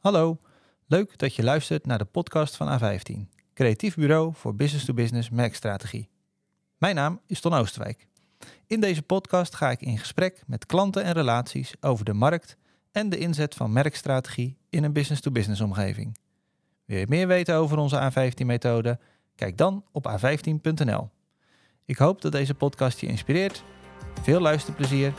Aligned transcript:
Hallo, 0.00 0.40
leuk 0.86 1.18
dat 1.18 1.34
je 1.34 1.42
luistert 1.42 1.86
naar 1.86 1.98
de 1.98 2.04
podcast 2.04 2.56
van 2.56 2.80
A15, 2.80 3.38
creatief 3.54 3.94
bureau 3.94 4.34
voor 4.34 4.54
business-to-business 4.54 5.30
merkstrategie. 5.30 6.08
Mijn 6.78 6.94
naam 6.94 7.20
is 7.26 7.40
Ton 7.40 7.52
Oosterwijk. 7.52 8.06
In 8.66 8.80
deze 8.80 9.02
podcast 9.02 9.54
ga 9.54 9.70
ik 9.70 9.80
in 9.80 9.98
gesprek 9.98 10.42
met 10.46 10.66
klanten 10.66 11.02
en 11.04 11.12
relaties 11.12 11.74
over 11.80 12.04
de 12.04 12.12
markt 12.12 12.56
en 12.92 13.08
de 13.08 13.18
inzet 13.18 13.54
van 13.54 13.72
merkstrategie 13.72 14.56
in 14.70 14.84
een 14.84 14.92
business-to-business 14.92 15.60
omgeving. 15.60 16.18
Wil 16.84 16.98
je 16.98 17.06
meer 17.08 17.26
weten 17.26 17.54
over 17.54 17.78
onze 17.78 18.10
A15-methode? 18.10 18.98
Kijk 19.34 19.56
dan 19.56 19.84
op 19.92 20.10
a15.nl. 20.10 21.10
Ik 21.84 21.96
hoop 21.96 22.22
dat 22.22 22.32
deze 22.32 22.54
podcast 22.54 23.00
je 23.00 23.06
inspireert. 23.06 23.62
Veel 24.22 24.40
luisterplezier 24.40 25.12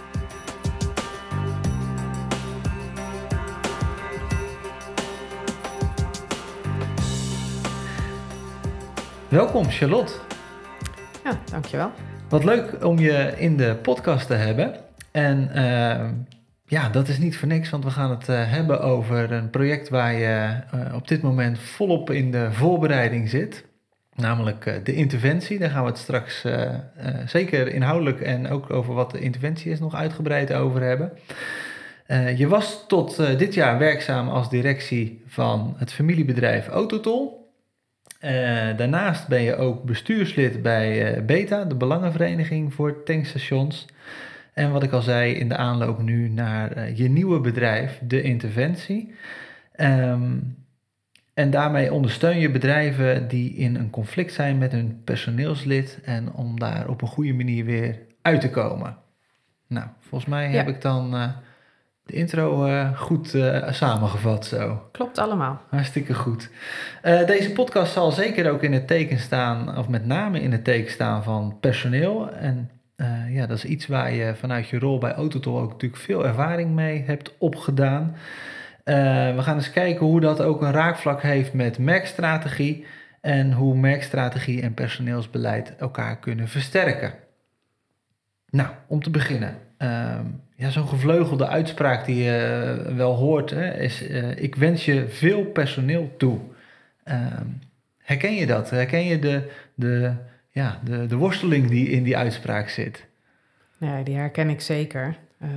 Welkom 9.31 9.69
Charlotte. 9.69 10.13
Ja, 11.23 11.39
dankjewel. 11.51 11.91
Wat 12.29 12.43
leuk 12.43 12.85
om 12.85 12.99
je 12.99 13.33
in 13.37 13.57
de 13.57 13.75
podcast 13.81 14.27
te 14.27 14.33
hebben. 14.33 14.75
En 15.11 15.49
uh, 15.55 16.09
ja, 16.65 16.89
dat 16.89 17.07
is 17.07 17.17
niet 17.17 17.37
voor 17.37 17.47
niks, 17.47 17.69
want 17.69 17.83
we 17.83 17.89
gaan 17.89 18.09
het 18.09 18.29
uh, 18.29 18.51
hebben 18.51 18.81
over 18.81 19.31
een 19.31 19.49
project 19.49 19.89
waar 19.89 20.13
je 20.13 20.59
uh, 20.75 20.95
op 20.95 21.07
dit 21.07 21.21
moment 21.21 21.59
volop 21.59 22.09
in 22.09 22.31
de 22.31 22.51
voorbereiding 22.51 23.29
zit. 23.29 23.65
Namelijk 24.15 24.81
de 24.83 24.93
interventie. 24.93 25.59
Daar 25.59 25.69
gaan 25.69 25.83
we 25.83 25.89
het 25.89 25.97
straks 25.97 26.45
zeker 27.25 27.67
inhoudelijk 27.67 28.21
en 28.21 28.49
ook 28.49 28.73
over 28.73 28.93
wat 28.93 29.11
de 29.11 29.19
interventie 29.19 29.71
is 29.71 29.79
nog 29.79 29.95
uitgebreid 29.95 30.53
over 30.53 30.81
hebben. 30.81 31.11
je 32.37 32.47
was 32.47 32.83
tot 32.87 33.15
dit 33.37 33.53
jaar 33.53 33.77
werkzaam 33.77 34.29
als 34.29 34.49
directie 34.49 35.23
van 35.27 35.75
het 35.77 35.93
familiebedrijf 35.93 36.67
Autotol. 36.67 37.40
Uh, 38.25 38.77
daarnaast 38.77 39.27
ben 39.27 39.41
je 39.41 39.55
ook 39.55 39.83
bestuurslid 39.83 40.61
bij 40.61 41.17
uh, 41.17 41.25
Beta, 41.25 41.63
de 41.63 41.75
Belangenvereniging 41.75 42.73
voor 42.73 43.03
Tankstations. 43.03 43.85
En 44.53 44.71
wat 44.71 44.83
ik 44.83 44.91
al 44.91 45.01
zei, 45.01 45.33
in 45.33 45.49
de 45.49 45.55
aanloop 45.55 46.01
nu 46.01 46.29
naar 46.29 46.77
uh, 46.77 46.97
je 46.97 47.09
nieuwe 47.09 47.39
bedrijf, 47.39 47.99
De 48.03 48.21
Interventie. 48.21 49.13
Um, 49.75 50.57
en 51.33 51.49
daarmee 51.49 51.93
ondersteun 51.93 52.39
je 52.39 52.51
bedrijven 52.51 53.27
die 53.27 53.53
in 53.53 53.75
een 53.75 53.89
conflict 53.89 54.33
zijn 54.33 54.57
met 54.57 54.71
hun 54.71 55.01
personeelslid 55.03 55.99
en 56.03 56.33
om 56.33 56.59
daar 56.59 56.89
op 56.89 57.01
een 57.01 57.07
goede 57.07 57.33
manier 57.33 57.65
weer 57.65 57.99
uit 58.21 58.41
te 58.41 58.49
komen. 58.49 58.97
Nou, 59.67 59.87
volgens 59.99 60.29
mij 60.29 60.51
ja. 60.51 60.55
heb 60.57 60.67
ik 60.67 60.81
dan 60.81 61.33
de 62.11 62.17
intro 62.17 62.67
uh, 62.67 62.97
goed 62.97 63.33
uh, 63.33 63.71
samengevat 63.71 64.45
zo. 64.45 64.87
Klopt 64.91 65.17
allemaal. 65.17 65.61
Hartstikke 65.69 66.13
goed. 66.13 66.49
Uh, 67.03 67.25
deze 67.25 67.51
podcast 67.51 67.93
zal 67.93 68.11
zeker 68.11 68.51
ook 68.51 68.63
in 68.63 68.73
het 68.73 68.87
teken 68.87 69.19
staan, 69.19 69.77
of 69.77 69.87
met 69.87 70.05
name 70.05 70.41
in 70.41 70.51
het 70.51 70.63
teken 70.63 70.91
staan 70.91 71.23
van 71.23 71.57
personeel. 71.59 72.31
En 72.31 72.69
ja, 73.29 73.45
dat 73.45 73.57
is 73.57 73.65
iets 73.65 73.87
waar 73.87 74.13
je 74.13 74.35
vanuit 74.35 74.67
je 74.67 74.79
rol 74.79 74.97
bij 74.97 75.13
Autotol 75.13 75.59
ook 75.59 75.71
natuurlijk 75.71 76.01
veel 76.01 76.25
ervaring 76.25 76.71
mee 76.71 77.03
hebt 77.05 77.37
opgedaan. 77.37 78.15
we 78.83 79.37
gaan 79.37 79.55
eens 79.55 79.71
kijken 79.71 80.05
hoe 80.05 80.19
dat 80.19 80.41
ook 80.41 80.61
een 80.61 80.71
raakvlak 80.71 81.21
heeft 81.21 81.53
met 81.53 81.77
merkstrategie 81.77 82.85
en 83.21 83.53
hoe 83.53 83.75
merkstrategie 83.75 84.61
en 84.61 84.73
personeelsbeleid 84.73 85.75
elkaar 85.75 86.19
kunnen 86.19 86.47
versterken. 86.47 87.13
Nou, 88.49 88.69
om 88.87 89.03
te 89.03 89.09
beginnen. 89.09 89.55
Ehm, 89.77 90.25
ja, 90.61 90.69
zo'n 90.69 90.87
gevleugelde 90.87 91.47
uitspraak 91.47 92.05
die 92.05 92.23
je 92.23 92.37
eh, 92.87 92.95
wel 92.95 93.15
hoort, 93.15 93.49
hè, 93.49 93.79
is: 93.79 94.09
uh, 94.09 94.37
Ik 94.37 94.55
wens 94.55 94.85
je 94.85 95.07
veel 95.07 95.43
personeel 95.43 96.13
toe. 96.17 96.39
Uh, 97.05 97.15
herken 97.97 98.35
je 98.35 98.45
dat? 98.45 98.69
Herken 98.69 99.05
je 99.05 99.19
de, 99.19 99.51
de, 99.73 100.13
ja, 100.49 100.79
de, 100.83 101.05
de 101.05 101.15
worsteling 101.15 101.69
die 101.69 101.89
in 101.89 102.03
die 102.03 102.17
uitspraak 102.17 102.69
zit? 102.69 103.05
Ja, 103.77 104.03
die 104.03 104.15
herken 104.15 104.49
ik 104.49 104.61
zeker. 104.61 105.17
Uh, 105.43 105.49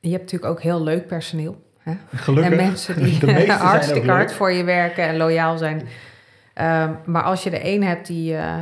je 0.00 0.10
hebt 0.10 0.22
natuurlijk 0.22 0.52
ook 0.52 0.62
heel 0.62 0.82
leuk 0.82 1.06
personeel. 1.06 1.62
Hè? 1.78 1.92
Gelukkig. 2.14 2.52
En 2.52 2.56
mensen 2.56 3.02
die 3.02 3.50
hartstikke 3.52 4.10
hard 4.10 4.32
voor 4.32 4.52
je 4.52 4.64
werken 4.64 5.04
en 5.04 5.16
loyaal 5.16 5.58
zijn. 5.58 5.78
Um, 5.78 6.96
maar 7.04 7.22
als 7.22 7.42
je 7.42 7.50
de 7.50 7.66
een 7.66 7.82
hebt 7.82 8.06
die 8.06 8.32
uh, 8.32 8.56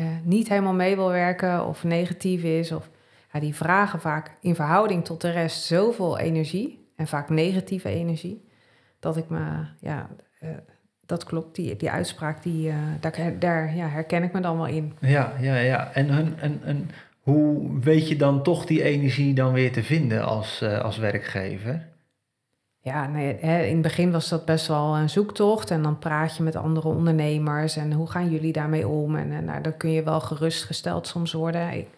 uh, 0.00 0.06
niet 0.22 0.48
helemaal 0.48 0.74
mee 0.74 0.96
wil 0.96 1.10
werken 1.10 1.66
of 1.66 1.84
negatief 1.84 2.42
is, 2.42 2.72
of 2.72 2.88
die 3.40 3.54
vragen 3.54 4.00
vaak 4.00 4.36
in 4.40 4.54
verhouding 4.54 5.04
tot 5.04 5.20
de 5.20 5.30
rest 5.30 5.64
zoveel 5.64 6.18
energie 6.18 6.88
en 6.96 7.06
vaak 7.06 7.28
negatieve 7.28 7.88
energie, 7.88 8.48
dat 9.00 9.16
ik 9.16 9.28
me, 9.28 9.66
ja, 9.80 10.08
uh, 10.42 10.50
dat 11.06 11.24
klopt, 11.24 11.54
die, 11.54 11.76
die 11.76 11.90
uitspraak, 11.90 12.42
die, 12.42 12.68
uh, 12.68 12.74
daar, 13.00 13.38
daar 13.38 13.76
ja, 13.76 13.88
herken 13.88 14.22
ik 14.22 14.32
me 14.32 14.40
dan 14.40 14.56
wel 14.56 14.66
in. 14.66 14.92
Ja, 15.00 15.32
ja, 15.40 15.56
ja. 15.56 15.92
En, 15.92 16.10
en, 16.10 16.34
en, 16.38 16.60
en 16.64 16.90
hoe 17.20 17.78
weet 17.80 18.08
je 18.08 18.16
dan 18.16 18.42
toch 18.42 18.66
die 18.66 18.82
energie 18.82 19.34
dan 19.34 19.52
weer 19.52 19.72
te 19.72 19.82
vinden 19.82 20.24
als, 20.24 20.62
uh, 20.62 20.80
als 20.80 20.96
werkgever? 20.96 21.86
Ja, 22.86 23.06
nee, 23.06 23.36
hè, 23.40 23.62
in 23.62 23.72
het 23.72 23.82
begin 23.82 24.10
was 24.10 24.28
dat 24.28 24.44
best 24.44 24.66
wel 24.66 24.96
een 24.96 25.10
zoektocht. 25.10 25.70
En 25.70 25.82
dan 25.82 25.98
praat 25.98 26.36
je 26.36 26.42
met 26.42 26.56
andere 26.56 26.88
ondernemers. 26.88 27.76
En 27.76 27.92
hoe 27.92 28.10
gaan 28.10 28.30
jullie 28.30 28.52
daarmee 28.52 28.88
om? 28.88 29.16
En, 29.16 29.32
en 29.32 29.44
nou, 29.44 29.62
dan 29.62 29.76
kun 29.76 29.90
je 29.90 30.02
wel 30.02 30.20
gerustgesteld 30.20 31.06
soms 31.06 31.32
worden. 31.32 31.72
Ik, 31.72 31.88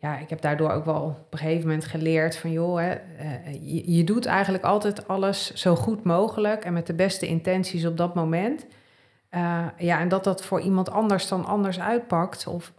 ja, 0.00 0.18
ik 0.18 0.30
heb 0.30 0.40
daardoor 0.40 0.70
ook 0.70 0.84
wel 0.84 1.02
op 1.02 1.32
een 1.32 1.38
gegeven 1.38 1.66
moment 1.66 1.84
geleerd 1.84 2.36
van 2.36 2.52
joh, 2.52 2.78
hè, 2.78 2.94
uh, 2.94 3.52
je, 3.52 3.92
je, 3.96 4.04
doet 4.04 4.26
eigenlijk 4.26 4.64
altijd 4.64 5.08
alles 5.08 5.54
zo 5.54 5.74
goed 5.74 6.04
mogelijk 6.04 6.64
en 6.64 6.72
met 6.72 6.86
de 6.86 6.94
beste 6.94 7.26
intenties 7.26 7.86
op 7.86 7.96
dat 7.96 8.14
moment. 8.14 8.66
Uh, 9.30 9.66
ja, 9.76 10.00
en 10.00 10.08
dat 10.08 10.24
dat 10.24 10.44
voor 10.44 10.60
iemand 10.60 10.90
anders 10.90 11.28
dan 11.28 11.44
anders 11.44 11.80
uitpakt. 11.80 12.46
Of 12.46 12.72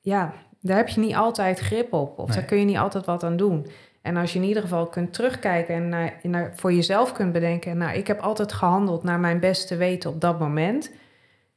ja, 0.00 0.32
daar 0.60 0.76
heb 0.76 0.88
je 0.88 1.00
niet 1.00 1.14
altijd 1.14 1.58
grip 1.58 1.92
op. 1.92 2.18
Of 2.18 2.28
nee. 2.28 2.36
daar 2.36 2.46
kun 2.46 2.58
je 2.58 2.64
niet 2.64 2.76
altijd 2.76 3.06
wat 3.06 3.24
aan 3.24 3.36
doen. 3.36 3.66
En 4.02 4.16
als 4.16 4.32
je 4.32 4.38
in 4.38 4.44
ieder 4.44 4.62
geval 4.62 4.86
kunt 4.86 5.12
terugkijken 5.12 5.74
en 5.74 5.88
naar, 5.88 6.18
naar, 6.22 6.52
voor 6.56 6.72
jezelf 6.72 7.12
kunt 7.12 7.32
bedenken, 7.32 7.76
nou, 7.76 7.96
ik 7.96 8.06
heb 8.06 8.20
altijd 8.20 8.52
gehandeld 8.52 9.02
naar 9.02 9.20
mijn 9.20 9.40
beste 9.40 9.76
weten 9.76 10.10
op 10.10 10.20
dat 10.20 10.38
moment. 10.38 10.90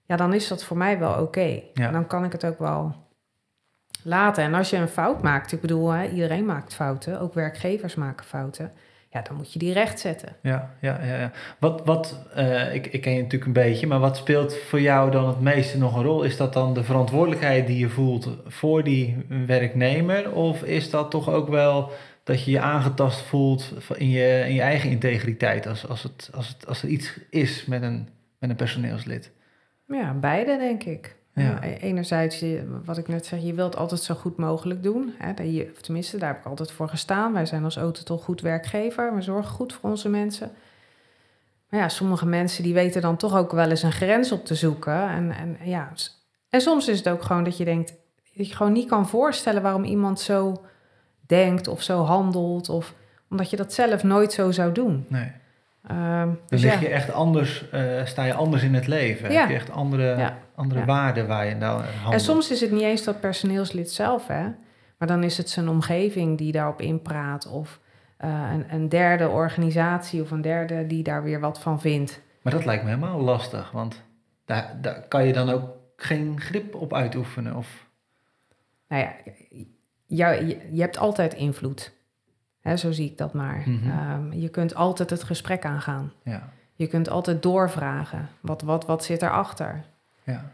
Ja, 0.05 0.15
dan 0.15 0.33
is 0.33 0.47
dat 0.47 0.63
voor 0.63 0.77
mij 0.77 0.99
wel 0.99 1.11
oké. 1.11 1.21
Okay. 1.21 1.69
Ja. 1.73 1.91
Dan 1.91 2.07
kan 2.07 2.23
ik 2.23 2.31
het 2.31 2.45
ook 2.45 2.59
wel 2.59 2.95
laten. 4.05 4.43
En 4.43 4.53
als 4.53 4.69
je 4.69 4.77
een 4.77 4.87
fout 4.87 5.21
maakt, 5.21 5.51
ik 5.51 5.61
bedoel, 5.61 5.89
hè, 5.89 6.07
iedereen 6.07 6.45
maakt 6.45 6.75
fouten, 6.75 7.19
ook 7.19 7.33
werkgevers 7.33 7.95
maken 7.95 8.25
fouten. 8.25 8.71
Ja, 9.09 9.21
dan 9.21 9.35
moet 9.35 9.53
je 9.53 9.59
die 9.59 9.73
rechtzetten. 9.73 10.35
Ja, 10.41 10.75
ja, 10.81 10.99
ja. 11.03 11.19
ja. 11.19 11.31
Wat, 11.59 11.81
wat 11.85 12.25
uh, 12.37 12.73
ik, 12.73 12.87
ik 12.87 13.01
ken 13.01 13.13
je 13.13 13.21
natuurlijk 13.21 13.45
een 13.45 13.63
beetje, 13.63 13.87
maar 13.87 13.99
wat 13.99 14.17
speelt 14.17 14.57
voor 14.57 14.81
jou 14.81 15.11
dan 15.11 15.27
het 15.27 15.39
meeste 15.39 15.77
nog 15.77 15.95
een 15.95 16.03
rol? 16.03 16.23
Is 16.23 16.37
dat 16.37 16.53
dan 16.53 16.73
de 16.73 16.83
verantwoordelijkheid 16.83 17.67
die 17.67 17.77
je 17.77 17.89
voelt 17.89 18.29
voor 18.45 18.83
die 18.83 19.25
werknemer? 19.45 20.31
Of 20.31 20.63
is 20.63 20.89
dat 20.89 21.11
toch 21.11 21.29
ook 21.29 21.49
wel 21.49 21.91
dat 22.23 22.43
je 22.43 22.51
je 22.51 22.59
aangetast 22.59 23.21
voelt 23.21 23.73
in 23.97 24.09
je, 24.09 24.43
in 24.47 24.53
je 24.53 24.61
eigen 24.61 24.89
integriteit 24.89 25.67
als, 25.67 25.87
als, 25.87 26.03
het, 26.03 26.29
als, 26.33 26.47
het, 26.47 26.67
als 26.67 26.83
er 26.83 26.89
iets 26.89 27.19
is 27.29 27.65
met 27.65 27.81
een, 27.81 28.09
met 28.39 28.49
een 28.49 28.55
personeelslid? 28.55 29.31
Ja, 29.87 30.13
beide 30.13 30.57
denk 30.57 30.83
ik. 30.83 31.15
Ja. 31.35 31.61
Enerzijds, 31.61 32.43
wat 32.85 32.97
ik 32.97 33.07
net 33.07 33.25
zeg, 33.25 33.41
je 33.41 33.53
wilt 33.53 33.75
altijd 33.75 34.01
zo 34.01 34.15
goed 34.15 34.37
mogelijk 34.37 34.83
doen. 34.83 35.13
Hè, 35.17 35.43
je, 35.43 35.69
of 35.73 35.81
tenminste, 35.81 36.17
daar 36.17 36.29
heb 36.29 36.39
ik 36.39 36.45
altijd 36.45 36.71
voor 36.71 36.89
gestaan. 36.89 37.33
Wij 37.33 37.45
zijn 37.45 37.63
als 37.63 37.77
Autotol 37.77 38.17
goed 38.17 38.41
werkgever. 38.41 39.15
We 39.15 39.21
zorgen 39.21 39.51
goed 39.51 39.73
voor 39.73 39.89
onze 39.89 40.09
mensen. 40.09 40.51
Maar 41.69 41.79
ja, 41.79 41.89
sommige 41.89 42.25
mensen 42.25 42.63
die 42.63 42.73
weten 42.73 43.01
dan 43.01 43.17
toch 43.17 43.35
ook 43.37 43.51
wel 43.51 43.69
eens 43.69 43.83
een 43.83 43.91
grens 43.91 44.31
op 44.31 44.45
te 44.45 44.55
zoeken. 44.55 45.09
En, 45.09 45.31
en, 45.31 45.57
ja, 45.63 45.91
en 46.49 46.61
soms 46.61 46.87
is 46.87 46.97
het 46.97 47.09
ook 47.09 47.23
gewoon 47.23 47.43
dat 47.43 47.57
je 47.57 47.65
denkt, 47.65 47.93
dat 48.35 48.47
je 48.47 48.55
gewoon 48.55 48.73
niet 48.73 48.89
kan 48.89 49.07
voorstellen 49.07 49.61
waarom 49.61 49.83
iemand 49.83 50.19
zo 50.19 50.65
denkt 51.27 51.67
of 51.67 51.81
zo 51.81 52.03
handelt. 52.03 52.69
Of 52.69 52.93
omdat 53.29 53.49
je 53.49 53.57
dat 53.57 53.73
zelf 53.73 54.03
nooit 54.03 54.33
zo 54.33 54.51
zou 54.51 54.71
doen. 54.71 55.05
Nee. 55.07 55.31
Um, 55.91 56.39
dus 56.47 56.61
lig 56.61 56.79
je 56.79 56.87
echt 56.87 57.11
anders, 57.11 57.65
uh, 57.73 58.05
sta 58.05 58.23
je 58.23 58.33
anders 58.33 58.63
in 58.63 58.73
het 58.73 58.87
leven. 58.87 59.31
Ja. 59.31 59.39
Heb 59.39 59.49
je 59.49 59.55
echt 59.55 59.71
andere, 59.71 60.17
ja. 60.17 60.37
Andere 60.55 60.79
ja. 60.79 60.85
waarden 60.85 61.27
waar 61.27 61.45
je 61.45 61.55
nou 61.55 61.83
handelt. 61.83 62.13
En 62.13 62.19
soms 62.19 62.51
is 62.51 62.61
het 62.61 62.71
niet 62.71 62.81
eens 62.81 63.03
dat 63.03 63.19
personeelslid 63.19 63.91
zelf, 63.91 64.27
hè. 64.27 64.43
Maar 64.97 65.07
dan 65.07 65.23
is 65.23 65.37
het 65.37 65.49
zijn 65.49 65.69
omgeving 65.69 66.37
die 66.37 66.51
daarop 66.51 66.81
inpraat. 66.81 67.47
Of 67.47 67.79
uh, 68.23 68.51
een, 68.53 68.73
een, 68.73 68.89
derde 68.89 69.29
organisatie 69.29 70.21
of 70.21 70.31
een 70.31 70.41
derde 70.41 70.87
die 70.87 71.03
daar 71.03 71.23
weer 71.23 71.39
wat 71.39 71.59
van 71.59 71.81
vindt. 71.81 72.21
Maar 72.41 72.53
dat 72.53 72.65
lijkt 72.65 72.83
me 72.83 72.89
helemaal 72.89 73.19
lastig. 73.19 73.71
Want 73.71 74.03
daar, 74.45 74.77
daar 74.81 75.01
kan 75.07 75.25
je 75.25 75.33
dan 75.33 75.49
ook 75.49 75.69
geen 75.95 76.41
grip 76.41 76.75
op 76.75 76.93
uitoefenen. 76.93 77.55
Of... 77.55 77.87
Nou 78.87 79.01
ja, 79.01 79.13
jou, 80.05 80.45
je, 80.45 80.59
je 80.71 80.81
hebt 80.81 80.97
altijd 80.97 81.33
invloed. 81.33 81.93
Hè, 82.61 82.77
zo 82.77 82.91
zie 82.91 83.09
ik 83.09 83.17
dat 83.17 83.33
maar. 83.33 83.63
Mm 83.65 83.79
-hmm. 83.79 84.11
um, 84.11 84.33
je 84.33 84.49
kunt 84.49 84.75
altijd 84.75 85.09
het 85.09 85.23
gesprek 85.23 85.65
aangaan. 85.65 86.11
Ja. 86.23 86.49
Je 86.73 86.87
kunt 86.87 87.09
altijd 87.09 87.43
doorvragen. 87.43 88.29
Wat, 88.39 88.61
wat, 88.61 88.85
wat 88.85 89.03
zit 89.03 89.21
erachter? 89.21 89.85
Ja. 90.25 90.51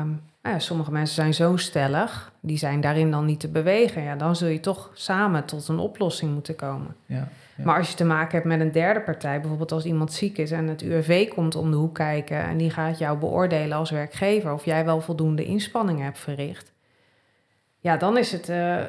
Um, 0.00 0.22
Nou 0.42 0.60
ja, 0.60 0.66
sommige 0.66 0.92
mensen 0.92 1.14
zijn 1.14 1.34
zo 1.34 1.56
stellig, 1.56 2.32
die 2.40 2.58
zijn 2.58 2.80
daarin 2.80 3.10
dan 3.10 3.24
niet 3.24 3.40
te 3.40 3.48
bewegen. 3.48 4.02
Ja, 4.02 4.16
dan 4.16 4.36
zul 4.36 4.48
je 4.48 4.60
toch 4.60 4.90
samen 4.94 5.44
tot 5.44 5.68
een 5.68 5.78
oplossing 5.78 6.32
moeten 6.32 6.56
komen. 6.56 6.96
Ja, 7.06 7.28
ja. 7.56 7.64
Maar 7.64 7.78
als 7.78 7.90
je 7.90 7.96
te 7.96 8.04
maken 8.04 8.32
hebt 8.32 8.44
met 8.44 8.60
een 8.60 8.72
derde 8.72 9.00
partij, 9.00 9.40
bijvoorbeeld 9.40 9.72
als 9.72 9.84
iemand 9.84 10.12
ziek 10.12 10.38
is 10.38 10.50
en 10.50 10.66
het 10.66 10.82
UWV 10.82 11.28
komt 11.28 11.54
om 11.54 11.70
de 11.70 11.76
hoek 11.76 11.94
kijken 11.94 12.42
en 12.42 12.56
die 12.56 12.70
gaat 12.70 12.98
jou 12.98 13.18
beoordelen 13.18 13.76
als 13.76 13.90
werkgever 13.90 14.52
of 14.52 14.64
jij 14.64 14.84
wel 14.84 15.00
voldoende 15.00 15.44
inspanning 15.44 16.00
hebt 16.00 16.18
verricht, 16.18 16.72
ja, 17.78 17.96
dan 17.96 18.18
is 18.18 18.32
het 18.32 18.48
eh, 18.48 18.80
eh, 18.80 18.86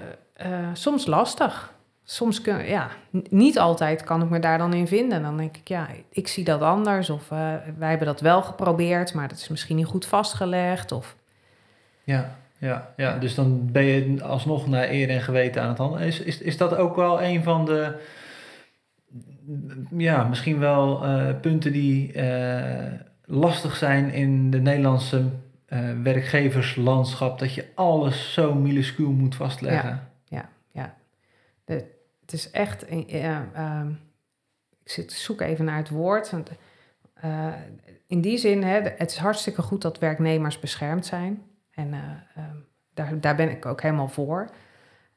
soms 0.73 1.05
lastig. 1.05 1.73
Soms 2.11 2.41
kun, 2.41 2.65
ja, 2.67 2.89
niet 3.29 3.59
altijd 3.59 4.03
kan 4.03 4.21
ik 4.21 4.29
me 4.29 4.39
daar 4.39 4.57
dan 4.57 4.73
in 4.73 4.88
vinden. 4.88 5.21
Dan 5.21 5.38
denk 5.38 5.57
ik, 5.57 5.67
ja, 5.67 5.88
ik 6.09 6.27
zie 6.27 6.44
dat 6.44 6.61
anders. 6.61 7.09
Of 7.09 7.31
eh, 7.31 7.53
wij 7.77 7.89
hebben 7.89 8.07
dat 8.07 8.21
wel 8.21 8.41
geprobeerd, 8.41 9.13
maar 9.13 9.27
dat 9.27 9.38
is 9.38 9.47
misschien 9.47 9.75
niet 9.75 9.85
goed 9.85 10.06
vastgelegd. 10.06 10.91
Of 10.91 11.15
Ja, 12.03 12.35
ja, 12.57 12.94
ja, 12.95 13.17
dus 13.17 13.35
dan 13.35 13.71
ben 13.71 13.83
je 13.83 14.23
alsnog 14.23 14.67
naar 14.67 14.89
eer 14.89 15.09
en 15.09 15.21
geweten 15.21 15.61
aan 15.61 15.69
het 15.69 15.77
handelen. 15.77 16.07
Is, 16.07 16.19
is, 16.19 16.41
is 16.41 16.57
dat 16.57 16.75
ook 16.75 16.95
wel 16.95 17.21
een 17.21 17.44
van 17.44 17.65
de, 17.65 17.95
ja, 19.97 20.23
misschien 20.23 20.59
wel 20.59 21.03
eh, 21.03 21.39
punten 21.41 21.71
die 21.71 22.13
eh, 22.13 22.94
lastig 23.25 23.75
zijn 23.75 24.11
in 24.11 24.51
de 24.51 24.59
Nederlandse 24.59 25.25
werkgeverslandschap, 26.03 27.39
dat 27.39 27.53
je 27.53 27.65
alles 27.75 28.33
zo 28.33 28.53
minuscuul 28.53 29.11
moet 29.11 29.35
vastleggen? 29.35 30.07
Het 32.31 32.39
is 32.39 32.51
echt. 32.51 32.89
een- 32.89 33.03
ja, 33.07 33.47
ehm, 33.53 33.89
ik 34.83 34.91
zit, 34.91 35.11
zoek 35.11 35.41
even 35.41 35.65
naar 35.65 35.77
het 35.77 35.89
woord. 35.89 36.29
Want, 36.31 36.49
eh, 37.13 37.47
in 38.07 38.21
die 38.21 38.37
zin, 38.37 38.63
hè, 38.63 38.79
het 38.81 39.11
is 39.11 39.17
hartstikke 39.17 39.61
goed 39.61 39.81
dat 39.81 39.99
werknemers 39.99 40.59
beschermd 40.59 41.05
zijn. 41.05 41.41
En 41.71 41.93
eh, 41.93 41.99
ehm, 42.43 42.55
daar, 42.93 43.19
daar 43.19 43.35
ben 43.35 43.49
ik 43.49 43.65
ook 43.65 43.81
helemaal 43.81 44.07
voor. 44.07 44.49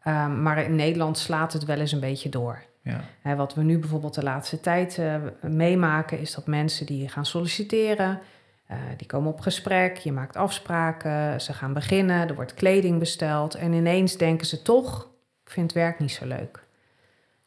Ehm, 0.03 0.43
maar 0.43 0.65
in 0.65 0.75
Nederland 0.75 1.19
slaat 1.19 1.53
het 1.53 1.65
wel 1.65 1.79
eens 1.79 1.93
een 1.93 2.01
beetje 2.01 2.29
door. 2.29 2.63
Ja, 2.83 3.01
Hè, 3.21 3.37
wat 3.37 3.55
we 3.55 3.63
nu 3.63 3.79
bijvoorbeeld 3.79 4.15
de 4.15 4.23
laatste 4.23 4.61
tijd 4.61 4.99
eh, 4.99 5.17
meemaken, 5.41 6.19
is 6.19 6.35
dat 6.35 6.47
mensen 6.47 6.87
die 6.87 7.09
gaan 7.09 7.27
solliciteren, 7.27 8.21
eh, 8.67 8.77
die 8.97 9.07
komen 9.07 9.31
op 9.33 9.41
gesprek, 9.41 9.97
je 9.97 10.13
maakt 10.13 10.37
afspraken, 10.37 11.41
ze 11.41 11.53
gaan 11.53 11.73
beginnen, 11.73 12.29
er 12.29 12.35
wordt 12.35 12.55
kleding 12.55 12.99
besteld 12.99 13.55
en 13.55 13.73
ineens 13.73 14.17
denken 14.17 14.47
ze 14.47 14.63
toch, 14.63 15.11
ik 15.45 15.51
vind 15.51 15.67
het 15.73 15.81
werk 15.81 15.99
niet 15.99 16.13
zo 16.13 16.27
leuk. 16.27 16.62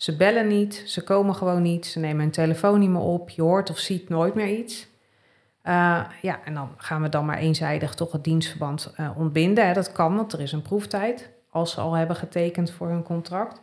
Ze 0.06 0.16
bellen 0.16 0.48
niet, 0.48 0.84
ze 0.86 1.04
komen 1.04 1.36
gewoon 1.36 1.62
niet, 1.62 1.86
ze 1.86 2.00
nemen 2.00 2.20
hun 2.20 2.32
telefoon 2.32 2.80
niet 2.80 2.90
meer 2.90 3.02
op, 3.02 3.30
je 3.30 3.42
hoort 3.42 3.70
of 3.70 3.78
ziet 3.78 4.10
nooit 4.10 4.36
meer 4.36 4.58
iets. 4.58 4.88
Eh, 5.62 6.06
ja, 6.22 6.40
en 6.44 6.54
dan 6.54 6.70
gaan 6.78 7.02
we 7.02 7.10
dan 7.10 7.26
maar 7.26 7.38
eenzijdig 7.38 7.94
toch 7.94 8.12
het 8.12 8.24
dienstverband 8.24 8.94
eh, 8.96 9.18
ontbinden. 9.18 9.68
Hè. 9.68 9.74
Dat 9.74 9.92
kan, 9.92 10.16
want 10.16 10.34
er 10.34 10.42
is 10.42 10.52
een 10.52 10.62
proeftijd, 10.62 11.30
als 11.50 11.72
ze 11.72 11.82
al 11.82 11.94
hebben 11.94 12.16
getekend 12.16 12.72
voor 12.72 12.90
hun 12.90 13.04
contract. 13.04 13.62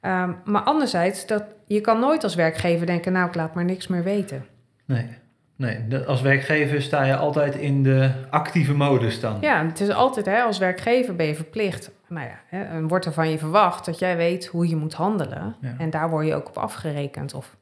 Ehm, 0.00 0.32
maar 0.44 0.62
anderzijds, 0.62 1.26
dat, 1.26 1.44
je 1.66 1.80
kan 1.80 2.00
nooit 2.00 2.22
als 2.22 2.34
werkgever 2.34 2.86
denken, 2.86 3.12
nou, 3.12 3.28
ik 3.28 3.34
laat 3.34 3.54
maar 3.54 3.64
niks 3.64 3.86
meer 3.86 4.02
weten. 4.02 4.46
nee. 4.84 5.22
Nee, 5.56 5.96
als 6.06 6.20
werkgever 6.20 6.82
sta 6.82 7.02
je 7.04 7.16
altijd 7.16 7.54
in 7.54 7.82
de 7.82 8.10
actieve 8.30 8.74
modus 8.74 9.20
dan. 9.20 9.36
Ja, 9.40 9.66
het 9.66 9.80
is 9.80 9.88
altijd, 9.90 10.26
hè, 10.26 10.42
als 10.42 10.58
werkgever 10.58 11.16
ben 11.16 11.26
je 11.26 11.34
verplicht, 11.34 11.90
nou 12.08 12.26
ja, 12.26 12.40
hè, 12.56 12.86
wordt 12.86 13.04
er 13.04 13.12
van 13.12 13.30
je 13.30 13.38
verwacht 13.38 13.84
dat 13.84 13.98
jij 13.98 14.16
weet 14.16 14.46
hoe 14.46 14.68
je 14.68 14.76
moet 14.76 14.94
handelen. 14.94 15.56
Ja. 15.60 15.74
En 15.78 15.90
daar 15.90 16.10
word 16.10 16.26
je 16.26 16.34
ook 16.34 16.48
op 16.48 16.58
afgerekend 16.58 17.34
of 17.34 17.56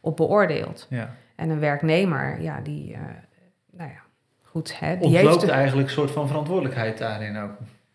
op 0.00 0.16
beoordeeld. 0.16 0.86
Ja. 0.90 1.14
En 1.36 1.50
een 1.50 1.60
werknemer, 1.60 2.40
ja, 2.40 2.60
die, 2.60 2.92
eh, 2.94 3.00
nou 3.70 3.90
ja, 3.90 4.00
goed, 4.42 4.80
hè, 4.80 4.96
die 4.96 5.04
Ontloopt 5.06 5.26
heeft... 5.28 5.40
de- 5.46 5.50
eigenlijk 5.52 5.88
een 5.88 5.94
soort 5.94 6.10
van 6.10 6.26
verantwoordelijkheid 6.26 6.98
daarin 6.98 7.38
ook. 7.38 7.50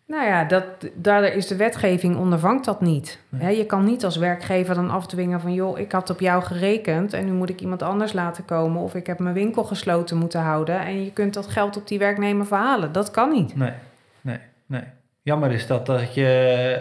Nou 0.08 0.26
ja, 0.26 0.44
dat, 0.44 0.64
daar 0.94 1.24
is 1.24 1.46
de 1.46 1.56
wetgeving 1.56 2.16
ondervangt 2.16 2.64
dat 2.64 2.80
niet. 2.80 3.18
Nee. 3.28 3.56
Je 3.56 3.66
kan 3.66 3.84
niet 3.84 4.04
als 4.04 4.16
werkgever 4.16 4.74
dan 4.74 4.90
afdwingen 4.90 5.40
van... 5.40 5.52
joh, 5.54 5.78
ik 5.78 5.92
had 5.92 6.10
op 6.10 6.20
jou 6.20 6.42
gerekend 6.42 7.12
en 7.12 7.24
nu 7.24 7.32
moet 7.32 7.48
ik 7.50 7.60
iemand 7.60 7.82
anders 7.82 8.12
laten 8.12 8.44
komen... 8.44 8.82
of 8.82 8.94
ik 8.94 9.06
heb 9.06 9.18
mijn 9.18 9.34
winkel 9.34 9.64
gesloten 9.64 10.16
moeten 10.16 10.40
houden... 10.40 10.80
en 10.80 11.04
je 11.04 11.12
kunt 11.12 11.34
dat 11.34 11.46
geld 11.46 11.76
op 11.76 11.88
die 11.88 11.98
werknemer 11.98 12.46
verhalen. 12.46 12.92
Dat 12.92 13.10
kan 13.10 13.30
niet. 13.32 13.56
Nee, 13.56 13.72
nee, 14.20 14.38
nee. 14.66 14.82
Jammer 15.22 15.52
is 15.52 15.66
dat, 15.66 15.86
dat, 15.86 16.14
je, 16.14 16.26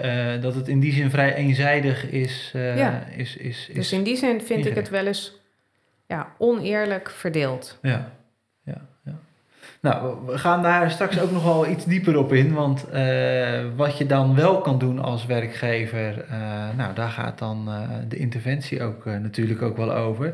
eh, 0.01 0.41
dat 0.41 0.55
het 0.55 0.67
in 0.67 0.79
die 0.79 0.93
zin 0.93 1.09
vrij 1.09 1.33
eenzijdig 1.35 2.09
is. 2.09 2.51
eh, 2.55 2.77
Ja. 2.77 3.03
is, 3.15 3.37
is, 3.37 3.67
is 3.69 3.75
Dus 3.75 3.91
in 3.93 4.03
die 4.03 4.15
zin 4.17 4.41
vind 4.41 4.65
ik 4.65 4.75
het 4.75 4.89
wel 4.89 5.05
eens 5.05 5.39
ja, 6.05 6.27
oneerlijk 6.37 7.09
verdeeld. 7.09 7.77
Ja. 7.81 8.11
Nou, 9.81 10.25
we 10.25 10.37
gaan 10.37 10.61
daar 10.61 10.91
straks 10.91 11.19
ook 11.19 11.31
nog 11.31 11.43
wel 11.43 11.67
iets 11.67 11.85
dieper 11.85 12.17
op 12.17 12.33
in. 12.33 12.53
Want 12.53 12.89
eh, 12.89 13.65
wat 13.75 13.97
je 13.97 14.05
dan 14.05 14.35
wel 14.35 14.61
kan 14.61 14.79
doen 14.79 14.99
als 14.99 15.25
werkgever, 15.25 16.25
eh, 16.29 16.39
nou, 16.77 16.93
daar 16.93 17.09
gaat 17.09 17.39
dan 17.39 17.67
eh, 17.67 17.89
de 18.07 18.17
interventie 18.17 18.83
ook 18.83 19.05
natuurlijk 19.05 19.61
ook 19.61 19.77
wel 19.77 19.93
over. 19.93 20.33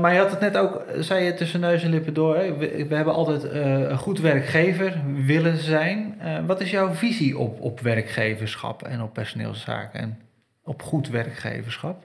Maar 0.00 0.12
je 0.12 0.18
had 0.18 0.30
het 0.30 0.40
net 0.40 0.56
ook, 0.56 0.82
zei 0.98 1.24
je 1.24 1.34
tussen 1.34 1.60
neus 1.60 1.82
en 1.82 1.90
lippen 1.90 2.14
door, 2.14 2.36
hè? 2.36 2.56
We, 2.56 2.86
we 2.88 2.94
hebben 2.94 3.14
altijd 3.14 3.42
een 3.42 3.98
goed 3.98 4.20
werkgever 4.20 5.00
willen 5.24 5.56
zijn. 5.56 6.20
Wat 6.46 6.60
is 6.60 6.70
jouw 6.70 6.92
visie 6.92 7.38
op, 7.38 7.60
op 7.60 7.80
werkgeverschap 7.80 8.82
en 8.82 9.02
op 9.02 9.12
personeelszaken 9.12 10.00
en 10.00 10.18
op 10.64 10.82
goed 10.82 11.08
werkgeverschap? 11.08 12.04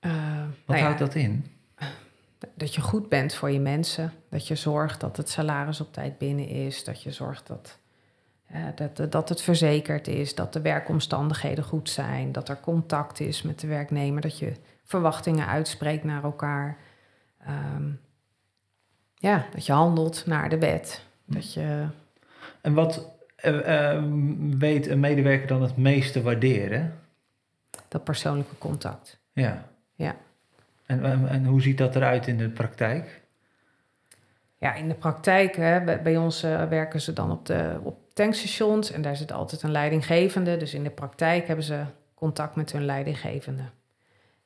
Wat 0.00 0.10
nou 0.66 0.78
ja, 0.78 0.84
houdt 0.84 0.98
dat 0.98 1.14
in? 1.14 1.46
Dat 2.54 2.74
je 2.74 2.80
goed 2.80 3.08
bent 3.08 3.34
voor 3.34 3.50
je 3.50 3.60
mensen. 3.60 4.12
Dat 4.28 4.48
je 4.48 4.54
zorgt 4.54 5.00
dat 5.00 5.16
het 5.16 5.28
salaris 5.28 5.80
op 5.80 5.92
tijd 5.92 6.18
binnen 6.18 6.48
is. 6.48 6.84
Dat 6.84 7.02
je 7.02 7.12
zorgt 7.12 7.46
dat, 7.46 7.78
eh, 8.46 8.64
dat, 8.74 9.12
dat 9.12 9.28
het 9.28 9.42
verzekerd 9.42 10.08
is. 10.08 10.34
Dat 10.34 10.52
de 10.52 10.60
werkomstandigheden 10.60 11.64
goed 11.64 11.90
zijn. 11.90 12.32
Dat 12.32 12.48
er 12.48 12.60
contact 12.60 13.20
is 13.20 13.42
met 13.42 13.60
de 13.60 13.66
werknemer. 13.66 14.20
Dat 14.20 14.38
je 14.38 14.52
verwachtingen 14.84 15.46
uitspreekt 15.46 16.04
naar 16.04 16.24
elkaar. 16.24 16.76
Ehm, 17.46 17.90
ja, 19.14 19.46
dat 19.52 19.66
je 19.66 19.72
handelt 19.72 20.26
naar 20.26 20.48
de 20.48 20.58
wet. 20.58 21.04
Dat 21.24 21.52
je, 21.52 21.86
En 22.60 22.74
wat 22.74 23.10
eh, 23.36 23.92
eh, 23.94 24.04
weet 24.58 24.86
een 24.86 25.00
medewerker 25.00 25.46
dan 25.46 25.62
het 25.62 25.76
meeste 25.76 26.22
waarderen? 26.22 27.00
dat 27.92 28.04
persoonlijke 28.04 28.58
contact. 28.58 29.18
Ja. 29.32 29.68
Ja. 29.94 30.16
En, 31.00 31.28
en, 31.28 31.44
hoe 31.44 31.62
ziet 31.62 31.78
dat 31.78 31.96
eruit 31.96 32.26
in 32.26 32.38
de 32.38 32.48
praktijk? 32.48 33.22
Ja, 34.58 34.74
in 34.74 34.88
de 34.88 34.94
praktijk, 34.94 35.56
hè, 35.56 36.00
bij, 36.02 36.16
ons 36.16 36.42
eh, 36.42 36.68
werken 36.68 37.00
ze 37.00 37.12
dan 37.12 37.30
op, 37.30 37.46
de, 37.46 37.80
op 37.82 37.98
tankstations 38.12 38.90
en 38.90 39.02
daar 39.02 39.16
zit 39.16 39.32
altijd 39.32 39.62
een 39.62 39.70
leidinggevende. 39.70 40.56
Dus 40.56 40.74
in 40.74 40.84
de 40.84 40.90
praktijk 40.90 41.46
hebben 41.46 41.64
ze 41.64 41.84
contact 42.14 42.56
met 42.56 42.72
hun 42.72 42.84
leidinggevende. 42.84 43.62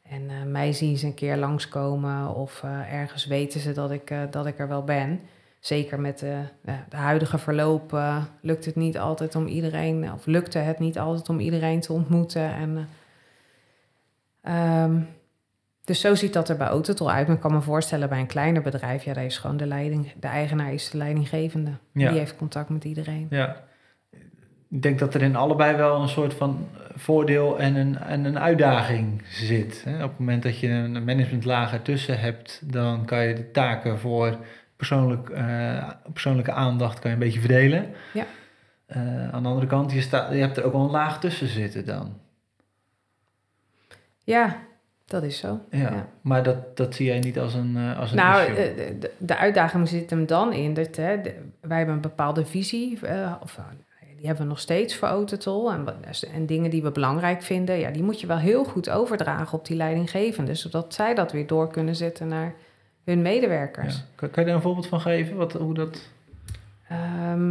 En 0.03 0.31
eh, 0.31 0.43
mij 0.43 0.73
zien 0.73 0.99
ze 0.99 1.07
een 1.07 1.15
keer 1.15 1.37
langskomen 1.37 2.35
of 2.35 2.63
eh, 2.63 2.93
ergens 2.93 3.27
weten 3.27 3.61
ze 3.61 3.73
dat 3.73 3.91
ik, 3.91 4.15
dat 4.31 4.47
ik 4.47 4.59
er 4.59 4.69
wel 4.69 4.85
ben. 4.85 5.21
Zeker 5.61 6.01
met 6.01 6.19
de, 6.19 6.43
de 6.89 6.97
huidige 6.97 7.39
verloop 7.39 8.01
lukt 8.41 8.65
het 8.65 8.77
niet 8.77 8.99
altijd 8.99 9.35
om 9.35 9.47
iedereen, 9.47 10.13
of 10.13 10.27
lukte 10.27 10.59
het 10.59 10.79
niet 10.79 10.99
altijd 10.99 11.29
om 11.29 11.41
iedereen 11.41 11.81
te 11.81 11.93
ontmoeten. 11.93 12.55
En, 12.55 12.89
eh, 14.47 14.83
ehm, 14.83 15.01
dus 15.87 16.01
zo 16.01 16.15
ziet 16.15 16.33
dat 16.33 16.49
er 16.49 16.57
bij 16.57 16.67
Autotol 16.67 17.11
uit. 17.11 17.27
Maar 17.27 17.37
ik 17.37 17.43
kan 17.43 17.53
me 17.53 17.61
voorstellen 17.61 18.09
bij 18.09 18.19
een 18.19 18.27
kleiner 18.27 18.63
bedrijf, 18.63 19.05
ja, 19.05 19.13
daar 19.13 19.25
is 19.25 19.39
gewoon 19.39 19.57
de 19.57 19.67
leiding, 19.67 20.13
de 20.21 20.27
eigenaar 20.27 20.73
is 20.73 20.91
de 20.91 20.99
leidinggevende. 20.99 21.71
Ja. 21.93 22.09
Die 22.09 22.19
heeft 22.19 22.37
contact 22.37 22.69
met 22.69 22.85
iedereen. 22.85 23.27
Ja. 23.31 23.57
Ik 24.71 24.83
denk 24.83 24.99
dat 24.99 25.15
er 25.15 25.23
in 25.23 25.37
allebei 25.37 25.77
wel 25.77 26.03
een 26.03 26.09
soort 26.09 26.35
van 26.35 26.69
voordeel 26.95 27.59
en 27.59 27.75
een, 27.75 27.99
en 27.99 28.25
een 28.25 28.39
uitdaging 28.39 29.23
zit. 29.29 29.85
Op 29.87 30.01
het 30.01 30.19
moment 30.19 30.43
dat 30.43 30.59
je 30.59 30.69
een 30.69 31.05
managementlaag 31.05 31.73
ertussen 31.73 32.21
hebt, 32.21 32.61
dan 32.73 33.05
kan 33.05 33.27
je 33.27 33.35
de 33.35 33.51
taken 33.51 33.99
voor 33.99 34.37
persoonlijk, 34.77 35.29
eh, 35.29 35.91
persoonlijke 36.13 36.53
aandacht 36.53 36.99
kan 36.99 37.11
je 37.11 37.17
een 37.17 37.23
beetje 37.23 37.41
verdelen. 37.41 37.87
Ja. 38.13 38.27
Eh, 38.87 39.29
aan 39.29 39.43
de 39.43 39.49
andere 39.49 39.67
kant, 39.67 39.93
je, 39.93 40.01
sta, 40.01 40.33
je 40.33 40.41
hebt 40.41 40.57
er 40.57 40.65
ook 40.65 40.73
wel 40.73 40.85
een 40.85 40.91
laag 40.91 41.21
tussen 41.21 41.49
zitten 41.49 41.87
dan. 41.87 42.21
Ja, 44.25 44.57
dat 45.07 45.23
is 45.23 45.39
zo. 45.39 45.61
Ja, 45.71 45.79
Ja. 45.79 46.09
maar 46.21 46.43
dat, 46.43 46.77
dat 46.77 46.95
zie 46.95 47.07
jij 47.07 47.19
niet 47.19 47.39
als 47.39 47.55
een, 47.55 47.77
eh, 47.77 47.99
als 47.99 48.11
een 48.11 48.17
Nou, 48.17 48.41
issue. 48.41 48.57
eh, 48.65 49.01
de, 49.01 49.11
de, 49.19 49.37
uitdaging 49.37 49.89
zit 49.89 50.11
hem 50.11 50.27
dan 50.27 50.53
in 50.53 50.75
dat 50.75 50.97
hè, 50.97 51.21
de- 51.21 51.35
wij 51.61 51.77
hebben 51.77 51.95
een 51.95 52.01
bepaalde 52.01 52.47
visie, 52.47 52.99
eh, 53.07 53.33
of 53.43 53.59
die 54.17 54.27
hebben 54.27 54.45
we 54.45 54.51
nog 54.51 54.61
steeds 54.61 54.97
voor 54.97 55.09
Autotol. 55.09 55.73
En, 55.73 55.85
wat- 55.85 56.27
en 56.35 56.47
dingen 56.47 56.71
die 56.71 56.83
we 56.83 56.91
belangrijk 56.91 57.43
vinden, 57.43 57.79
ja, 57.79 57.91
die 57.91 58.03
moet 58.03 58.21
je 58.21 58.27
wel 58.27 58.39
heel 58.39 58.65
goed 58.65 58.91
overdragen 58.91 59.59
op 59.59 59.67
die 59.67 59.77
leidinggevende, 59.77 60.55
zodat 60.55 60.95
zij 60.95 61.15
dat 61.15 61.33
weer 61.33 61.47
door 61.47 61.71
kunnen 61.71 61.97
zetten 61.97 62.29
naar 62.29 62.55
hun 63.05 63.23
medewerkers. 63.23 63.95
Ja. 63.97 64.03
Kan, 64.15 64.31
kan 64.31 64.43
je 64.43 64.47
daar 64.49 64.57
een 64.59 64.63
voorbeeld 64.65 64.87
van 64.87 65.01
geven? 65.01 65.37
Wat, 65.37 65.53
hoe 65.53 65.75
dat... 65.75 66.01
Ehm, 66.89 67.49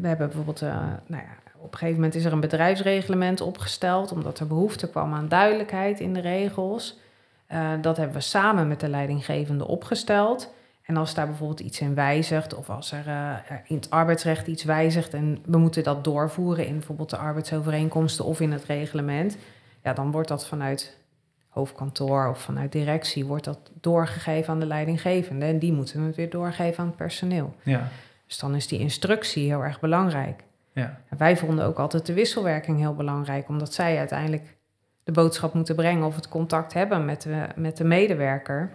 we 0.00 0.08
hebben 0.08 0.26
bijvoorbeeld, 0.26 0.62
eh, 0.62 0.76
nou 1.06 1.22
ja, 1.22 1.36
op 1.56 1.72
een 1.72 1.78
gegeven 1.78 1.94
moment 1.94 2.14
is 2.14 2.24
er 2.24 2.32
een 2.32 2.40
bedrijfsreglement 2.40 3.40
opgesteld, 3.40 4.12
omdat 4.12 4.38
er 4.38 4.46
behoefte 4.46 4.90
kwam 4.90 5.14
aan 5.14 5.28
duidelijkheid 5.28 6.00
in 6.00 6.14
de 6.14 6.20
regels. 6.20 6.98
Eh, 7.46 7.70
dat 7.80 7.96
hebben 7.96 8.16
we 8.16 8.22
samen 8.22 8.68
met 8.68 8.80
de 8.80 8.88
leidinggevende 8.88 9.66
opgesteld. 9.66 10.52
En 10.82 10.96
als 10.96 11.14
daar 11.14 11.26
bijvoorbeeld 11.26 11.60
iets 11.60 11.80
in 11.80 11.94
wijzigt, 11.94 12.54
of 12.54 12.70
als 12.70 12.92
er 12.92 13.06
uh, 13.06 13.34
in 13.64 13.76
het 13.76 13.90
arbeidsrecht 13.90 14.46
iets 14.46 14.64
wijzigt 14.64 15.14
en 15.14 15.38
we 15.46 15.58
moeten 15.58 15.82
dat 15.82 16.04
doorvoeren 16.04 16.66
in 16.66 16.72
bijvoorbeeld 16.72 17.10
de 17.10 17.16
arbeidsovereenkomsten 17.16 18.24
of 18.24 18.40
in 18.40 18.52
het 18.52 18.64
reglement, 18.64 19.36
ja, 19.82 19.92
dan 19.92 20.10
wordt 20.10 20.28
dat 20.28 20.46
vanuit 20.46 20.98
hoofdkantoor 21.48 22.28
of 22.28 22.40
vanuit 22.40 22.72
directie 22.72 23.24
wordt 23.24 23.44
dat 23.44 23.58
doorgegeven 23.80 24.52
aan 24.52 24.60
de 24.60 24.66
leidinggevende. 24.66 25.44
En 25.44 25.58
die 25.58 25.72
moeten 25.72 26.02
het 26.02 26.16
weer 26.16 26.30
doorgeven 26.30 26.80
aan 26.80 26.86
het 26.86 26.96
personeel. 26.96 27.54
Ja. 27.62 27.88
Dus 28.28 28.38
dan 28.38 28.54
is 28.54 28.66
die 28.66 28.78
instructie 28.78 29.46
heel 29.46 29.62
erg 29.64 29.80
belangrijk. 29.80 30.42
Ja. 30.72 31.00
En 31.08 31.18
wij 31.18 31.36
vonden 31.36 31.64
ook 31.64 31.78
altijd 31.78 32.06
de 32.06 32.12
wisselwerking 32.12 32.78
heel 32.78 32.94
belangrijk, 32.94 33.48
omdat 33.48 33.72
zij 33.74 33.98
uiteindelijk 33.98 34.56
de 35.04 35.12
boodschap 35.12 35.54
moeten 35.54 35.74
brengen 35.74 36.06
of 36.06 36.14
het 36.14 36.28
contact 36.28 36.72
hebben 36.72 37.04
met 37.04 37.22
de, 37.22 37.46
met 37.56 37.76
de 37.76 37.84
medewerker. 37.84 38.70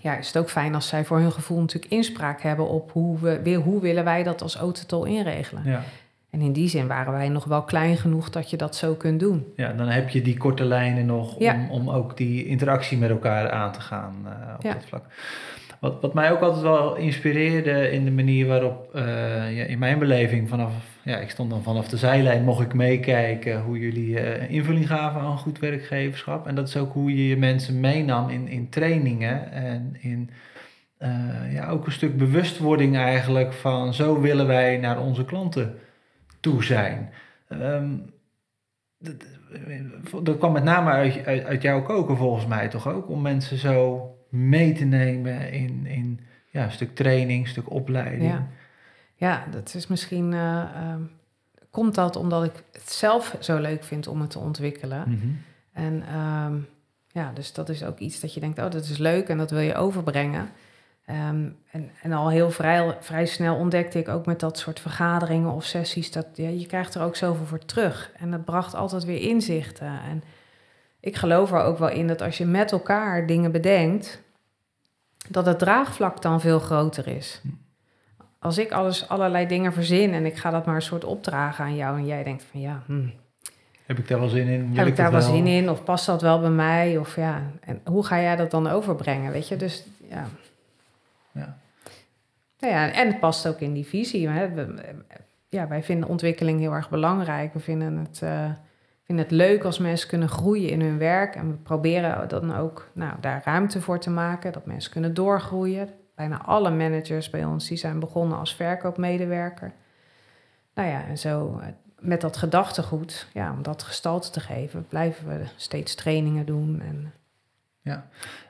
Ja, 0.00 0.16
is 0.16 0.26
het 0.26 0.36
ook 0.36 0.50
fijn 0.50 0.74
als 0.74 0.88
zij 0.88 1.04
voor 1.04 1.18
hun 1.18 1.32
gevoel 1.32 1.60
natuurlijk 1.60 1.92
inspraak 1.92 2.40
hebben 2.42 2.68
op 2.68 2.92
hoe, 2.92 3.18
we, 3.18 3.54
hoe 3.54 3.80
willen 3.80 4.04
wij 4.04 4.22
dat 4.22 4.42
als 4.42 4.56
autotol 4.56 5.04
inregelen. 5.04 5.62
Ja. 5.64 5.82
En 6.30 6.40
in 6.40 6.52
die 6.52 6.68
zin 6.68 6.86
waren 6.86 7.12
wij 7.12 7.28
nog 7.28 7.44
wel 7.44 7.62
klein 7.62 7.96
genoeg 7.96 8.30
dat 8.30 8.50
je 8.50 8.56
dat 8.56 8.76
zo 8.76 8.94
kunt 8.94 9.20
doen. 9.20 9.52
ja, 9.56 9.72
dan 9.72 9.88
heb 9.88 10.08
je 10.08 10.22
die 10.22 10.36
korte 10.36 10.64
lijnen 10.64 11.06
nog 11.06 11.38
Ja. 11.38 11.54
om, 11.54 11.70
om 11.70 11.90
ook 11.90 12.16
die 12.16 12.46
interactie 12.46 12.98
met 12.98 13.10
elkaar 13.10 13.50
aan 13.50 13.72
te 13.72 13.80
gaan 13.80 14.14
eh, 14.24 14.54
op 14.56 14.62
Ja. 14.62 14.72
dat 14.72 14.84
vlak. 14.84 15.04
Wat, 15.80 16.00
wat 16.00 16.14
mij 16.14 16.32
ook 16.32 16.40
altijd 16.40 16.62
wel 16.62 16.96
inspireerde 16.96 17.90
in 17.90 18.04
de 18.04 18.10
manier 18.10 18.46
waarop, 18.46 18.94
eh, 18.94 19.56
ja, 19.56 19.64
in 19.64 19.78
mijn 19.78 19.98
beleving, 19.98 20.48
vanaf, 20.48 20.72
ja, 21.02 21.16
ik 21.18 21.30
stond 21.30 21.50
dan 21.50 21.62
vanaf 21.62 21.88
de 21.88 21.96
zijlijn, 21.96 22.44
mocht 22.44 22.64
ik 22.64 22.74
meekijken 22.74 23.62
hoe 23.62 23.78
jullie 23.78 24.20
eh, 24.20 24.50
invulling 24.50 24.86
gaven 24.86 25.20
aan 25.20 25.38
goed 25.38 25.58
werkgeverschap. 25.58 26.46
En 26.46 26.54
dat 26.54 26.68
is 26.68 26.76
ook 26.76 26.92
hoe 26.92 27.16
je 27.16 27.28
je 27.28 27.36
mensen 27.36 27.80
meenam 27.80 28.28
in, 28.28 28.48
in 28.48 28.68
trainingen 28.68 29.52
en 29.52 29.96
in 30.00 30.30
eh, 30.98 31.52
ja, 31.52 31.68
ook 31.68 31.86
een 31.86 31.92
stuk 31.92 32.16
bewustwording 32.16 32.96
eigenlijk 32.96 33.52
van 33.52 33.94
zo 33.94 34.20
willen 34.20 34.46
wij 34.46 34.76
naar 34.76 35.00
onze 35.00 35.24
klanten 35.24 35.78
toe 36.40 36.64
zijn. 36.64 37.12
Ehm, 37.48 37.96
dat, 40.22 40.38
kwam 40.38 40.52
met 40.52 40.64
name 40.64 40.90
uit, 40.90 41.26
uit, 41.26 41.44
uit 41.44 41.62
jouw 41.62 41.82
koken 41.82 42.16
volgens 42.16 42.46
mij 42.46 42.68
toch 42.68 42.88
ook, 42.88 43.08
om 43.08 43.22
mensen 43.22 43.58
zo 43.58 44.12
mee 44.28 44.72
te 44.72 44.84
nemen 44.84 45.52
in, 45.52 45.86
in 45.86 46.20
ja, 46.50 46.64
een 46.64 46.72
stuk 46.72 46.94
training, 46.94 47.42
een 47.42 47.50
stuk 47.50 47.70
opleiding. 47.70 48.30
Ja. 48.30 48.46
Ja, 49.14 49.44
dat 49.50 49.74
is 49.74 49.86
misschien. 49.86 50.32
eh, 50.32 50.60
ehm, 50.60 51.02
komt 51.70 51.94
dat 51.94 52.16
omdat 52.16 52.44
ik 52.44 52.52
het 52.72 52.90
zelf 52.92 53.36
zo 53.40 53.58
leuk 53.58 53.84
vind 53.84 54.06
om 54.06 54.20
het 54.20 54.30
te 54.30 54.38
ontwikkelen. 54.38 55.04
Mhm. 55.06 55.28
En 55.72 56.02
ehm, 56.08 56.56
ja, 57.08 57.32
dus 57.34 57.52
dat 57.52 57.68
is 57.68 57.84
ook 57.84 57.98
iets 57.98 58.20
dat 58.20 58.34
je 58.34 58.40
denkt, 58.40 58.58
oh, 58.58 58.70
dat 58.70 58.84
is 58.84 58.98
leuk 58.98 59.28
en 59.28 59.38
dat 59.38 59.50
wil 59.50 59.60
je 59.60 59.74
overbrengen. 59.74 60.48
Ehm, 61.04 61.48
en, 61.70 61.90
en 62.02 62.12
al 62.12 62.30
heel 62.30 62.50
vrij, 62.50 62.96
vrij 63.00 63.26
snel 63.26 63.56
ontdekte 63.56 63.98
ik 63.98 64.08
ook 64.08 64.26
met 64.26 64.40
dat 64.40 64.58
soort 64.58 64.80
vergaderingen 64.80 65.52
of 65.52 65.64
sessies, 65.64 66.12
dat 66.12 66.26
ja, 66.34 66.48
je 66.48 66.66
krijgt 66.66 66.94
er 66.94 67.02
ook 67.02 67.16
zoveel 67.16 67.46
voor 67.46 67.64
terug. 67.64 68.12
En 68.16 68.30
dat 68.30 68.44
bracht 68.44 68.74
altijd 68.74 69.04
weer 69.04 69.20
inzichten. 69.20 70.00
En 70.02 70.22
ik 71.00 71.16
geloof 71.16 71.52
er 71.52 71.60
ook 71.62 71.78
wel 71.78 71.88
in 71.90 72.06
dat 72.06 72.20
als 72.22 72.38
je 72.38 72.44
met 72.46 72.72
elkaar 72.72 73.26
dingen 73.26 73.52
bedenkt, 73.52 74.22
dat 75.28 75.46
het 75.46 75.58
draagvlak 75.58 76.22
dan 76.22 76.40
veel 76.40 76.58
groter 76.58 77.06
is. 77.06 77.40
Als 78.38 78.58
ik 78.58 78.72
alles, 78.72 79.08
allerlei 79.08 79.46
dingen 79.46 79.72
verzin 79.72 80.12
en 80.12 80.26
ik 80.26 80.36
ga 80.36 80.50
dat 80.50 80.66
maar 80.66 80.74
een 80.74 80.82
soort 80.82 81.04
opdragen 81.04 81.64
aan 81.64 81.76
jou 81.76 81.98
en 81.98 82.06
jij 82.06 82.22
denkt 82.22 82.44
van 82.50 82.60
ja, 82.60 82.82
hmm, 82.86 83.12
Heb 83.86 83.98
ik 83.98 84.08
daar 84.08 84.18
wel 84.20 84.28
zin 84.28 84.46
in? 84.48 84.68
Wil 84.68 84.76
heb 84.78 84.86
ik 84.86 84.96
daar 84.96 85.10
wel 85.10 85.20
zin 85.20 85.46
in? 85.46 85.70
Of 85.70 85.84
past 85.84 86.06
dat 86.06 86.22
wel 86.22 86.40
bij 86.40 86.50
mij? 86.50 86.96
Of 86.98 87.16
ja, 87.16 87.42
en 87.60 87.80
hoe 87.84 88.04
ga 88.04 88.20
jij 88.20 88.36
dat 88.36 88.50
dan 88.50 88.66
overbrengen? 88.66 89.32
Weet 89.32 89.48
je, 89.48 89.56
dus 89.56 89.84
ja. 90.10 90.26
Ja. 91.32 91.58
Nou 92.60 92.72
ja, 92.72 92.92
en 92.92 93.06
het 93.06 93.20
past 93.20 93.46
ook 93.48 93.60
in 93.60 93.72
die 93.72 93.86
visie. 93.86 94.28
Hè. 94.28 94.48
We- 94.52 94.94
ja, 95.48 95.68
wij 95.68 95.82
vinden 95.82 96.08
ontwikkeling 96.08 96.60
heel 96.60 96.72
erg 96.72 96.90
belangrijk. 96.90 97.52
We 97.52 97.60
vinden 97.60 97.96
het, 97.96 98.22
eh, 98.22 98.50
vinden 99.08 99.26
het 99.26 99.34
leuk 99.34 99.64
als 99.64 99.78
mensen 99.78 100.08
kunnen 100.08 100.28
groeien 100.28 100.70
in 100.70 100.80
hun 100.80 100.98
werk. 100.98 101.34
En 101.34 101.50
we 101.50 101.56
proberen 101.56 102.28
dan 102.28 102.56
ook 102.56 102.88
nou, 102.92 103.12
daar 103.20 103.42
ruimte 103.44 103.80
voor 103.80 104.00
te 104.00 104.10
maken, 104.10 104.52
dat 104.52 104.66
mensen 104.66 104.90
kunnen 104.90 105.14
doorgroeien. 105.14 105.88
Bijna 106.14 106.42
alle 106.42 106.70
managers 106.70 107.30
bij 107.30 107.44
ons 107.44 107.68
die 107.68 107.76
zijn 107.76 107.98
begonnen 107.98 108.38
als 108.38 108.54
verkoopmedewerker. 108.54 109.72
Nou 110.74 110.88
ja, 110.88 111.04
en 111.06 111.18
zo 111.18 111.58
eh, 111.62 111.66
met 111.98 112.20
dat 112.20 112.36
gedachtegoed, 112.36 113.26
ja, 113.32 113.52
om 113.52 113.62
dat 113.62 113.82
gestalte 113.82 114.30
te 114.30 114.40
geven, 114.40 114.86
blijven 114.88 115.28
we 115.28 115.44
steeds 115.56 115.94
trainingen 115.94 116.46
doen. 116.46 116.80
En, 116.80 117.12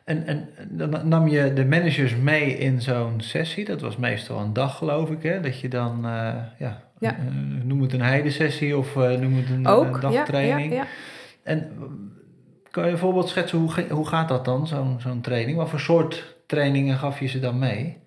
En, 0.05 0.27
en 0.27 0.49
dan 0.69 1.09
nam 1.09 1.29
je 1.29 1.53
de 1.53 1.65
managers 1.65 2.17
mee 2.17 2.59
in 2.59 2.83
zo'n 2.83 3.21
sessie. 3.21 3.65
Dat 3.65 3.81
was 3.81 3.97
meestal 3.97 4.41
een 4.41 4.53
dag, 4.53 4.77
geloof 4.77 5.11
ik. 5.11 5.23
Hè? 5.23 5.41
Dat 5.41 5.61
je 5.61 5.69
dan, 5.69 6.07
eh, 6.07 6.37
ja, 6.59 6.83
Ja. 6.99 7.17
eh, 7.17 7.25
noem 7.65 7.83
het 7.83 7.93
een 7.93 8.01
heidesessie 8.01 8.77
of 8.77 8.97
eh, 8.97 9.11
noem 9.11 9.37
het 9.37 9.51
een, 9.51 9.67
ook, 9.67 9.85
een 9.85 9.93
ja, 9.93 10.01
dagtraining. 10.01 10.73
ja, 10.73 10.79
ja. 10.79 10.87
En 11.43 11.59
eh, 11.59 11.85
kan 12.71 12.85
je 12.85 12.91
een 12.91 12.99
voorbeeld 12.99 13.29
schetsen, 13.29 13.59
hoe, 13.59 13.87
hoe 13.91 14.07
gaat 14.07 14.29
dat 14.29 14.45
dan, 14.45 14.67
zo'n 14.67 15.01
zo'n 15.01 15.21
training? 15.21 15.57
Wat 15.57 15.71
voor 15.71 15.81
soort 15.81 16.37
trainingen 16.47 16.99
gaf 16.99 17.21
je 17.21 17.27
ze 17.27 17.41
dan 17.41 17.59
mee? 17.59 17.99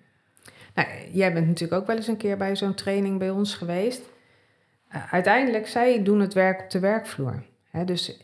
Nou, 0.74 0.88
jij 1.12 1.32
bent 1.32 1.46
natuurlijk 1.46 1.80
ook 1.80 1.86
wel 1.86 1.96
eens 1.96 2.06
een 2.06 2.16
keer 2.16 2.36
bij 2.36 2.56
zo'n 2.56 2.74
training 2.74 3.18
bij 3.18 3.30
ons 3.30 3.54
geweest. 3.54 4.02
Uh, 4.94 5.12
uiteindelijk, 5.12 5.66
zij 5.66 6.02
doen 6.02 6.20
het 6.20 6.34
werk 6.34 6.60
op 6.62 6.70
de 6.70 6.78
werkvloer. 6.80 7.42
Hè, 7.70 7.84
dus 7.84 8.20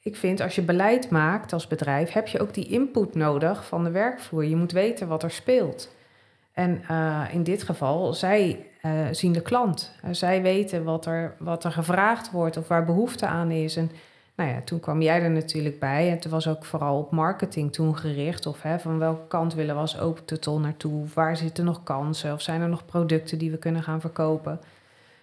ik 0.00 0.16
vind, 0.16 0.40
als 0.40 0.54
je 0.54 0.62
beleid 0.62 1.10
maakt 1.10 1.52
als 1.52 1.66
bedrijf, 1.66 2.12
heb 2.12 2.28
je 2.28 2.40
ook 2.40 2.54
die 2.54 2.68
input 2.68 3.14
nodig 3.14 3.66
van 3.66 3.84
de 3.84 3.90
werkvloer. 3.90 4.44
Je 4.44 4.56
moet 4.56 4.72
weten 4.72 5.08
wat 5.08 5.22
er 5.22 5.30
speelt. 5.30 5.94
En 6.52 6.82
uh, 6.90 7.24
in 7.32 7.42
dit 7.42 7.62
geval, 7.62 8.14
zij 8.14 8.66
uh, 8.82 8.92
zien 9.10 9.32
de 9.32 9.42
klant. 9.42 9.94
Uh, 10.04 10.10
zij 10.12 10.42
weten 10.42 10.84
wat 10.84 11.06
er, 11.06 11.34
wat 11.38 11.64
er 11.64 11.72
gevraagd 11.72 12.30
wordt 12.30 12.56
of 12.56 12.68
waar 12.68 12.84
behoefte 12.84 13.26
aan 13.26 13.50
is. 13.50 13.76
En 13.76 13.90
nou 14.34 14.50
ja, 14.50 14.60
toen 14.64 14.80
kwam 14.80 15.02
jij 15.02 15.22
er 15.22 15.30
natuurlijk 15.30 15.78
bij. 15.78 16.06
En 16.06 16.14
het 16.14 16.28
was 16.28 16.48
ook 16.48 16.64
vooral 16.64 16.98
op 16.98 17.10
marketing 17.10 17.72
toen 17.72 17.96
gericht. 17.96 18.46
Of 18.46 18.62
hè, 18.62 18.78
van 18.78 18.98
welke 18.98 19.26
kant 19.26 19.54
willen 19.54 19.74
we 19.74 19.80
als 19.80 19.98
open 19.98 20.24
tutel 20.24 20.60
naartoe? 20.60 21.06
Waar 21.14 21.36
zitten 21.36 21.64
nog 21.64 21.82
kansen? 21.82 22.32
Of 22.32 22.40
zijn 22.40 22.60
er 22.60 22.68
nog 22.68 22.84
producten 22.84 23.38
die 23.38 23.50
we 23.50 23.58
kunnen 23.58 23.82
gaan 23.82 24.00
verkopen? 24.00 24.60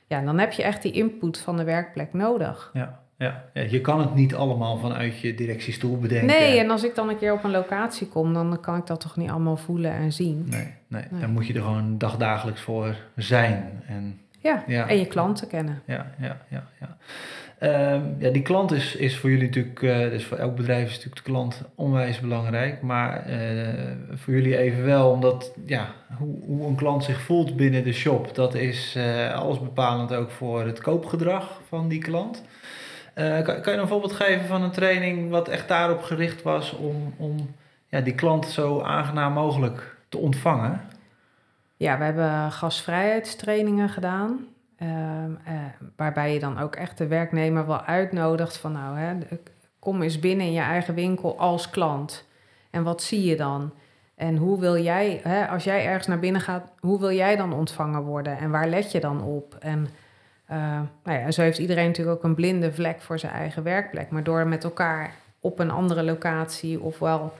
Ja, 0.08 0.22
dan 0.22 0.40
heb 0.40 0.52
je 0.52 0.64
echt 0.64 0.82
die 0.82 0.92
input 0.92 1.38
van 1.38 1.58
de 1.58 1.64
werkplek 1.64 2.14
nodig. 2.14 2.70
Ja, 2.74 3.00
ja. 3.20 3.44
ja 3.54 3.62
je 3.62 3.82
kan 3.82 4.00
het 4.00 4.16
niet 4.16 4.36
allemaal 4.36 4.78
vanuit 4.78 5.20
je 5.20 5.36
directiestoel 5.36 5.98
bedenken. 5.98 6.28
Nee, 6.28 6.60
en 6.60 6.70
als 6.70 6.84
ik 6.84 6.96
dan 6.96 7.10
een 7.10 7.18
keer 7.18 7.34
op 7.34 7.44
een 7.44 7.52
locatie 7.52 8.08
kom, 8.08 8.34
dan 8.34 8.60
kan 8.60 8.76
ik 8.76 8.86
dat 8.86 9.00
toch 9.00 9.18
niet 9.18 9.30
allemaal 9.30 9.58
voelen 9.58 9.92
en 9.92 10.14
zien. 10.14 10.46
Nee, 10.50 10.74
nee. 10.88 11.04
Nee. 11.12 11.22
dan 11.22 11.32
moet 11.32 11.48
je 11.48 11.54
er 11.54 11.62
gewoon 11.62 11.98
dagdagelijks 11.98 12.62
voor 12.62 12.96
zijn. 13.16 13.82
En, 13.88 14.20
Ja, 14.42 14.64
Ja. 14.68 14.88
en 14.88 14.98
je 14.98 15.06
klanten 15.06 15.48
kennen. 15.48 15.82
ja, 15.86 16.12
ja, 16.20 16.42
ja, 16.50 16.64
ja. 16.80 16.98
Ehm, 17.60 18.02
ja, 18.18 18.30
die 18.30 18.42
klant 18.42 18.72
is, 18.72 18.96
is 18.96 19.18
voor 19.18 19.30
jullie 19.30 19.46
natuurlijk, 19.46 19.82
eh, 19.84 20.10
dus 20.10 20.26
voor 20.26 20.38
elk 20.38 20.56
bedrijf 20.56 20.88
is 20.88 20.94
natuurlijk 20.96 21.26
de 21.26 21.32
klant 21.32 21.62
onwijs 21.76 22.20
belangrijk. 22.20 22.82
Maar 22.82 23.26
eh, 23.26 23.92
voor 24.14 24.34
jullie 24.34 24.58
evenwel, 24.58 25.12
omdat 25.12 25.54
ja, 25.66 25.94
hoe, 26.18 26.36
hoe 26.46 26.68
een 26.68 26.76
klant 26.76 27.04
zich 27.04 27.22
voelt 27.22 27.56
binnen 27.56 27.84
de 27.84 27.94
shop, 27.94 28.36
dat 28.36 28.56
is 28.56 28.96
eh, 28.98 29.34
alles 29.34 29.60
bepalend 29.60 30.14
ook 30.14 30.32
voor 30.32 30.66
het 30.66 30.82
koopgedrag 30.82 31.62
van 31.68 31.88
die 31.88 32.00
klant. 32.00 32.44
Eh, 33.20 33.42
kan, 33.42 33.74
je 33.74 33.80
een 33.80 33.88
voorbeeld 33.88 34.14
geven 34.14 34.48
van 34.48 34.64
een 34.64 34.72
training 34.72 35.30
wat 35.30 35.48
echt 35.48 35.68
daarop 35.68 36.02
gericht 36.02 36.42
was 36.42 36.72
om, 36.72 37.14
om 37.18 37.56
ja, 37.88 38.02
die 38.02 38.16
klant 38.16 38.46
zo 38.46 38.82
aangenaam 38.82 39.34
mogelijk 39.34 39.96
te 40.10 40.18
ontvangen? 40.18 40.82
Ja, 41.78 41.98
we 41.98 42.04
hebben 42.04 42.52
gastvrijheidstrainingen 42.52 43.90
gedaan. 43.90 44.48
ehm, 44.78 45.32
eh, 45.44 45.54
waarbij 45.96 46.34
je 46.34 46.40
dan 46.40 46.60
ook 46.60 46.76
echt 46.76 46.98
de 46.98 47.08
werknemer 47.08 47.68
wel 47.68 47.82
uitnodigt 47.82 48.58
van 48.58 48.72
nou, 48.72 48.98
hè, 48.98 49.18
kom 49.80 50.02
eens 50.02 50.20
binnen 50.20 50.46
in 50.46 50.54
je 50.54 50.62
eigen 50.62 50.94
winkel 50.94 51.40
als 51.40 51.70
klant. 51.70 52.28
En 52.70 52.84
wat 52.84 53.04
zie 53.04 53.24
je 53.24 53.36
dan? 53.36 53.74
En 54.16 54.36
hoe 54.36 54.60
wil 54.60 54.78
jij, 54.78 55.20
hè, 55.24 55.48
als 55.48 55.64
jij 55.64 55.86
ergens 55.86 56.08
naar 56.08 56.20
binnen 56.20 56.42
gaat, 56.42 56.72
hoe 56.80 57.00
wil 57.00 57.12
jij 57.12 57.36
dan 57.36 57.54
ontvangen 57.54 58.02
worden? 58.02 58.38
En 58.38 58.52
waar 58.52 58.68
let 58.68 58.92
je 58.92 59.00
dan 59.00 59.24
op? 59.24 59.56
En 59.60 59.88
eh, 60.50 60.58
nou 61.04 61.20
ja, 61.20 61.32
zo 61.32 61.42
heeft 61.42 61.58
iedereen 61.58 61.88
natuurlijk 61.88 62.18
ook 62.18 62.24
een 62.24 62.36
blinde 62.36 62.74
vlek 62.74 63.02
voor 63.02 63.20
zijn 63.20 63.34
eigen 63.34 63.64
werkplek. 63.64 64.10
Maar 64.10 64.24
door 64.24 64.48
met 64.48 64.64
elkaar 64.64 65.14
op 65.40 65.60
een 65.60 65.72
andere 65.72 66.04
locatie 66.04 66.82
of 66.82 67.00
wel 67.00 67.34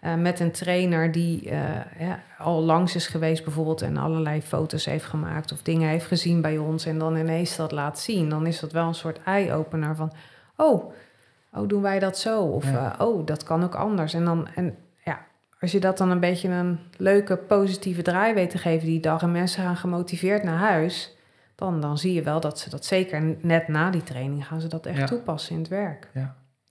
eh, 0.00 0.14
met 0.14 0.40
een 0.40 0.50
trainer 0.50 1.12
die 1.12 1.50
eh, 1.50 1.58
ja, 1.98 2.20
al 2.38 2.62
langs 2.62 2.94
is 2.94 3.06
geweest 3.06 3.44
bijvoorbeeld 3.44 3.82
en 3.82 3.96
allerlei 3.96 4.42
foto's 4.42 4.84
heeft 4.84 5.04
gemaakt 5.04 5.52
of 5.52 5.62
dingen 5.62 5.88
heeft 5.88 6.06
gezien 6.06 6.40
bij 6.40 6.58
ons 6.58 6.86
en 6.86 6.98
dan 6.98 7.16
ineens 7.16 7.56
dat 7.56 7.72
laat 7.72 7.98
zien, 7.98 8.28
dan 8.28 8.46
is 8.46 8.60
dat 8.60 8.72
wel 8.72 8.86
een 8.86 8.94
soort 8.94 9.22
eye-opener 9.24 9.96
van, 9.96 10.12
oh, 10.56 10.92
oh 11.52 11.68
doen 11.68 11.82
wij 11.82 11.98
dat 11.98 12.18
zo? 12.18 12.42
Of 12.42 12.70
Ja. 12.70 12.96
oh, 12.98 13.26
dat 13.26 13.42
kan 13.42 13.64
ook 13.64 13.74
anders. 13.74 14.14
En 14.14 14.24
dan, 14.24 14.48
en 14.54 14.76
ja, 15.04 15.26
als 15.60 15.72
je 15.72 15.80
dat 15.80 15.98
dan 15.98 16.10
een 16.10 16.20
beetje 16.20 16.48
een 16.48 16.78
leuke 16.96 17.36
positieve 17.36 18.02
draai 18.02 18.34
weet 18.34 18.50
te 18.50 18.58
geven 18.58 18.86
die 18.86 19.00
dag 19.00 19.22
en 19.22 19.32
mensen 19.32 19.62
gaan 19.62 19.76
gemotiveerd 19.76 20.42
naar 20.42 20.58
huis, 20.58 21.17
dan, 21.58 21.80
dan 21.80 21.98
zie 21.98 22.12
je 22.12 22.22
wel 22.22 22.40
dat 22.40 22.58
ze 22.58 22.70
dat 22.70 22.84
zeker 22.84 23.36
net 23.40 23.68
na 23.68 23.90
die 23.90 24.02
training 24.02 24.46
gaan 24.46 24.60
ze 24.60 24.66
dat 24.68 24.86
echt 24.86 24.98
Ja. 24.98 25.06
toepassen 25.06 25.52
in 25.54 25.58
het 25.58 25.68
werk. 25.68 26.08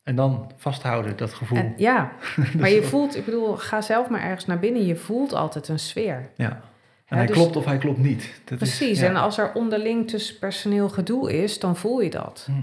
En 0.04 0.16
dan 0.16 0.52
vasthouden, 0.58 1.18
dat 1.18 1.34
gevoel. 1.34 1.58
En, 1.58 1.74
ja, 1.78 2.12
maar 2.60 2.70
je 2.70 2.84
voelt, 2.84 3.16
ik 3.16 3.26
bedoel, 3.26 3.56
ga 3.58 3.82
zelf 3.82 4.10
maar 4.10 4.22
ergens 4.22 4.46
naar 4.46 4.60
binnen. 4.60 4.86
Je 4.86 4.96
voelt 4.96 5.34
altijd 5.34 5.68
een 5.68 5.80
sfeer. 5.80 6.30
Ja. 6.36 6.50
En 6.50 6.62
Ja, 7.06 7.16
hij 7.18 7.26
dus- 7.26 7.36
klopt 7.36 7.56
of 7.56 7.66
hij 7.66 7.78
klopt 7.78 7.98
niet. 7.98 8.42
Dat 8.46 8.62
is- 8.62 8.78
Precies, 8.78 9.00
ja. 9.00 9.08
en 9.08 9.16
als 9.16 9.38
er 9.38 9.52
onderling 9.54 10.10
tussen 10.10 10.40
personeel 10.40 10.90
gedoe 10.90 11.44
is, 11.44 11.60
dan 11.60 11.76
voel 11.76 12.02
je 12.02 12.10
dat. 12.10 12.48
Hm. 12.52 12.62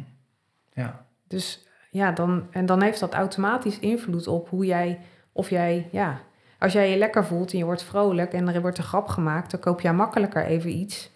Ja, 0.81 1.05
Dus 1.29 1.67
ja, 1.91 2.13
dan, 2.13 2.47
en 2.51 2.67
dan 2.67 2.83
heeft 2.83 3.01
dat 3.01 3.15
automatisch 3.15 3.79
invloed 3.79 4.27
op 4.27 4.49
hoe 4.49 4.67
jij, 4.67 4.99
of 5.33 5.51
jij, 5.51 5.89
ja, 5.91 6.21
als 6.59 6.73
jij 6.73 6.91
je 6.91 6.97
lekker 6.97 7.25
voelt 7.25 7.53
en 7.53 7.59
je 7.59 7.65
wordt 7.65 7.83
vrolijk 7.83 8.33
en 8.33 8.49
er 8.55 8.61
wordt 8.61 8.79
een 8.79 8.85
grap 8.85 9.07
gemaakt, 9.09 9.51
dan 9.51 9.61
koop 9.61 9.81
jij 9.81 9.93
makkelijker 9.93 10.45
even 10.45 10.71
iets. 10.71 11.11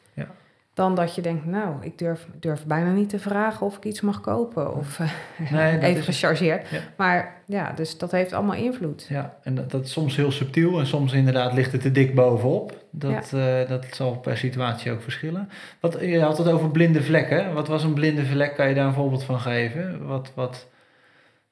Dan 0.79 0.95
dat 0.95 1.15
je 1.15 1.23
denkt, 1.23 1.47
nou, 1.47 1.75
ik 1.81 1.99
durf, 1.99 2.27
durf 2.41 2.65
bijna 2.67 2.93
niet 2.93 3.09
te 3.09 3.19
vragen 3.19 3.67
of 3.67 3.77
ik 3.77 3.85
iets 3.85 4.01
mag 4.01 4.21
kopen. 4.21 4.75
Of 4.77 5.01
eh, 5.01 5.11
Nee, 5.53 5.79
even 5.91 6.03
gechargeerd. 6.03 6.69
Ja. 6.69 6.79
Maar 6.97 7.43
ja, 7.47 7.73
dus 7.73 7.99
dat 7.99 8.11
heeft 8.11 8.33
allemaal 8.33 8.55
invloed. 8.55 9.07
ja. 9.09 9.37
en 9.43 9.55
dat, 9.55 9.71
dat 9.71 9.85
is 9.85 9.93
soms 9.93 10.17
heel 10.17 10.31
subtiel 10.31 10.79
en 10.79 10.87
soms 10.87 11.13
inderdaad 11.13 11.53
ligt 11.53 11.73
het 11.73 11.81
te 11.81 11.93
dik 11.93 12.15
bovenop. 12.15 12.85
Dat, 12.91 13.33
eh, 13.33 13.69
dat 13.69 13.87
zal 13.91 14.17
per 14.19 14.37
situatie 14.37 14.93
ook 14.93 15.03
verschillen. 15.03 15.49
Wat, 15.81 15.99
je 16.01 16.21
had 16.21 16.39
het 16.39 16.49
over 16.49 16.71
blinde 16.71 17.03
vlekken. 17.03 17.55
Wat 17.55 17.69
was 17.69 17.85
een 17.85 17.95
blinde 17.95 18.25
vlek? 18.25 18.55
Kan 18.55 18.69
je 18.69 18.75
daar 18.75 18.87
een 18.87 18.95
voorbeeld 18.95 19.25
van 19.25 19.41
geven? 19.41 20.07
Wat, 20.07 20.33
wat 20.35 20.69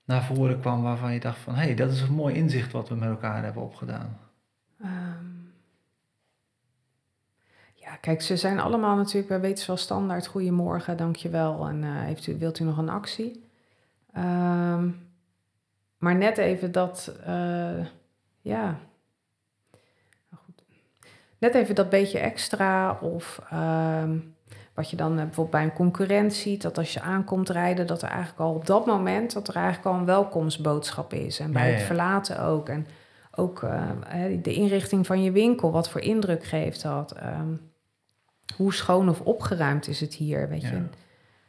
naar 0.05 0.25
voren 0.25 0.61
kwam 0.61 0.83
waarvan 0.83 1.13
je 1.13 1.21
dacht 1.21 1.39
van... 1.39 1.55
hé, 1.55 1.63
hey, 1.63 1.75
dat 1.75 1.93
is 1.93 2.01
een 2.01 2.15
mooi 2.15 2.35
inzicht 2.35 2.73
wat 2.73 2.89
we 2.89 2.95
met 2.95 3.09
elkaar 3.09 3.45
hebben 3.45 3.63
opgedaan. 3.63 4.19
Ehm, 4.83 5.36
ja, 7.87 7.97
kijk, 8.01 8.23
ze 8.23 8.37
zijn 8.37 8.61
allemaal 8.61 8.97
natuurlijk 8.97 9.29
bij 9.29 9.41
Wetenschap 9.41 9.79
Standaard. 9.79 10.27
Goedemorgen, 10.27 10.97
dankjewel. 10.97 11.69
En 11.69 11.85
eh, 11.85 11.91
heeft 11.91 12.27
u, 12.27 12.39
wilt 12.39 12.59
u 12.59 12.65
nog 12.65 12.79
een 12.79 12.89
actie? 12.89 13.45
Ehm, 14.13 14.89
maar 15.99 16.15
net 16.15 16.39
even 16.39 16.73
dat, 16.73 17.13
eh, 17.25 17.85
ja. 18.41 18.65
Nou 20.31 20.43
goed. 20.45 20.63
Net 21.39 21.55
even 21.55 21.75
dat 21.75 21.91
beetje 21.91 22.19
extra 22.19 22.99
of 23.01 23.41
ehm, 23.51 24.19
wat 24.75 24.91
je 24.91 24.97
dan 24.97 25.11
eh, 25.11 25.25
bijvoorbeeld 25.25 25.51
bij 25.51 25.63
een 25.63 25.73
concurrent 25.73 26.35
ziet, 26.35 26.63
dat 26.63 26.79
als 26.79 26.93
je 26.93 27.01
aankomt 27.01 27.49
rijden, 27.49 27.87
dat 27.87 28.03
er 28.03 28.09
eigenlijk 28.09 28.41
al 28.41 28.55
op 28.55 28.67
dat 28.67 28.87
moment, 28.87 29.33
dat 29.33 29.49
er 29.49 29.57
eigenlijk 29.57 29.87
al 29.87 30.01
een 30.01 30.07
welkomstboodschap 30.07 31.13
is. 31.13 31.41
En 31.41 31.53
bij 31.53 31.63
Ja, 31.63 31.69
ja, 31.69 31.77
het 31.77 31.87
verlaten 31.87 32.41
ook. 32.41 32.69
En 32.69 32.87
ook 33.35 33.61
de 34.43 34.55
inrichting 34.55 35.07
van 35.07 35.23
je 35.23 35.31
winkel, 35.31 35.73
wat 35.73 35.91
voor 35.91 36.01
indruk 36.01 36.45
geeft 36.45 36.83
dat? 36.83 37.13
Ehm, 37.13 37.55
hoe 38.57 38.75
schoon 38.75 39.09
of 39.09 39.21
opgeruimd 39.21 39.89
is 39.89 40.01
het 40.01 40.15
hier, 40.15 40.49
weet 40.49 40.63
Ja. 40.63 40.71
je? 40.71 40.83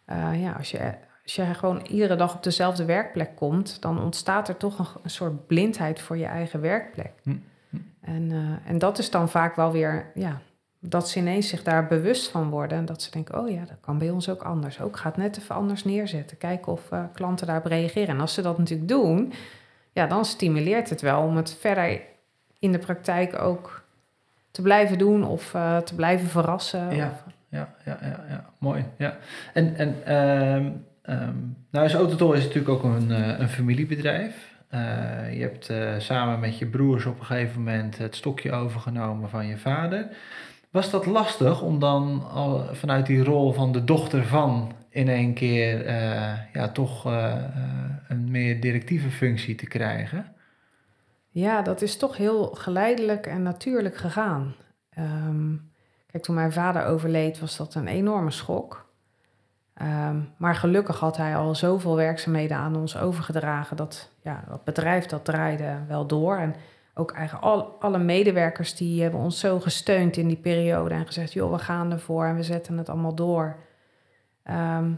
Eh, 0.05 0.41
ja, 0.41 0.51
als 0.51 0.71
je, 0.71 0.93
als 1.23 1.35
je 1.35 1.43
gewoon 1.53 1.81
iedere 1.81 2.15
dag 2.15 2.35
op 2.35 2.43
dezelfde 2.43 2.85
werkplek 2.85 3.35
komt, 3.35 3.81
dan 3.81 4.01
ontstaat 4.01 4.47
er 4.47 4.57
toch 4.57 4.79
een, 4.79 4.87
een 5.03 5.09
soort 5.09 5.47
blindheid 5.47 6.01
voor 6.01 6.17
je 6.17 6.25
eigen 6.25 6.61
werkplek. 6.61 7.13
Hm, 7.23 7.35
hm. 7.69 7.77
En, 8.01 8.31
eh, 8.31 8.69
en 8.71 8.77
dat 8.77 8.97
is 8.97 9.09
dan 9.09 9.29
vaak 9.29 9.55
wel 9.55 9.71
weer, 9.71 10.11
ja, 10.13 10.41
dat 10.79 11.09
ze 11.09 11.19
ineens 11.19 11.47
zich 11.47 11.63
daar 11.63 11.87
bewust 11.87 12.29
van 12.29 12.49
worden 12.49 12.77
en 12.77 12.85
dat 12.85 13.01
ze 13.01 13.11
denken, 13.11 13.39
oh 13.39 13.49
ja, 13.49 13.59
dat 13.65 13.77
kan 13.81 13.97
bij 13.97 14.09
ons 14.09 14.29
ook 14.29 14.41
anders. 14.41 14.81
Ook 14.81 14.97
gaat 14.97 15.17
net 15.17 15.37
even 15.37 15.55
anders 15.55 15.83
neerzetten, 15.83 16.37
kijken 16.37 16.71
of 16.71 16.91
eh, 16.91 17.03
klanten 17.13 17.47
daarop 17.47 17.65
reageren. 17.65 18.07
En 18.15 18.21
als 18.21 18.33
ze 18.33 18.41
dat 18.41 18.57
natuurlijk 18.57 18.89
doen, 18.89 19.33
ja, 19.91 20.07
dan 20.07 20.25
stimuleert 20.25 20.89
het 20.89 21.01
wel 21.01 21.21
om 21.21 21.35
het 21.35 21.53
verder 21.59 22.01
in 22.59 22.71
de 22.71 22.79
praktijk 22.79 23.41
ook 23.41 23.83
te 24.57 24.63
blijven 24.63 24.97
doen 24.97 25.23
of 25.23 25.53
eh, 25.53 25.77
te 25.77 25.95
blijven 25.95 26.27
verrassen. 26.27 26.95
Ja. 26.95 27.05
Of, 27.05 27.23
Ja, 27.49 27.69
ja, 27.85 27.97
ja, 28.01 28.23
ja. 28.29 28.45
mooi. 28.57 28.85
Ja. 28.97 29.17
En, 29.53 29.75
en 29.75 29.95
ehm 30.05 30.65
nou 31.71 31.85
is 31.85 31.93
Autotol 31.93 32.33
is 32.33 32.43
natuurlijk 32.43 32.69
ook 32.69 32.83
een, 32.83 33.11
eh, 33.11 33.39
een 33.39 33.49
familiebedrijf. 33.49 34.55
Eh, 34.69 34.79
je 35.33 35.41
hebt 35.41 35.69
eh, 35.69 35.93
samen 35.97 36.39
met 36.39 36.57
je 36.57 36.65
broers 36.65 37.05
op 37.05 37.19
een 37.19 37.25
gegeven 37.25 37.57
moment 37.57 37.97
het 37.97 38.15
stokje 38.15 38.51
overgenomen 38.51 39.29
van 39.29 39.47
je 39.47 39.57
vader. 39.57 40.07
Was 40.71 40.89
dat 40.89 41.05
lastig 41.05 41.61
om 41.61 41.79
dan 41.79 42.29
al 42.31 42.69
vanuit 42.71 43.05
die 43.05 43.23
rol 43.23 43.53
van 43.53 43.71
de 43.71 43.83
dochter 43.83 44.25
van 44.25 44.71
in 44.89 45.09
één 45.09 45.33
keer 45.33 45.85
eh, 45.85 46.33
ja, 46.53 46.69
toch 46.69 47.05
eh, 47.05 47.31
eh, 47.33 47.41
een 48.07 48.31
meer 48.31 48.59
directieve 48.61 49.09
functie 49.09 49.55
te 49.55 49.67
krijgen? 49.67 50.25
Ja, 51.37 51.61
dat 51.61 51.81
is 51.81 51.97
toch 51.97 52.17
heel 52.17 52.47
geleidelijk 52.47 53.27
en 53.27 53.43
natuurlijk 53.43 53.97
gegaan. 53.97 54.55
Ehm, 54.89 55.55
kijk, 56.05 56.23
toen 56.23 56.35
mijn 56.35 56.51
vader 56.51 56.85
overleed, 56.85 57.39
was 57.39 57.57
dat 57.57 57.75
een 57.75 57.87
enorme 57.87 58.31
schok. 58.31 58.85
Ehm, 59.73 60.21
maar 60.37 60.55
gelukkig 60.55 60.99
had 60.99 61.17
hij 61.17 61.35
al 61.35 61.55
zoveel 61.55 61.95
werkzaamheden 61.95 62.57
aan 62.57 62.75
ons 62.75 62.97
overgedragen 62.97 63.77
dat 63.77 64.11
ja, 64.21 64.43
dat 64.47 64.63
bedrijf 64.63 65.05
dat 65.05 65.25
draaide 65.25 65.77
wel 65.87 66.07
door. 66.07 66.37
En 66.37 66.55
ook 66.93 67.11
eigenlijk 67.11 67.45
al, 67.45 67.77
alle 67.79 67.99
medewerkers 67.99 68.75
die 68.75 69.01
hebben 69.01 69.19
ons 69.19 69.39
zo 69.39 69.59
gesteund 69.59 70.17
in 70.17 70.27
die 70.27 70.37
periode 70.37 70.93
en 70.93 71.05
gezegd, 71.05 71.33
joh, 71.33 71.51
we 71.51 71.59
gaan 71.59 71.91
ervoor 71.91 72.25
en 72.25 72.35
we 72.35 72.43
zetten 72.43 72.77
het 72.77 72.89
allemaal 72.89 73.15
door. 73.15 73.57
Ehm, 74.43 74.93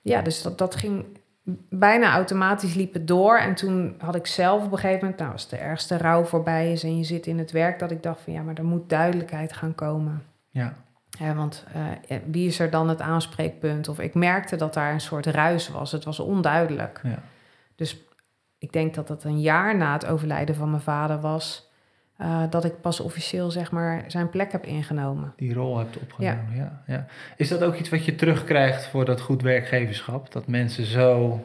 ja, 0.00 0.22
dus 0.22 0.42
dat, 0.42 0.58
dat 0.58 0.74
ging 0.74 1.18
bijna 1.68 2.12
automatisch 2.12 2.74
liep 2.74 2.92
het 2.92 3.06
door. 3.06 3.38
En 3.38 3.54
toen 3.54 3.94
had 3.98 4.14
ik 4.14 4.26
zelf 4.26 4.64
op 4.64 4.72
een 4.72 4.78
gegeven 4.78 5.00
moment, 5.00 5.18
nou, 5.18 5.32
als 5.32 5.48
de 5.48 5.56
ergste 5.56 5.96
rouw 5.96 6.24
voorbij 6.24 6.72
is 6.72 6.82
en 6.82 6.98
je 6.98 7.04
zit 7.04 7.26
in 7.26 7.38
het 7.38 7.50
werk, 7.50 7.78
dat 7.78 7.90
ik 7.90 8.02
dacht 8.02 8.20
van 8.20 8.32
ja, 8.32 8.42
maar 8.42 8.54
er 8.54 8.64
moet 8.64 8.88
duidelijkheid 8.88 9.52
gaan 9.52 9.74
komen. 9.74 10.22
Ja, 10.50 10.74
Ja, 11.18 11.34
want 11.34 11.64
eh, 12.08 12.16
wie 12.26 12.46
is 12.46 12.58
er 12.58 12.70
dan 12.70 12.88
het 12.88 13.00
aanspreekpunt? 13.00 13.88
Of 13.88 13.98
ik 13.98 14.14
merkte 14.14 14.56
dat 14.56 14.74
daar 14.74 14.92
een 14.92 15.00
soort 15.00 15.26
ruis 15.26 15.68
was. 15.68 15.92
Het 15.92 16.04
was 16.04 16.20
onduidelijk. 16.20 17.00
ja. 17.02 17.22
Dus 17.74 18.04
ik 18.58 18.72
denk 18.72 18.94
dat 18.94 19.08
het 19.08 19.24
een 19.24 19.40
jaar 19.40 19.76
na 19.76 19.92
het 19.92 20.06
overlijden 20.06 20.54
van 20.54 20.70
mijn 20.70 20.82
vader 20.82 21.20
was, 21.20 21.67
eh, 22.18 22.42
dat 22.50 22.64
ik 22.64 22.80
pas 22.80 23.00
officieel 23.00 23.50
zeg 23.50 23.70
maar 23.70 24.04
zijn 24.06 24.30
plek 24.30 24.52
heb 24.52 24.64
ingenomen. 24.66 25.32
die 25.36 25.54
rol 25.54 25.78
hebt 25.78 25.96
opgenomen. 25.98 26.56
Ja. 26.56 26.82
Ja, 26.86 27.06
Is 27.36 27.48
dat 27.48 27.62
ook 27.62 27.74
iets 27.74 27.88
wat 27.88 28.04
je 28.04 28.14
terugkrijgt 28.14 28.86
voor 28.86 29.04
dat 29.04 29.20
goed 29.20 29.42
werkgeverschap? 29.42 30.32
Dat 30.32 30.46
mensen 30.46 30.84
zo 30.84 31.40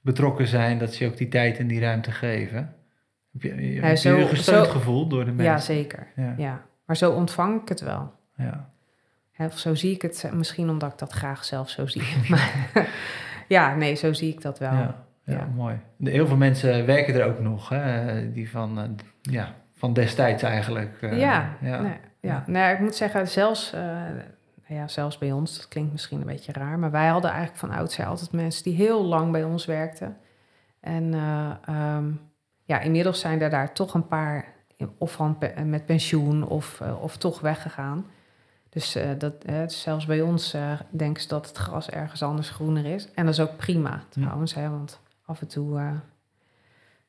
betrokken 0.00 0.46
zijn 0.46 0.78
dat 0.78 0.94
ze 0.94 1.06
ook 1.06 1.16
die 1.16 1.28
tijd 1.28 1.58
en 1.58 1.66
die 1.66 1.80
ruimte 1.80 2.10
geven? 2.10 2.74
Heb 3.32 3.42
je, 3.42 3.54
je, 3.74 3.86
je 3.86 3.96
zo- 3.96 4.16
je 4.16 4.26
gesteund 4.26 4.66
zo- 4.66 4.72
gevoeld 4.72 5.10
door 5.10 5.24
de 5.24 5.30
Ja, 5.30 5.36
mensen? 5.36 5.74
zeker. 5.74 6.06
Ja, 6.16 6.34
Ja. 6.36 6.62
Maar 6.86 6.96
zo 6.96 7.12
ontvang 7.12 7.62
ik 7.62 7.68
het 7.68 7.80
wel. 7.80 8.12
ja. 8.36 8.70
Of 9.38 9.58
zo 9.58 9.74
zie 9.74 9.94
ik 9.94 10.02
het, 10.02 10.24
eh, 10.24 10.32
misschien 10.32 10.70
omdat 10.70 10.92
ik 10.92 10.98
dat 10.98 11.12
graag 11.12 11.44
zelf 11.44 11.68
zo 11.70 11.86
zie. 11.86 12.02
Maar 12.30 12.52
ja, 13.48 13.74
nee, 13.74 13.94
zo 13.94 14.12
zie 14.12 14.32
ik 14.32 14.42
dat 14.42 14.58
wel. 14.58 14.72
ja, 14.72 15.04
ja, 15.24 15.32
Ja. 15.36 15.48
mooi. 15.54 15.76
Heel 16.02 16.26
veel 16.26 16.36
mensen 16.36 16.86
werken 16.86 17.14
er 17.14 17.24
ook 17.26 17.40
nog, 17.40 17.68
hè? 17.68 18.32
die 18.32 18.50
van, 18.50 18.78
eh, 18.78 18.84
ja, 19.22 19.54
van 19.82 19.92
destijds 19.92 20.42
eigenlijk. 20.42 21.02
eh, 21.02 21.18
ja, 21.18 21.56
ja. 21.60 21.80
Nee, 21.80 21.96
ja. 22.20 22.44
Nee, 22.46 22.72
ik 22.72 22.80
moet 22.80 22.94
zeggen, 22.94 23.28
zelfs, 23.28 23.72
eh, 23.72 23.80
nou 23.80 24.80
ja, 24.80 24.88
zelfs 24.88 25.18
bij 25.18 25.32
ons, 25.32 25.56
dat 25.56 25.68
klinkt 25.68 25.92
misschien 25.92 26.20
een 26.20 26.26
beetje 26.26 26.52
raar, 26.52 26.78
maar 26.78 26.90
wij 26.90 27.08
hadden 27.08 27.30
eigenlijk 27.30 27.60
van 27.60 27.70
oudsher 27.70 28.06
altijd 28.06 28.32
mensen 28.32 28.62
die 28.62 28.74
heel 28.74 29.04
lang 29.04 29.32
bij 29.32 29.44
ons 29.44 29.64
werkten. 29.64 30.16
En 30.80 31.14
eh, 31.14 31.50
ehm, 31.66 32.10
ja, 32.64 32.80
inmiddels 32.80 33.20
zijn 33.20 33.40
er 33.40 33.50
daar 33.50 33.72
toch 33.72 33.94
een 33.94 34.06
paar, 34.06 34.44
of 34.98 35.12
van 35.12 35.38
met 35.64 35.86
pensioen 35.86 36.48
of, 36.48 36.80
of 37.00 37.16
toch 37.16 37.40
weggegaan. 37.40 38.06
Dus 38.68 38.98
dat, 39.18 39.34
zelfs 39.66 40.06
bij 40.06 40.20
ons 40.20 40.56
denken 40.90 41.22
ze 41.22 41.28
dat 41.28 41.46
het 41.46 41.56
gras 41.56 41.90
ergens 41.90 42.22
anders 42.22 42.50
groener 42.50 42.84
is. 42.84 43.08
En 43.14 43.24
dat 43.24 43.34
is 43.34 43.40
ook 43.40 43.56
prima 43.56 44.02
trouwens, 44.08 44.54
hè, 44.54 44.70
want 44.70 45.00
af 45.24 45.40
en 45.40 45.48
toe 45.48 46.00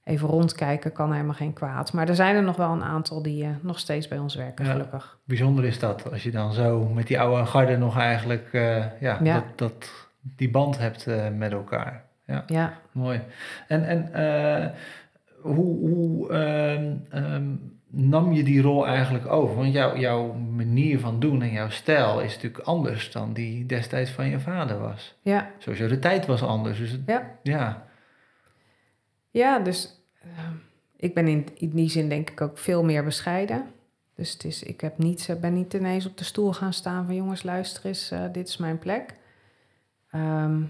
even 0.03 0.27
rondkijken 0.27 0.91
kan 0.91 1.11
helemaal 1.11 1.33
geen 1.33 1.53
kwaad. 1.53 1.93
Maar 1.93 2.09
er 2.09 2.15
zijn 2.15 2.35
er 2.35 2.43
nog 2.43 2.55
wel 2.55 2.71
een 2.71 2.83
aantal 2.83 3.21
die 3.21 3.43
eh, 3.43 3.49
nog 3.61 3.79
steeds 3.79 4.07
bij 4.07 4.17
ons 4.17 4.35
werken, 4.35 4.65
Ja. 4.65 4.71
gelukkig. 4.71 5.17
Bijzonder 5.25 5.65
is 5.65 5.79
dat, 5.79 6.11
als 6.11 6.23
je 6.23 6.31
dan 6.31 6.53
zo 6.53 6.87
met 6.93 7.07
die 7.07 7.19
oude 7.19 7.45
garde 7.45 7.77
nog 7.77 7.97
eigenlijk 7.97 8.49
eh, 8.51 8.77
ja, 9.01 9.19
Ja. 9.23 9.33
Dat, 9.33 9.57
dat, 9.57 9.91
die 10.21 10.49
band 10.51 10.77
hebt 10.77 11.07
eh, 11.07 11.29
met 11.37 11.51
elkaar. 11.51 12.03
Ja. 12.25 12.43
Ja, 12.47 12.73
Mooi. 12.91 13.21
En, 13.67 13.85
en 13.87 14.73
hoe, 15.41 15.89
hoe 15.89 16.29
ehm, 16.29 16.93
ehm, 17.09 17.43
nam 17.89 18.31
je 18.33 18.43
die 18.43 18.61
rol 18.61 18.87
eigenlijk 18.87 19.25
over? 19.27 19.55
Want 19.55 19.73
jouw 19.73 19.97
jouw 19.97 20.33
manier 20.33 20.99
van 20.99 21.19
doen 21.19 21.41
en 21.41 21.51
jouw 21.51 21.69
stijl 21.69 22.21
is 22.21 22.35
natuurlijk 22.35 22.63
anders 22.63 23.11
dan 23.11 23.33
die 23.33 23.65
destijds 23.65 24.11
van 24.11 24.25
je 24.29 24.39
vader 24.39 24.79
was. 24.79 25.15
ja, 25.21 25.47
Sowieso 25.57 25.87
de 25.87 25.99
tijd 25.99 26.25
was 26.25 26.43
anders. 26.43 26.77
Dus 26.77 26.91
het- 26.91 27.01
ja. 27.05 27.23
ja. 27.43 27.83
Ja, 29.33 29.59
dus 29.59 30.03
eh, 30.21 30.49
ik 30.95 31.13
ben 31.13 31.27
in, 31.27 31.47
die 31.59 31.89
zin 31.89 32.09
denk 32.09 32.29
ik 32.29 32.41
ook 32.41 32.57
veel 32.57 32.83
meer 32.83 33.03
bescheiden. 33.03 33.67
Dus 34.15 34.31
het 34.31 34.43
is, 34.43 34.63
ik 34.63 34.81
heb 34.81 34.97
niet, 34.97 35.29
eh, 35.29 35.35
ben 35.35 35.53
niet 35.53 35.73
ineens 35.73 36.05
op 36.05 36.17
de 36.17 36.23
stoel 36.23 36.53
gaan 36.53 36.73
staan 36.73 37.05
van 37.05 37.15
jongens, 37.15 37.43
luister 37.43 37.85
eens, 37.85 38.11
eh, 38.11 38.23
dit 38.31 38.47
is 38.47 38.57
mijn 38.57 38.79
plek. 38.79 39.15
Ehm, 40.09 40.61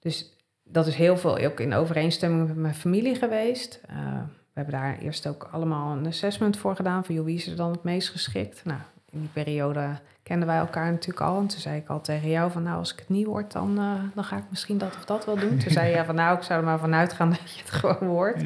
dus 0.00 0.36
dat 0.62 0.86
is 0.86 0.94
heel 0.94 1.16
veel 1.16 1.38
ook 1.38 1.60
in 1.60 1.74
overeenstemming 1.74 2.46
met 2.46 2.56
mijn 2.56 2.74
familie 2.74 3.14
geweest. 3.14 3.80
Eh, 3.86 3.96
we 4.26 4.60
hebben 4.60 4.74
daar 4.74 4.98
eerst 4.98 5.26
ook 5.26 5.48
allemaal 5.50 5.96
een 5.96 6.06
assessment 6.06 6.56
voor 6.56 6.76
gedaan 6.76 7.04
van 7.04 7.24
wie 7.24 7.36
is 7.36 7.46
er 7.46 7.56
dan 7.56 7.70
het 7.70 7.82
meest 7.82 8.08
geschikt? 8.08 8.64
Nou, 8.64 8.80
in 9.14 9.20
die 9.20 9.44
periode 9.44 9.88
kenden 10.22 10.48
wij 10.48 10.58
elkaar 10.58 10.90
natuurlijk 10.90 11.26
al. 11.26 11.40
En 11.40 11.46
toen 11.46 11.60
zei 11.60 11.76
ik 11.76 11.88
al 11.88 12.00
tegen 12.00 12.28
jou 12.28 12.50
van 12.50 12.62
nou, 12.62 12.78
als 12.78 12.92
ik 12.92 12.98
het 12.98 13.08
niet 13.08 13.26
word, 13.26 13.52
dan, 13.52 13.78
eh, 13.78 14.14
dan 14.14 14.24
ga 14.24 14.36
ik 14.36 14.44
misschien 14.50 14.78
dat 14.78 14.96
of 14.96 15.04
dat 15.04 15.26
wel 15.26 15.36
doen. 15.36 15.58
Toen 15.58 15.70
zei 15.70 15.96
je 15.96 16.04
van 16.04 16.14
nou, 16.14 16.36
ik 16.36 16.42
zou 16.42 16.58
er 16.60 16.64
maar 16.64 16.78
vanuit 16.78 17.12
gaan 17.12 17.30
dat 17.38 17.54
je 17.54 17.60
het 17.60 17.70
gewoon 17.70 18.08
wordt. 18.08 18.42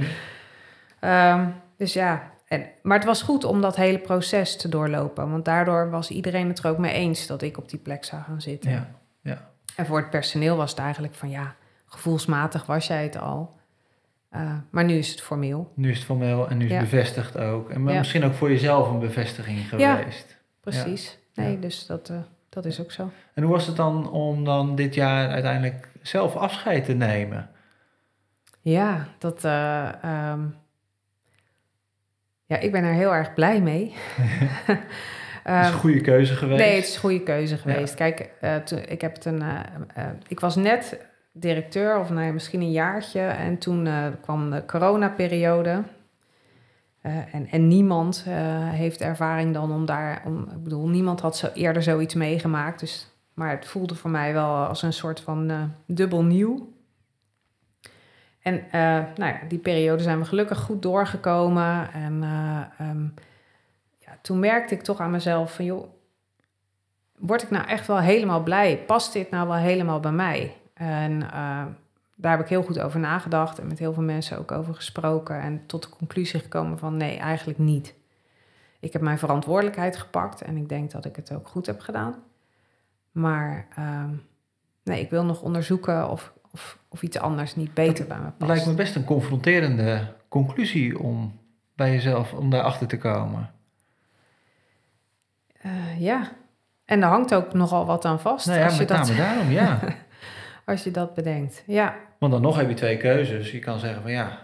Ehm, 1.01 1.47
dus 1.77 1.93
ja, 1.93 2.23
en, 2.47 2.67
maar 2.83 2.97
het 2.97 3.07
was 3.07 3.23
goed 3.23 3.45
om 3.45 3.61
dat 3.61 3.77
hele 3.77 3.99
proces 3.99 4.57
te 4.57 4.69
doorlopen. 4.69 5.31
Want 5.31 5.45
daardoor 5.45 5.91
was 5.91 6.11
iedereen 6.11 6.49
het 6.49 6.59
er 6.59 6.71
ook 6.71 6.79
mee 6.79 6.93
eens 6.93 7.27
dat 7.27 7.43
ik 7.43 7.59
op 7.59 7.69
die 7.69 7.79
plek 7.79 8.05
zou 8.05 8.23
gaan 8.23 8.41
zitten. 8.41 8.71
Ja, 8.71 8.89
ja. 9.21 9.49
En 9.77 9.87
voor 9.87 9.99
het 9.99 10.11
personeel 10.11 10.57
was 10.57 10.71
het 10.71 10.79
eigenlijk 10.81 11.15
van 11.15 11.31
ja, 11.31 11.55
gevoelsmatig 11.87 12.67
was 12.67 12.87
jij 12.87 13.03
het 13.03 13.19
al. 13.19 13.57
Uh, 14.35 14.53
maar 14.71 14.85
nu 14.85 14.95
is 14.95 15.11
het 15.11 15.21
formeel. 15.21 15.73
Nu 15.75 15.91
is 15.91 15.97
het 15.97 16.07
formeel 16.07 16.49
en 16.49 16.57
nu 16.57 16.65
is 16.65 16.71
het 16.71 16.81
bevestigd 16.81 17.39
ook. 17.39 17.71
En 17.71 17.83
maar 17.83 17.95
misschien 17.95 18.25
ook 18.25 18.35
voor 18.35 18.51
jezelf 18.51 18.89
een 18.91 18.99
bevestiging 18.99 19.71
Ja. 19.71 19.97
geweest. 19.97 20.38
Precies. 20.69 21.19
Nee, 21.35 21.53
Ja. 21.53 21.61
dus 21.61 21.87
dat, 21.87 22.09
eh, 22.09 22.17
dat 22.49 22.65
is 22.65 22.81
ook 22.81 22.93
zo. 22.93 23.11
En 23.35 23.43
hoe 23.43 23.53
was 23.53 23.67
het 23.67 23.77
dan 23.77 24.11
om 24.11 24.45
dan 24.45 24.75
dit 24.77 24.95
jaar 24.95 25.29
uiteindelijk 25.31 25.89
zelf 26.03 26.37
afscheid 26.37 26.85
te 26.85 26.93
nemen? 26.93 27.51
Ja, 28.61 29.07
dat. 29.19 29.45
eh, 29.45 30.03
ehm, 30.05 30.41
ja, 32.47 32.57
ik 32.57 32.73
ben 32.73 32.85
er 32.85 32.93
heel 32.93 33.15
erg 33.15 33.35
blij 33.35 33.61
mee. 33.61 33.95
Dat 34.67 35.57
is 35.57 35.65
Ehm, 35.65 35.73
een 35.73 35.79
goede 35.81 36.01
keuze 36.01 36.35
geweest. 36.35 36.61
Nee, 36.61 36.75
het 36.77 36.85
is 36.87 36.95
een 36.95 37.01
goede 37.01 37.23
keuze 37.23 37.57
geweest. 37.57 37.95
Kijk, 37.95 38.31
eh, 38.41 38.57
toen, 38.57 38.79
ik 38.89 39.01
heb 39.01 39.15
het 39.15 39.25
een. 39.25 39.43
ik 40.29 40.41
was 40.41 40.57
net 40.57 41.07
directeur, 41.33 41.99
of 41.99 42.11
nou 42.11 42.27
ja, 42.27 42.33
misschien 42.33 42.61
een 42.61 42.71
jaartje. 42.71 43.21
En 43.21 43.59
toen 43.59 43.89
kwam 44.21 44.51
de 44.51 44.65
coronaperiode. 44.67 45.83
Eh, 47.09 47.35
en, 47.35 47.49
en 47.51 47.69
niemand 47.69 48.25
eh, 48.27 48.35
heeft 48.69 49.01
ervaring 49.01 49.55
dan 49.55 49.73
om 49.73 49.87
daar. 49.87 50.23
Om, 50.25 50.43
ik 50.43 50.63
bedoel, 50.63 50.89
niemand 50.89 51.21
had 51.21 51.37
zo 51.37 51.47
eerder 51.55 51.83
zoiets 51.83 52.15
meegemaakt. 52.15 52.81
Dus, 52.81 53.11
maar 53.35 53.51
het 53.51 53.67
voelde 53.67 53.95
voor 53.95 54.11
mij 54.11 54.33
wel 54.33 54.67
als 54.67 54.83
een 54.83 54.93
soort 54.93 55.21
van 55.21 55.51
eh, 55.51 55.63
dubbel 55.87 56.25
nieuw. 56.25 56.77
En 58.43 58.65
nou 59.17 59.33
ja, 59.33 59.41
die 59.49 59.59
periode 59.59 60.03
zijn 60.03 60.19
we 60.19 60.25
gelukkig 60.25 60.59
goed 60.59 60.83
doorgekomen. 60.83 61.93
En 61.93 62.23
eh, 62.23 62.87
ehm, 62.87 63.03
ja, 63.99 64.19
toen 64.23 64.39
merkte 64.39 64.75
ik 64.75 64.83
toch 64.83 65.01
aan 65.01 65.11
mezelf 65.11 65.55
van 65.55 65.65
joh, 65.65 65.89
word 67.19 67.43
ik 67.43 67.51
nou 67.51 67.67
echt 67.67 67.87
wel 67.87 67.99
helemaal 67.99 68.43
blij? 68.43 68.79
Past 68.87 69.13
dit 69.13 69.31
nou 69.31 69.49
wel 69.49 69.57
helemaal 69.57 70.01
bij 70.01 70.13
mij? 70.13 70.57
En 70.75 71.31
daar 72.21 72.31
heb 72.31 72.41
ik 72.41 72.49
heel 72.49 72.63
goed 72.63 72.81
over 72.81 73.01
nagedacht 73.01 73.59
en 73.59 73.67
met 73.67 73.79
heel 73.79 73.93
veel 73.93 74.03
mensen 74.03 74.39
ook 74.39 74.53
over 74.53 74.75
gesproken 74.75 75.41
en 75.41 75.67
tot 75.67 75.83
de 75.83 75.89
conclusie 75.89 76.41
gekomen 76.41 76.79
van 76.79 76.97
nee, 76.97 77.19
eigenlijk 77.19 77.59
niet. 77.59 77.95
Ik 78.81 78.93
heb 78.93 79.03
mijn 79.03 79.19
verantwoordelijkheid 79.19 79.97
gepakt 79.97 80.43
en 80.43 80.57
ik 80.57 80.69
denk 80.69 80.91
dat 80.91 81.05
ik 81.05 81.17
het 81.17 81.33
ook 81.33 81.49
goed 81.49 81.67
heb 81.67 81.81
gedaan. 81.81 82.15
Maar 83.11 83.67
ehm, 83.77 84.11
nee, 84.83 85.01
ik 85.01 85.11
wil 85.11 85.25
nog 85.25 85.43
onderzoeken 85.43 86.11
of, 86.11 86.33
of, 86.53 86.79
of 86.89 87.03
iets 87.03 87.19
anders 87.19 87.57
niet 87.57 87.75
beter 87.75 88.07
bij 88.07 88.19
me 88.19 88.25
Het 88.25 88.39
past. 88.39 88.51
lijkt 88.51 88.67
me 88.67 88.75
best 88.75 88.95
een 88.95 89.05
confronterende 89.05 90.15
conclusie 90.29 90.99
om 90.99 91.39
bij 91.75 91.91
jezelf, 91.91 92.33
om 92.33 92.51
daarachter 92.51 92.87
te 92.87 92.99
komen. 92.99 93.51
Eh, 95.61 96.01
ja, 96.01 96.29
en 96.85 97.03
er 97.03 97.09
hangt 97.09 97.35
ook 97.35 97.53
nogal 97.53 97.87
wat 97.87 98.05
aan 98.05 98.21
vast 98.21 98.47
Nou 98.47 98.59
ja, 98.59 98.65
als, 98.65 98.73
je 98.75 98.79
met 98.79 98.89
dat, 98.89 98.99
name 98.99 99.17
daarom, 99.17 99.51
ja. 99.51 99.79
als 100.69 100.85
je 100.85 100.91
dat 100.91 101.15
bedenkt. 101.15 101.63
Ja, 101.67 101.95
Want 102.19 102.33
dan 102.33 102.43
nog 102.43 102.57
heb 102.57 102.69
je 102.69 102.75
twee 102.75 102.97
keuzes. 102.97 103.51
Je 103.51 103.59
kan 103.59 103.79
zeggen 103.79 104.03
van 104.03 104.11
ja, 104.11 104.39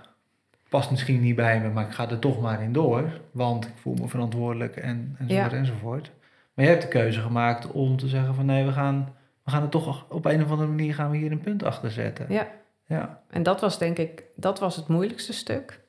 past 0.68 0.90
misschien 0.90 1.20
niet 1.20 1.36
bij 1.36 1.60
me, 1.60 1.68
maar 1.68 1.86
ik 1.86 1.92
ga 1.92 2.10
er 2.10 2.18
toch 2.18 2.40
maar 2.40 2.62
in 2.62 2.72
door. 2.72 3.20
Want 3.32 3.64
ik 3.64 3.72
voel 3.74 3.94
me 3.94 4.08
verantwoordelijk 4.08 4.76
en, 4.76 5.16
enzovoort 5.18 5.50
Ja. 5.52 5.56
enzovoort. 5.58 6.10
Maar 6.54 6.64
je 6.64 6.70
hebt 6.70 6.82
de 6.82 6.88
keuze 6.88 7.20
gemaakt 7.20 7.70
om 7.70 7.96
te 7.96 8.08
zeggen 8.08 8.34
van 8.34 8.46
nee, 8.46 8.64
we 8.64 8.72
gaan, 8.72 9.14
we 9.44 9.50
gaan 9.50 9.62
er 9.62 9.68
toch 9.68 10.06
op 10.10 10.24
een 10.24 10.42
of 10.44 10.50
andere 10.50 10.68
manier 10.68 10.94
gaan 10.94 11.10
we 11.10 11.16
hier 11.16 11.32
een 11.32 11.40
punt 11.40 11.62
achter 11.62 11.90
zetten. 11.90 12.26
Ja. 12.28 12.46
Ja, 12.86 13.22
En 13.30 13.42
dat 13.42 13.60
was 13.60 13.78
denk 13.78 13.98
ik, 13.98 14.22
dat 14.36 14.58
was 14.58 14.76
het 14.76 14.88
moeilijkste 14.88 15.32
stuk. 15.32 15.80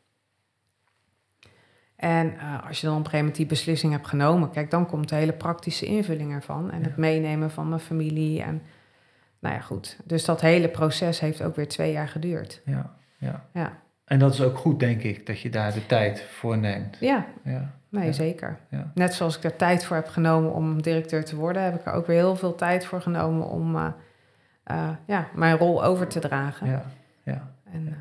En 1.95 2.37
eh, 2.37 2.67
als 2.67 2.81
je 2.81 2.85
dan 2.87 2.95
op 2.95 3.03
een 3.03 3.09
gegeven 3.09 3.17
moment 3.25 3.35
die 3.35 3.45
beslissing 3.45 3.91
hebt 3.91 4.07
genomen, 4.07 4.51
kijk, 4.51 4.71
dan 4.71 4.85
komt 4.85 5.09
de 5.09 5.15
hele 5.15 5.33
praktische 5.33 5.85
invulling 5.85 6.31
ervan. 6.33 6.71
En 6.71 6.79
Ja. 6.79 6.85
het 6.85 6.97
meenemen 6.97 7.51
van 7.51 7.69
mijn 7.69 7.81
familie. 7.81 8.41
En 8.41 8.61
nou 9.39 9.55
ja, 9.55 9.61
goed. 9.61 9.97
Dus 10.03 10.25
dat 10.25 10.41
hele 10.41 10.67
proces 10.69 11.19
heeft 11.19 11.41
ook 11.43 11.55
weer 11.55 11.67
twee 11.67 11.91
jaar 11.91 12.07
geduurd. 12.07 12.61
ja, 12.65 12.93
ja. 13.17 13.45
Ja, 13.53 13.73
En 14.05 14.19
dat 14.19 14.33
is 14.33 14.41
ook 14.41 14.57
goed, 14.57 14.79
denk 14.79 15.01
ik, 15.01 15.25
dat 15.25 15.39
je 15.39 15.49
daar 15.49 15.73
de 15.73 15.85
tijd 15.85 16.21
voor 16.21 16.57
neemt. 16.57 16.97
ja 16.99 17.25
Ja, 17.43 17.71
nee, 17.89 18.05
Ja. 18.05 18.11
zeker. 18.11 18.57
ja. 18.69 18.91
Net 18.93 19.13
zoals 19.13 19.37
ik 19.37 19.43
er 19.43 19.55
tijd 19.55 19.85
voor 19.85 19.95
heb 19.95 20.07
genomen 20.07 20.53
om 20.53 20.81
directeur 20.81 21.25
te 21.25 21.35
worden, 21.35 21.63
heb 21.63 21.75
ik 21.75 21.85
er 21.85 21.93
ook 21.93 22.07
weer 22.07 22.17
heel 22.17 22.35
veel 22.35 22.55
tijd 22.55 22.85
voor 22.85 23.01
genomen 23.01 23.47
om 23.47 23.75
eh, 23.75 23.87
eh, 24.63 24.89
ja, 25.07 25.27
mijn 25.33 25.57
rol 25.57 25.83
over 25.83 26.07
te 26.07 26.19
dragen. 26.19 26.67
ja, 26.69 26.85
ja. 27.23 27.47
En 27.71 27.87
eh, 27.87 27.93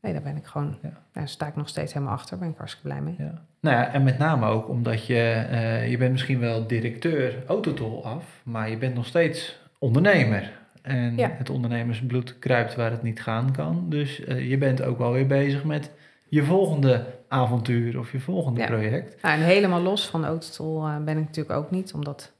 nee, 0.00 0.12
daar 0.12 0.22
ben 0.22 0.36
ik 0.36 0.44
gewoon, 0.46 0.78
Ja. 0.82 0.92
daar 1.12 1.28
sta 1.28 1.46
ik 1.46 1.56
nog 1.56 1.68
steeds 1.68 1.92
helemaal 1.92 2.14
achter, 2.14 2.38
ben 2.38 2.48
ik 2.48 2.56
hartstikke 2.56 2.88
blij 2.88 3.00
mee. 3.00 3.14
Ja. 3.18 3.42
Nou 3.60 3.76
ja, 3.76 3.92
en 3.92 4.02
met 4.02 4.18
name 4.18 4.46
ook 4.46 4.68
omdat 4.68 5.06
je, 5.06 5.46
je 5.88 5.96
bent 5.98 6.12
misschien 6.12 6.40
wel 6.40 6.66
directeur 6.66 7.34
autotol 7.46 8.04
af, 8.04 8.24
maar 8.42 8.70
je 8.70 8.76
bent 8.76 8.94
nog 8.94 9.06
steeds 9.06 9.59
ondernemer. 9.80 10.58
En 10.82 11.16
Ja. 11.16 11.30
het 11.38 11.50
ondernemersbloed 11.50 12.38
kruipt 12.38 12.74
waar 12.74 12.90
het 12.90 13.02
niet 13.02 13.22
gaan 13.22 13.52
kan. 13.52 13.86
Dus 13.88 14.24
eh, 14.24 14.48
je 14.50 14.58
bent 14.58 14.82
ook 14.82 14.98
wel 14.98 15.12
weer 15.12 15.26
bezig 15.26 15.64
met 15.64 15.90
je 16.28 16.44
volgende 16.44 17.06
avontuur 17.28 17.98
of 17.98 18.12
je 18.12 18.20
volgende 18.20 18.60
Ja. 18.60 18.66
project. 18.66 19.22
Nou, 19.22 19.34
en 19.38 19.44
helemaal 19.44 19.80
los 19.80 20.08
van 20.08 20.24
Autotol 20.24 20.86
eh, 20.86 20.96
ben 20.96 21.18
ik 21.18 21.24
natuurlijk 21.24 21.56
ook 21.58 21.70
niet, 21.70 21.92
omdat 21.94 22.32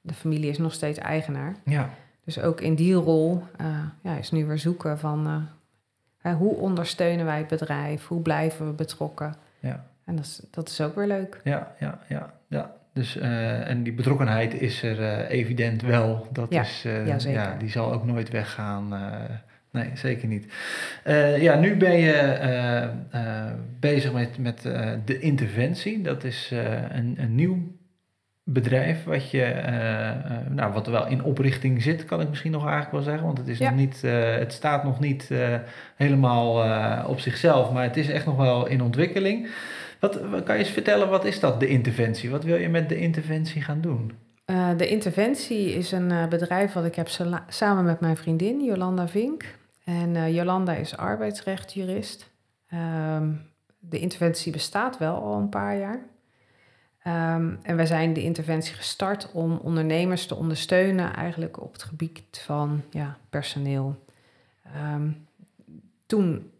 de 0.00 0.14
familie 0.14 0.50
is 0.50 0.58
nog 0.58 0.72
steeds 0.72 0.98
eigenaar. 0.98 1.54
Ja, 1.64 1.90
Dus 2.24 2.40
ook 2.40 2.60
in 2.60 2.74
die 2.74 2.94
rol 2.94 3.42
eh, 3.56 3.66
ja, 4.02 4.16
is 4.16 4.30
nu 4.30 4.46
weer 4.46 4.58
zoeken 4.58 4.98
van 4.98 5.48
hoe 6.38 6.54
ondersteunen 6.54 7.24
wij 7.24 7.38
het 7.38 7.48
bedrijf, 7.48 8.06
hoe 8.06 8.20
blijven 8.20 8.66
we 8.66 8.72
betrokken. 8.72 9.34
ja, 9.60 9.84
En 10.04 10.16
dat 10.16 10.24
is, 10.24 10.42
dat 10.50 10.68
is 10.68 10.80
ook 10.80 10.94
weer 10.94 11.06
leuk. 11.06 11.40
ja, 11.44 11.74
ja, 11.80 11.98
ja. 12.08 12.34
ja. 12.48 12.76
Dus, 12.92 13.16
eh, 13.16 13.68
en 13.68 13.82
die 13.82 13.92
betrokkenheid 13.92 14.60
is 14.60 14.82
er 14.82 15.00
eh, 15.02 15.38
evident 15.38 15.82
wel. 15.82 16.26
Dat 16.32 16.46
Ja, 16.52 16.60
is, 16.60 16.84
eh, 16.86 17.32
ja, 17.32 17.56
die 17.58 17.70
zal 17.70 17.92
ook 17.92 18.04
nooit 18.04 18.30
weggaan. 18.30 18.88
nee, 19.70 19.90
zeker 19.94 20.28
niet. 20.28 20.52
Ja, 21.40 21.58
nu 21.58 21.76
ben 21.76 21.96
je 21.98 22.90
bezig 23.80 24.12
met, 24.12 24.38
met 24.38 24.62
de 25.04 25.18
interventie. 25.18 26.02
Dat 26.02 26.24
is 26.24 26.52
een, 26.90 27.14
een 27.18 27.34
nieuw 27.34 27.76
bedrijf 28.44 29.04
wat, 29.04 29.30
je, 29.30 29.54
nou, 30.50 30.72
wat 30.72 30.86
er 30.86 30.92
wel 30.92 31.06
in 31.06 31.22
oprichting 31.22 31.82
zit, 31.82 32.04
kan 32.04 32.20
ik 32.20 32.28
misschien 32.28 32.50
nog 32.52 32.62
eigenlijk 32.62 32.92
wel 32.92 33.02
zeggen. 33.02 33.24
Want 33.26 33.38
het, 33.38 33.48
is 33.48 33.58
Ja. 33.58 33.68
nog 33.70 33.78
niet, 33.78 34.02
het 34.38 34.52
staat 34.52 34.84
nog 34.84 35.00
niet 35.00 35.30
helemaal 35.96 37.06
op 37.06 37.20
zichzelf, 37.20 37.72
maar 37.72 37.82
het 37.82 37.96
is 37.96 38.08
echt 38.08 38.26
nog 38.26 38.36
wel 38.36 38.66
in 38.66 38.82
ontwikkeling. 38.82 39.48
Wat, 40.00 40.20
kan 40.44 40.54
je 40.54 40.64
eens 40.64 40.72
vertellen, 40.72 41.08
wat 41.08 41.24
is 41.24 41.40
dat, 41.40 41.60
de 41.60 41.66
interventie? 41.66 42.30
Wat 42.30 42.44
wil 42.44 42.56
je 42.56 42.68
met 42.68 42.88
de 42.88 42.98
interventie 42.98 43.62
gaan 43.62 43.80
doen? 43.80 44.12
Eh, 44.48 44.70
de 44.76 44.88
Interventie 44.88 45.72
is 45.72 45.92
een 45.92 46.10
eh, 46.10 46.26
bedrijf 46.26 46.72
wat 46.72 46.84
ik 46.84 46.94
heb 46.94 47.08
samen 47.48 47.84
met 47.84 48.00
mijn 48.00 48.16
vriendin 48.16 48.64
Jolanda 48.64 49.08
Vink. 49.08 49.44
En 49.84 50.16
eh, 50.16 50.34
Jolanda 50.34 50.74
is 50.74 50.96
arbeidsrechtjurist. 50.96 52.30
Ehm, 52.68 53.32
de 53.78 53.98
interventie 53.98 54.52
bestaat 54.52 54.98
wel 54.98 55.14
al 55.14 55.38
een 55.38 55.48
paar 55.48 55.78
jaar. 55.78 56.06
Ehm, 57.02 57.54
en 57.62 57.76
wij 57.76 57.86
zijn 57.86 58.12
de 58.12 58.22
interventie 58.22 58.74
gestart 58.74 59.32
om 59.32 59.58
ondernemers 59.58 60.26
te 60.26 60.34
ondersteunen, 60.34 61.14
eigenlijk 61.14 61.62
op 61.62 61.72
het 61.72 61.82
gebied 61.82 62.42
van 62.44 62.82
ja, 62.90 63.18
personeel. 63.30 64.04
Ehm, 64.62 65.10
toen, 66.06 66.50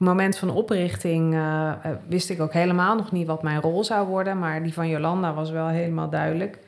moment 0.00 0.38
van 0.38 0.50
oprichting, 0.50 1.34
eh, 1.34 1.70
eh, 1.70 1.96
wist 2.08 2.30
ik 2.30 2.40
ook 2.40 2.52
helemaal 2.52 2.96
nog 2.96 3.12
niet 3.12 3.26
wat 3.26 3.42
mijn 3.42 3.60
rol 3.60 3.84
zou 3.84 4.06
worden, 4.08 4.38
maar 4.38 4.62
die 4.62 4.72
van 4.72 4.88
Jolanda 4.88 5.34
was 5.34 5.50
wel 5.50 5.68
helemaal 5.68 6.10
duidelijk. 6.10 6.58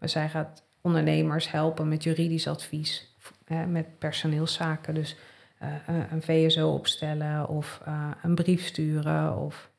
Zij 0.00 0.28
gaat 0.28 0.62
ondernemers 0.80 1.50
helpen 1.50 1.88
met 1.88 2.02
juridisch 2.02 2.48
advies, 2.48 3.16
eh, 3.44 3.64
met 3.64 3.98
personeelszaken. 3.98 4.94
Dus 4.94 5.16
eh, 5.58 5.68
een- 6.10 6.22
VSO 6.22 6.72
opstellen 6.72 7.48
of 7.48 7.80
een 8.22 8.34
brief 8.34 8.66
sturen 8.66 9.36
of, 9.36 9.70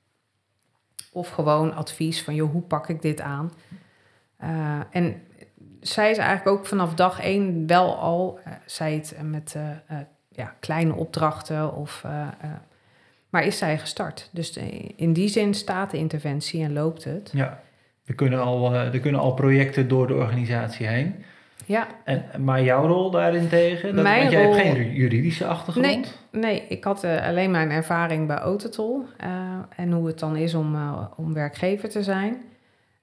of 1.12 1.30
gewoon 1.30 1.74
advies 1.76 2.24
van, 2.24 2.36
joh, 2.36 2.52
hoe 2.52 2.62
pak 2.62 2.89
ik 2.89 3.02
dit 3.02 3.22
aan? 3.22 3.52
En 4.91 5.22
zij 5.80 6.12
is 6.12 6.17
eigenlijk 6.17 6.58
ook 6.58 6.65
vanaf 6.65 6.93
dag 6.93 7.19
één 7.22 7.67
wel 7.67 7.98
al, 7.98 8.39
zij 8.65 8.93
het 8.93 9.17
met 9.24 9.56
ja, 10.32 10.56
kleine 10.60 10.93
opdrachten 10.93 11.74
of... 11.74 12.02
eh, 12.06 12.28
maar 13.30 13.44
is 13.44 13.58
zij 13.58 13.78
gestart. 13.78 14.30
Dus 14.32 14.54
de- 14.54 14.94
in 14.96 15.13
die 15.13 15.28
zin 15.28 15.54
staat 15.54 15.92
de 15.92 15.98
interventie 15.98 16.63
en 16.63 16.74
loopt 16.74 17.04
het. 17.04 17.30
Ja, 17.34 17.60
er 18.06 18.15
kunnen 18.15 18.42
al, 18.42 18.74
eh, 18.74 18.94
er 18.94 19.00
kunnen 19.00 19.22
al 19.22 19.34
projecten 19.34 19.88
door 19.88 20.08
de 20.08 20.13
organisatie 20.13 20.88
heen. 20.88 21.15
Ja, 21.65 21.88
En, 22.04 22.24
maar 22.44 22.63
jouw 22.63 22.88
rol 22.88 23.12
daarin 23.12 23.48
tegen? 23.48 23.96
Dat, 23.96 24.04
Mijn 24.04 24.20
want 24.20 24.32
jij 24.32 24.44
rol- 24.44 24.56
hebt 24.56 24.68
geen 24.68 24.92
juridische 24.94 25.46
achtergrond? 25.46 25.86
Nee. 25.88 26.06
Nee, 26.42 26.63
ik 26.70 26.84
had 26.84 27.04
eh, 27.04 27.28
alleen 27.28 27.52
mijn 27.52 27.72
ervaring 27.72 28.28
bij 28.28 28.38
Autotol 28.38 29.06
eh, 29.18 29.30
en 29.76 29.92
hoe 29.92 30.08
het 30.08 30.20
dan 30.20 30.36
is 30.36 30.54
om, 30.54 30.76
eh, 30.76 31.02
om 31.15 31.34
werkgever 31.34 31.89
te 31.89 32.04
zijn. 32.04 32.38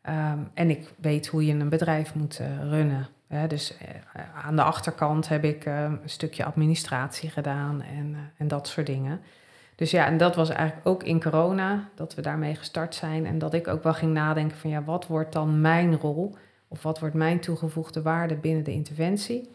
Ehm, 0.03 0.39
en 0.55 0.71
ik 0.71 0.89
weet 1.01 1.27
hoe 1.27 1.47
je 1.47 1.53
een 1.53 1.69
bedrijf 1.69 2.15
moet 2.15 2.41
runnen. 2.63 3.07
Hè? 3.29 3.47
Dus 3.47 3.75
aan 4.45 4.57
de 4.57 4.63
achterkant 4.63 5.29
heb 5.29 5.45
ik 5.45 5.65
een 5.67 5.99
stukje 6.05 6.45
administratie 6.45 7.31
gedaan 7.31 7.83
en, 7.97 8.17
en 8.37 8.49
dat 8.49 8.69
soort 8.69 8.87
dingen. 8.87 9.21
Dus 9.77 9.91
ja, 9.91 10.07
en 10.07 10.17
dat 10.17 10.35
was 10.35 10.49
eigenlijk 10.49 10.87
ook 10.87 11.03
in 11.03 11.23
corona 11.23 11.89
dat 11.95 12.15
we 12.15 12.23
daarmee 12.23 12.55
gestart 12.55 12.95
zijn. 12.95 13.27
En 13.27 13.39
dat 13.39 13.55
ik 13.55 13.69
ook 13.69 13.83
wel 13.83 13.95
ging 13.95 14.13
nadenken 14.13 14.57
van 14.57 14.71
ja, 14.71 14.85
wat 14.85 15.07
wordt 15.07 15.33
dan 15.33 15.61
mijn 15.61 15.97
rol? 15.97 16.37
Of 16.69 16.83
wat 16.83 16.99
wordt 16.99 17.15
mijn 17.15 17.41
toegevoegde 17.41 18.03
waarde 18.03 18.37
binnen 18.37 18.65
de 18.65 18.73
interventie? 18.73 19.51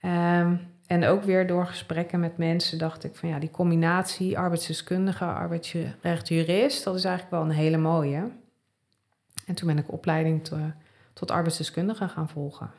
Um, 0.00 0.60
en 0.86 1.04
ook 1.04 1.22
weer 1.22 1.46
door 1.46 1.66
gesprekken 1.66 2.20
met 2.20 2.36
mensen 2.36 2.78
dacht 2.78 3.04
ik 3.04 3.14
van 3.14 3.28
ja, 3.28 3.38
die 3.38 3.50
combinatie 3.50 4.38
arbeidsdeskundige, 4.38 5.24
arbeidsrecht, 5.24 6.28
jurist, 6.28 6.84
dat 6.84 6.94
is 6.94 7.04
eigenlijk 7.04 7.34
wel 7.34 7.44
een 7.44 7.56
hele 7.56 7.76
mooie. 7.76 8.30
En 9.46 9.54
toen 9.54 9.66
ben 9.68 9.78
ik 9.78 9.92
opleiding 9.92 10.50
tot 11.12 11.30
arbeidsdeskundige 11.30 12.08
gaan 12.08 12.28
volgen. 12.28 12.70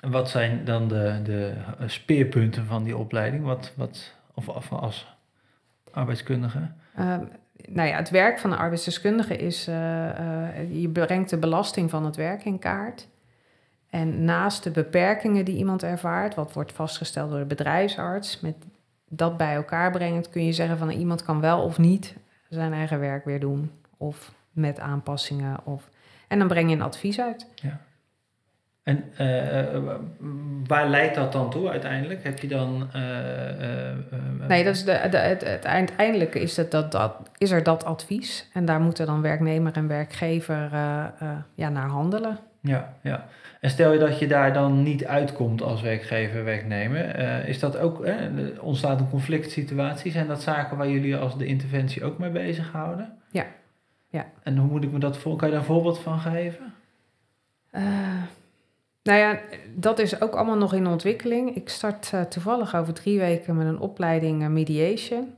En 0.00 0.10
wat 0.10 0.30
zijn 0.30 0.64
dan 0.64 0.88
de, 0.88 1.20
de 1.24 1.54
speerpunten 1.86 2.66
van 2.66 2.84
die 2.84 2.96
opleiding? 2.96 3.44
Wat, 3.44 3.72
wat, 3.76 4.14
of, 4.34 4.48
of 4.48 4.72
als 4.72 5.15
arbeidskundige? 5.96 6.70
Um, 6.98 7.28
nou 7.68 7.88
ja, 7.88 7.96
het 7.96 8.10
werk 8.10 8.38
van 8.38 8.50
de 8.50 8.56
arbeidsdeskundige 8.56 9.36
is, 9.36 9.68
uh, 9.68 9.74
uh, 9.74 10.82
je 10.82 10.88
brengt 10.88 11.30
de 11.30 11.38
belasting 11.38 11.90
van 11.90 12.04
het 12.04 12.16
werk 12.16 12.44
in 12.44 12.58
kaart. 12.58 13.08
En 13.90 14.24
naast 14.24 14.64
de 14.64 14.70
beperkingen 14.70 15.44
die 15.44 15.56
iemand 15.56 15.82
ervaart, 15.82 16.34
wat 16.34 16.52
wordt 16.52 16.72
vastgesteld 16.72 17.30
door 17.30 17.38
de 17.38 17.44
bedrijfsarts, 17.44 18.40
met 18.40 18.54
dat 19.08 19.36
bij 19.36 19.54
elkaar 19.54 19.90
brengend 19.90 20.30
kun 20.30 20.44
je 20.44 20.52
zeggen 20.52 20.78
van 20.78 20.90
iemand 20.90 21.22
kan 21.22 21.40
wel 21.40 21.62
of 21.62 21.78
niet 21.78 22.14
zijn 22.48 22.72
eigen 22.72 23.00
werk 23.00 23.24
weer 23.24 23.40
doen. 23.40 23.70
Of 23.96 24.32
met 24.50 24.80
aanpassingen. 24.80 25.56
Of, 25.64 25.88
en 26.28 26.38
dan 26.38 26.48
breng 26.48 26.68
je 26.70 26.76
een 26.76 26.82
advies 26.82 27.20
uit. 27.20 27.46
Ja. 27.54 27.80
En 28.86 29.04
uh, 29.20 29.94
waar 30.66 30.88
leidt 30.88 31.14
dat 31.14 31.32
dan 31.32 31.50
toe 31.50 31.68
uiteindelijk? 31.68 32.24
Heb 32.24 32.38
je 32.38 32.48
dan. 32.48 32.90
Uh, 32.96 34.48
nee, 34.48 34.64
dat 34.64 34.74
is 34.74 34.84
de, 34.84 35.06
de, 35.10 35.16
het, 35.16 35.44
het 35.44 35.66
uiteindelijke 35.66 36.40
is, 36.40 36.56
het 36.56 36.70
dat, 36.70 36.92
dat, 36.92 37.12
is 37.38 37.50
er 37.50 37.62
dat 37.62 37.84
advies. 37.84 38.48
En 38.52 38.64
daar 38.64 38.80
moeten 38.80 39.06
dan 39.06 39.22
werknemer 39.22 39.72
en 39.72 39.88
werkgever 39.88 40.68
ja, 41.54 41.68
naar 41.68 41.88
handelen. 41.88 42.38
Ja, 42.60 42.94
ja. 43.02 43.26
En 43.60 43.70
stel 43.70 43.92
je 43.92 43.98
dat 43.98 44.18
je 44.18 44.26
daar 44.26 44.52
dan 44.52 44.82
niet 44.82 45.04
uitkomt 45.04 45.62
als 45.62 45.82
werkgever, 45.82 46.44
werknemer, 46.44 47.14
is 47.48 47.58
dat 47.58 47.76
ook, 47.78 48.04
eh, 48.04 48.14
ontstaat 48.60 49.00
een 49.00 49.10
conflict 49.10 49.50
situatie? 49.50 50.10
Zijn 50.10 50.26
dat 50.26 50.42
zaken 50.42 50.76
waar 50.76 50.88
jullie 50.88 51.16
als 51.16 51.38
de 51.38 51.46
interventie 51.46 52.04
ook 52.04 52.18
mee 52.18 52.30
bezighouden? 52.30 53.12
Ja. 53.30 53.46
ja. 54.08 54.26
En 54.42 54.56
hoe 54.56 54.70
moet 54.70 54.84
ik 54.84 54.92
me 54.92 54.98
dat 54.98 55.18
voor? 55.18 55.36
Kan 55.36 55.48
je 55.48 55.54
daar 55.54 55.62
een 55.62 55.68
voorbeeld 55.68 55.98
van 55.98 56.18
geven? 56.18 56.74
Uh, 59.06 59.12
nou 59.12 59.18
ja, 59.18 59.38
dat 59.74 59.98
is 59.98 60.20
ook 60.20 60.34
allemaal 60.34 60.56
nog 60.56 60.74
in 60.74 60.86
ontwikkeling. 60.86 61.56
Ik 61.56 61.68
start 61.68 62.10
uh, 62.14 62.20
toevallig 62.20 62.74
over 62.74 62.92
drie 62.92 63.18
weken 63.18 63.56
met 63.56 63.66
een 63.66 63.78
opleiding 63.78 64.48
mediation. 64.48 65.34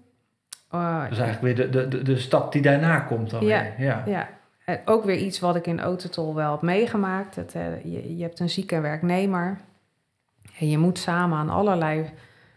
dus 0.71 1.19
eigenlijk 1.19 1.41
weer 1.41 1.71
de, 1.71 1.89
de, 1.89 2.03
de, 2.03 2.19
stap 2.19 2.53
die 2.53 2.63
daarna 2.63 3.01
komt 3.01 3.31
dan 3.31 3.45
ja, 3.45 3.63
weer. 3.63 3.87
Ja, 3.87 4.03
ja. 4.07 4.29
Uh, 4.69 4.75
ook 4.85 5.05
weer 5.05 5.17
iets 5.17 5.41
wat 5.41 5.57
ik 5.57 5.67
in 5.67 5.81
Autotol 5.81 6.35
wel 6.35 6.53
heb 6.53 6.63
meegemaakt. 6.63 7.35
Dat, 7.35 7.55
uh, 7.55 7.85
je, 7.85 8.17
je, 8.17 8.23
hebt 8.23 8.41
een 8.41 8.51
zieke 8.51 8.81
werknemer. 8.81 9.59
En 10.59 10.69
je 10.69 10.79
moet 10.79 10.99
samen 10.99 11.39
aan 11.39 11.51
allerlei 11.51 12.11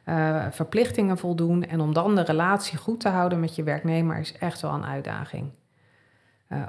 uh, 0.06 0.46
verplichtingen 0.50 1.18
voldoen. 1.18 1.66
En 1.68 1.80
om 1.80 1.94
dan 1.94 2.16
de 2.16 2.24
relatie 2.24 2.78
goed 2.78 3.00
te 3.00 3.10
houden 3.10 3.40
met 3.40 3.56
je 3.56 3.64
werknemer 3.64 4.20
is 4.20 4.38
echt 4.38 4.62
wel 4.62 4.72
een 4.72 4.86
uitdaging. 4.86 5.50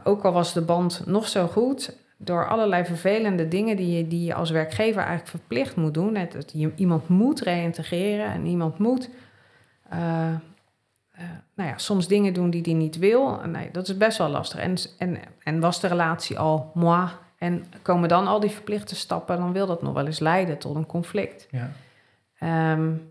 ook 0.05 0.25
al 0.25 0.33
was 0.33 0.53
de 0.53 0.63
band 0.63 1.03
nog 1.07 1.29
zo 1.29 1.47
goed, 1.47 1.97
door 2.25 2.49
allerlei 2.49 2.85
vervelende 2.85 3.49
dingen 3.49 3.77
die 3.77 3.97
je, 3.97 4.09
die 4.09 4.25
je 4.25 4.35
als 4.35 4.51
werkgever 4.51 5.01
eigenlijk 5.01 5.29
verplicht 5.29 5.77
moet 5.77 5.95
doen. 5.95 6.15
Het, 6.15 6.33
het, 6.33 6.53
je, 6.55 6.73
iemand 6.77 7.09
moet 7.09 7.41
reïntegreren 7.41 8.27
en 8.27 8.47
iemand 8.47 8.79
moet 8.79 9.11
uh, 9.93 10.35
nou 11.55 11.69
ja, 11.69 11.79
soms 11.79 12.09
dingen 12.09 12.33
doen 12.33 12.51
die 12.51 12.63
hij 12.63 12.73
niet 12.73 12.99
wil. 12.99 13.41
Nee, 13.47 13.69
dat 13.73 13.89
is 13.89 13.97
best 13.97 14.19
wel 14.19 14.29
lastig. 14.29 14.61
En, 14.61 14.75
en, 14.99 15.19
en 15.43 15.61
was 15.61 15.81
de 15.81 15.87
relatie 15.87 16.39
al 16.39 16.71
moi 16.75 17.09
en 17.39 17.65
komen 17.83 18.09
dan 18.09 18.27
al 18.27 18.41
die 18.41 18.51
verplichte 18.51 18.95
stappen, 18.95 19.39
dan 19.39 19.53
wil 19.53 19.67
dat 19.67 19.83
nog 19.83 19.93
wel 19.93 20.07
eens 20.07 20.19
leiden 20.19 20.59
tot 20.59 20.77
een 20.77 20.87
conflict. 20.87 21.49
Ja. 21.51 22.73
Um, 22.73 23.11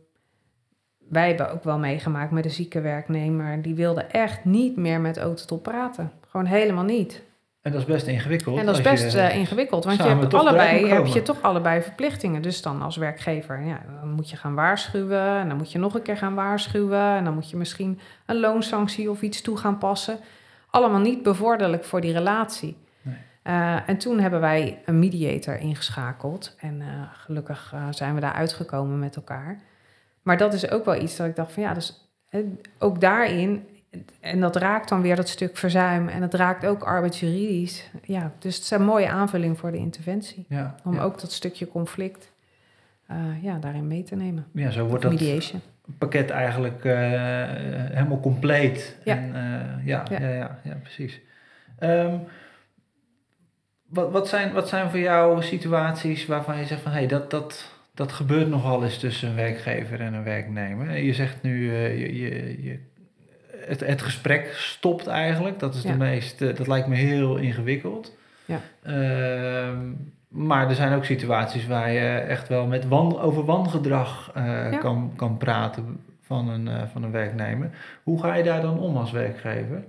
wij 0.98 1.28
hebben 1.28 1.52
ook 1.52 1.64
wel 1.64 1.78
meegemaakt 1.78 2.32
met 2.32 2.46
een 2.46 2.52
zieke 2.52 2.82
werknemer. 2.82 3.62
Die 3.62 3.76
wilde 3.76 4.02
echt 4.02 4.46
niet 4.46 4.76
meer 4.78 5.02
met 5.02 5.18
Autotop 5.18 5.64
praten. 5.64 6.12
Gewoon 6.28 6.46
helemaal 6.46 6.84
niet. 6.84 7.24
En 7.62 7.72
dat 7.72 7.82
is 7.82 7.88
best 7.88 8.08
ingewikkeld. 8.08 8.60
En 8.60 8.66
dat 8.66 8.78
is 8.78 8.82
best 8.82 9.16
uh, 9.16 9.36
ingewikkeld, 9.36 9.84
want 9.84 9.98
je 9.98 10.04
hebt 10.04 10.34
allebei, 10.34 10.88
heb 10.88 11.06
je 11.06 11.22
toch 11.22 11.42
allebei 11.42 11.82
verplichtingen. 11.82 12.42
Dus 12.42 12.62
dan 12.62 12.82
als 12.82 12.98
werkgever, 12.98 13.62
ja, 13.62 13.82
dan 14.02 14.10
moet 14.10 14.30
je 14.30 14.36
gaan 14.36 14.56
waarschuwen. 14.56 15.38
En 15.40 15.48
dan 15.48 15.58
moet 15.58 15.72
je 15.72 15.80
nog 15.80 15.96
een 15.96 16.02
keer 16.02 16.18
gaan 16.18 16.36
waarschuwen. 16.36 17.16
En 17.16 17.24
dan 17.24 17.34
moet 17.34 17.50
je 17.50 17.58
misschien 17.58 18.00
een 18.26 18.40
loonsanctie 18.40 19.10
of 19.10 19.22
iets 19.22 19.42
toe 19.42 19.58
gaan 19.58 19.78
passen. 19.78 20.18
Allemaal 20.70 21.00
niet 21.00 21.24
bevorderlijk 21.24 21.84
voor 21.84 22.02
die 22.02 22.14
relatie. 22.14 22.78
Nee. 23.02 23.16
Uh, 23.44 23.90
en 23.90 23.98
toen 23.98 24.20
hebben 24.20 24.40
wij 24.40 24.82
een 24.86 25.00
mediator 25.00 25.56
ingeschakeld. 25.58 26.56
En 26.60 26.80
uh, 26.80 26.88
gelukkig 27.14 27.74
zijn 27.90 28.16
we 28.16 28.22
daar 28.22 28.34
uitgekomen 28.34 29.00
met 29.00 29.16
elkaar. 29.16 29.62
Maar 30.22 30.38
dat 30.38 30.54
is 30.54 30.70
ook 30.70 30.86
wel 30.86 31.02
iets 31.02 31.16
dat 31.16 31.28
ik 31.28 31.36
dacht 31.36 31.52
van 31.52 31.64
ja, 31.64 31.74
dus 31.74 32.12
ook 32.80 33.02
daarin 33.02 33.68
en 34.20 34.40
dat 34.40 34.56
raakt 34.56 34.90
dan 34.90 35.02
weer 35.02 35.16
dat 35.16 35.30
stuk 35.30 35.58
verzuim 35.58 36.08
en 36.08 36.22
het 36.22 36.34
raakt 36.34 36.66
ook 36.66 36.84
arbeidsjuridisch. 36.84 37.90
Ja, 38.04 38.34
dus 38.40 38.56
het 38.56 38.64
is 38.64 38.72
een 38.72 38.84
mooie 38.84 39.10
aanvulling 39.10 39.60
voor 39.60 39.72
de 39.72 39.78
interventie. 39.78 40.46
Ja, 40.50 40.76
om 40.84 40.94
ja. 40.94 41.02
ook 41.02 41.20
dat 41.20 41.32
stukje 41.32 41.68
conflict 41.68 42.32
uh, 43.12 43.44
ja, 43.44 43.58
daarin 43.58 43.88
mee 43.88 44.04
te 44.04 44.16
nemen. 44.16 44.46
Ja, 44.54 44.72
zo 44.72 44.86
wordt 44.86 45.10
Mediation. 45.10 45.62
dat 45.86 45.98
pakket 45.98 46.30
eigenlijk 46.30 46.84
uh, 46.84 46.94
helemaal 46.94 48.20
compleet. 48.20 48.98
Ja. 49.04 49.16
En, 49.16 49.28
uh, 49.28 49.88
ja, 49.88 50.04
ja. 50.10 50.20
Ja, 50.20 50.30
ja, 50.30 50.60
ja, 50.64 50.76
precies. 50.82 51.22
Um, 51.80 52.20
wat, 53.88 54.12
wat, 54.12 54.28
zijn, 54.28 54.54
wat 54.54 54.70
zijn 54.70 54.90
voor 54.90 55.00
jou 55.00 55.44
situaties 55.44 56.26
waarvan 56.26 56.58
je 56.58 56.66
zegt 56.66 56.82
van 56.82 56.92
hé, 56.92 56.98
hey, 56.98 57.08
dat, 57.08 57.32
dat, 57.32 57.72
dat 57.94 58.12
gebeurt 58.12 58.50
nogal 58.50 58.84
eens 58.84 58.98
tussen 58.98 59.30
een 59.30 59.36
werkgever 59.36 60.02
en 60.02 60.14
een 60.14 60.24
werknemer? 60.24 60.98
Je 60.98 61.14
zegt 61.14 61.42
nu, 61.42 61.74
je, 61.74 62.20
je, 62.20 62.64
je 62.64 62.80
het, 63.72 63.80
het 63.88 64.02
gesprek 64.02 64.54
stopt 64.56 65.08
eigenlijk. 65.08 65.60
Dat 65.60 65.76
is 65.76 65.82
Ja. 65.82 65.92
de 65.92 65.98
meest, 65.98 66.42
eh, 66.42 66.56
dat 66.56 66.68
lijkt 66.68 66.88
me 66.88 66.96
heel 66.96 67.36
ingewikkeld. 67.38 68.18
Ja. 68.46 68.60
Ehm, 68.84 69.92
maar 70.28 70.70
er 70.70 70.76
zijn 70.76 70.94
ook 70.94 71.06
situaties 71.06 71.68
waar 71.68 71.92
je 71.92 72.10
echt 72.10 72.48
wel 72.48 72.66
met 72.68 72.88
wan, 72.88 73.20
over 73.20 73.46
wangedrag 73.46 74.32
eh, 74.34 74.72
Ja. 74.72 74.78
kan, 74.78 75.14
kan 75.16 75.38
praten 75.38 76.04
van 76.22 76.50
een, 76.50 76.68
eh, 76.68 76.82
van 76.92 77.04
een 77.04 77.12
werknemer. 77.12 77.70
Hoe 78.04 78.22
ga 78.22 78.34
je 78.34 78.44
daar 78.44 78.62
dan 78.62 78.80
om 78.80 78.98
als 78.98 79.12
werkgever? 79.12 79.84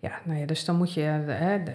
Ja, 0.00 0.10
nou 0.24 0.38
ja, 0.38 0.46
dus 0.46 0.64
dan 0.64 0.76
moet 0.76 0.94
je, 0.94 1.00
hè, 1.00 1.62
de, 1.62 1.72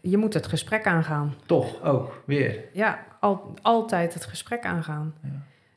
je 0.00 0.16
moet 0.16 0.34
het 0.34 0.46
gesprek 0.46 0.86
aangaan. 0.86 1.34
Toch 1.46 1.82
ook 1.82 2.22
weer. 2.26 2.58
Ja, 2.72 2.98
al, 3.20 3.54
altijd 3.62 4.14
het 4.14 4.24
gesprek 4.24 4.64
aangaan. 4.64 5.14
Ja. 5.22 5.28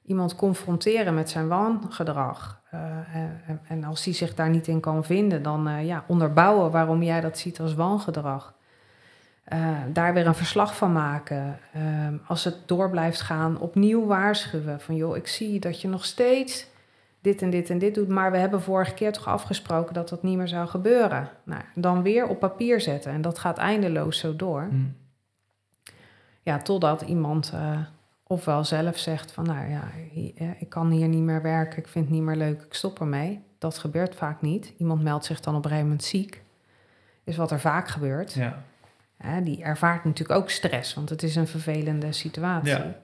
Iemand 0.06 0.36
confronteren 0.36 1.14
met 1.14 1.30
zijn 1.30 1.48
wangedrag. 1.48 2.62
Uh, 2.76 3.20
en, 3.50 3.60
en 3.68 3.84
als 3.84 4.06
hij 4.06 4.14
zich 4.14 4.36
daar 4.36 4.50
niet 4.50 4.68
in 4.68 4.80
kan 4.80 5.04
vinden, 5.04 5.44
dan 5.44 5.68
uh, 5.68 5.86
ja, 5.86 6.04
onderbouwen 6.08 6.72
waarom 6.72 7.04
jij 7.04 7.22
dat 7.22 7.38
ziet 7.38 7.60
als 7.60 7.74
wangedrag. 7.74 8.54
Uh, 9.54 9.70
daar 9.94 10.14
weer 10.14 10.28
een 10.28 10.36
verslag 10.36 10.76
van 10.76 10.92
maken. 10.92 11.60
Ehm, 11.74 12.18
als 12.28 12.44
het 12.44 12.58
door 12.66 12.90
blijft 12.90 13.22
gaan, 13.22 13.60
opnieuw 13.60 14.06
waarschuwen. 14.06 14.82
Van 14.82 14.96
joh, 14.96 15.16
ik 15.16 15.28
zie 15.28 15.60
dat 15.60 15.82
je 15.82 15.88
nog 15.88 16.06
steeds 16.06 16.68
dit 17.22 17.42
en 17.42 17.50
dit 17.50 17.70
en 17.70 17.78
dit 17.78 17.96
doet, 17.96 18.08
maar 18.08 18.32
we 18.32 18.38
hebben 18.38 18.62
vorige 18.62 18.94
keer 18.94 19.12
toch 19.12 19.28
afgesproken 19.28 19.94
dat 19.94 20.10
dat 20.10 20.24
niet 20.24 20.38
meer 20.38 20.48
zou 20.48 20.68
gebeuren. 20.68 21.30
Nou, 21.44 21.62
dan 21.76 22.02
weer 22.02 22.28
op 22.28 22.40
papier 22.40 22.82
zetten 22.82 23.12
en 23.12 23.22
dat 23.22 23.40
gaat 23.40 23.58
eindeloos 23.58 24.20
zo 24.20 24.36
door. 24.36 24.68
Hm. 24.70 24.76
Ja, 26.42 26.58
totdat 26.58 27.02
iemand 27.02 27.52
uh, 27.56 27.80
ofwel 28.28 28.64
zelf 28.64 28.98
zegt 28.98 29.32
van 29.32 29.46
nou 29.46 29.70
ja, 29.70 29.84
ik 30.60 30.70
kan 30.70 30.90
hier 30.92 31.08
niet 31.08 31.22
meer 31.22 31.42
werken, 31.42 31.78
ik 31.78 31.88
vind 31.88 32.06
het 32.06 32.14
niet 32.14 32.24
meer 32.24 32.36
leuk, 32.36 32.62
ik 32.62 32.74
stop 32.74 33.00
ermee. 33.00 33.44
Dat 33.58 33.78
gebeurt 33.78 34.16
vaak 34.16 34.42
niet. 34.42 34.74
Iemand 34.78 35.04
meldt 35.04 35.26
zich 35.26 35.40
dan 35.40 35.54
op 35.56 35.64
een 35.64 35.70
gegeven 35.70 35.90
moment 35.90 36.08
ziek. 36.08 36.42
Is 37.24 37.38
wat 37.38 37.52
er 37.52 37.60
vaak 37.60 37.88
gebeurt. 37.88 38.34
Ja. 38.34 38.64
Ja, 39.24 39.42
die 39.42 39.64
ervaart 39.64 40.04
natuurlijk 40.06 40.40
ook 40.40 40.50
stress, 40.50 40.94
want 40.94 41.10
het 41.10 41.24
is 41.24 41.36
een 41.36 41.48
vervelende 41.48 42.12
situatie. 42.12 42.70
Ja. 42.70 42.96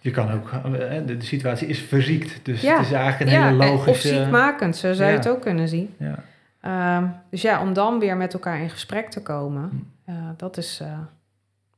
Je 0.00 0.10
kan 0.10 0.30
ook, 0.32 0.50
eh, 0.50 1.06
de, 1.06 1.16
situatie 1.18 1.68
is 1.68 1.80
verziekt, 1.80 2.44
dus 2.44 2.60
Ja. 2.60 2.76
het 2.76 2.86
is 2.86 2.92
eigenlijk 2.92 3.30
een 3.30 3.36
Ja, 3.36 3.48
hele 3.48 3.62
en- 3.64 3.70
logische... 3.70 3.90
Of 3.90 4.14
ziekmakend, 4.16 4.76
zo 4.76 4.92
zou 4.92 5.10
je 5.10 5.16
het 5.16 5.28
ook 5.28 5.40
kunnen 5.40 5.68
zien. 5.68 5.94
Ja. 5.98 6.22
Ehm, 6.60 7.06
dus 7.30 7.42
ja, 7.42 7.60
om 7.62 7.72
dan 7.72 7.98
weer 7.98 8.16
met 8.16 8.32
elkaar 8.34 8.60
in 8.60 8.70
gesprek 8.70 9.10
te 9.10 9.22
komen, 9.22 9.68
Hm. 10.04 10.10
eh, 10.10 10.28
dat 10.36 10.56
is, 10.56 10.80
eh, 10.82 10.98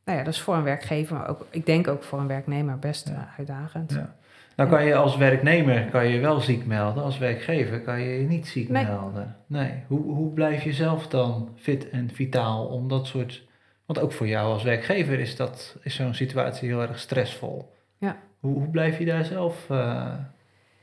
nou 0.08 0.18
ja, 0.20 0.24
dat 0.24 0.34
is 0.34 0.40
voor 0.40 0.54
een 0.54 0.62
werkgever, 0.62 1.16
maar 1.16 1.28
ook, 1.28 1.46
ik 1.50 1.66
denk 1.66 1.88
ook 1.88 2.02
voor 2.02 2.18
een 2.18 2.26
werknemer 2.26 2.78
best 2.78 3.08
Ja. 3.08 3.14
eh, 3.14 3.38
uitdagend. 3.38 3.92
Ja. 3.92 4.14
Nou 4.56 4.70
kan 4.70 4.84
je 4.84 4.94
als 4.94 5.16
werknemer 5.16 5.84
kan 5.84 6.06
je 6.08 6.18
wel 6.20 6.40
ziek 6.40 6.66
melden, 6.66 7.02
als 7.02 7.18
werkgever 7.18 7.80
kan 7.80 8.00
je 8.00 8.20
je 8.20 8.26
niet 8.26 8.46
ziek 8.48 8.68
Nee. 8.68 8.84
melden. 8.84 9.36
Nee. 9.46 9.72
Hoe, 9.86 10.02
hoe 10.14 10.32
blijf 10.32 10.62
je 10.62 10.72
zelf 10.72 11.08
dan 11.08 11.48
fit 11.56 11.90
en 11.90 12.10
vitaal 12.12 12.66
om 12.66 12.88
dat 12.88 13.06
soort 13.06 13.46
Want 13.86 14.00
ook 14.00 14.12
voor 14.12 14.26
jou 14.26 14.52
als 14.52 14.62
werkgever 14.62 15.18
is, 15.18 15.36
dat, 15.36 15.76
is 15.82 15.94
zo'n 15.94 16.14
situatie 16.14 16.68
heel 16.68 16.82
erg 16.82 16.98
stressvol. 16.98 17.72
Ja. 17.98 18.16
Hoe, 18.40 18.52
hoe 18.54 18.68
blijf 18.68 18.98
je 18.98 19.04
daar 19.04 19.24
zelf 19.24 19.66
uh, 19.70 20.12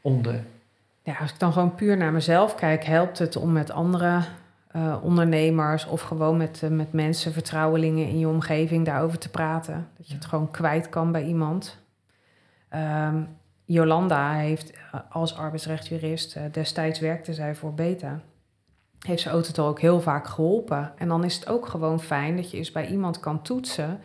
onder? 0.02 0.44
Ja, 1.04 1.16
als 1.20 1.32
ik 1.32 1.40
dan 1.40 1.54
gewoon 1.54 1.76
puur 1.76 1.98
naar 1.98 2.12
mezelf 2.12 2.56
kijk, 2.56 2.84
helpt 2.84 3.20
het 3.20 3.36
om 3.36 3.52
met 3.52 3.72
andere 3.72 4.20
uh, 4.76 4.98
ondernemers 5.02 5.86
of 5.86 6.02
gewoon 6.02 6.38
met, 6.38 6.62
uh, 6.64 6.70
met 6.70 6.94
mensen, 6.94 7.34
vertrouwelingen 7.34 8.08
in 8.08 8.20
je 8.20 8.28
omgeving 8.28 8.86
daarover 8.86 9.18
te 9.18 9.30
praten. 9.30 9.88
Dat 9.98 10.08
je 10.08 10.14
het 10.14 10.26
gewoon 10.26 10.52
kwijt 10.52 10.90
kan 10.90 11.12
bij 11.12 11.24
iemand. 11.24 11.78
Um, 12.76 13.28
Jolanda 13.66 14.32
heeft 14.32 14.74
als 15.10 15.38
arbeidsrechtjurist, 15.38 16.38
destijds 16.52 17.00
werkte 17.00 17.34
zij 17.34 17.56
voor 17.56 17.74
Beta 17.74 18.22
heeft 19.06 19.22
ze 19.22 19.30
auto 19.30 19.68
ook 19.68 19.80
heel 19.80 20.02
vaak 20.02 20.28
geholpen. 20.28 20.92
En 20.98 21.08
dan 21.08 21.24
is 21.24 21.36
het 21.36 21.50
ook 21.50 21.68
gewoon 21.68 22.00
fijn 22.00 22.36
dat 22.36 22.52
je 22.52 22.58
eens 22.58 22.72
bij 22.72 22.88
iemand 22.88 23.20
kan 23.20 23.42
toetsen. 23.42 24.00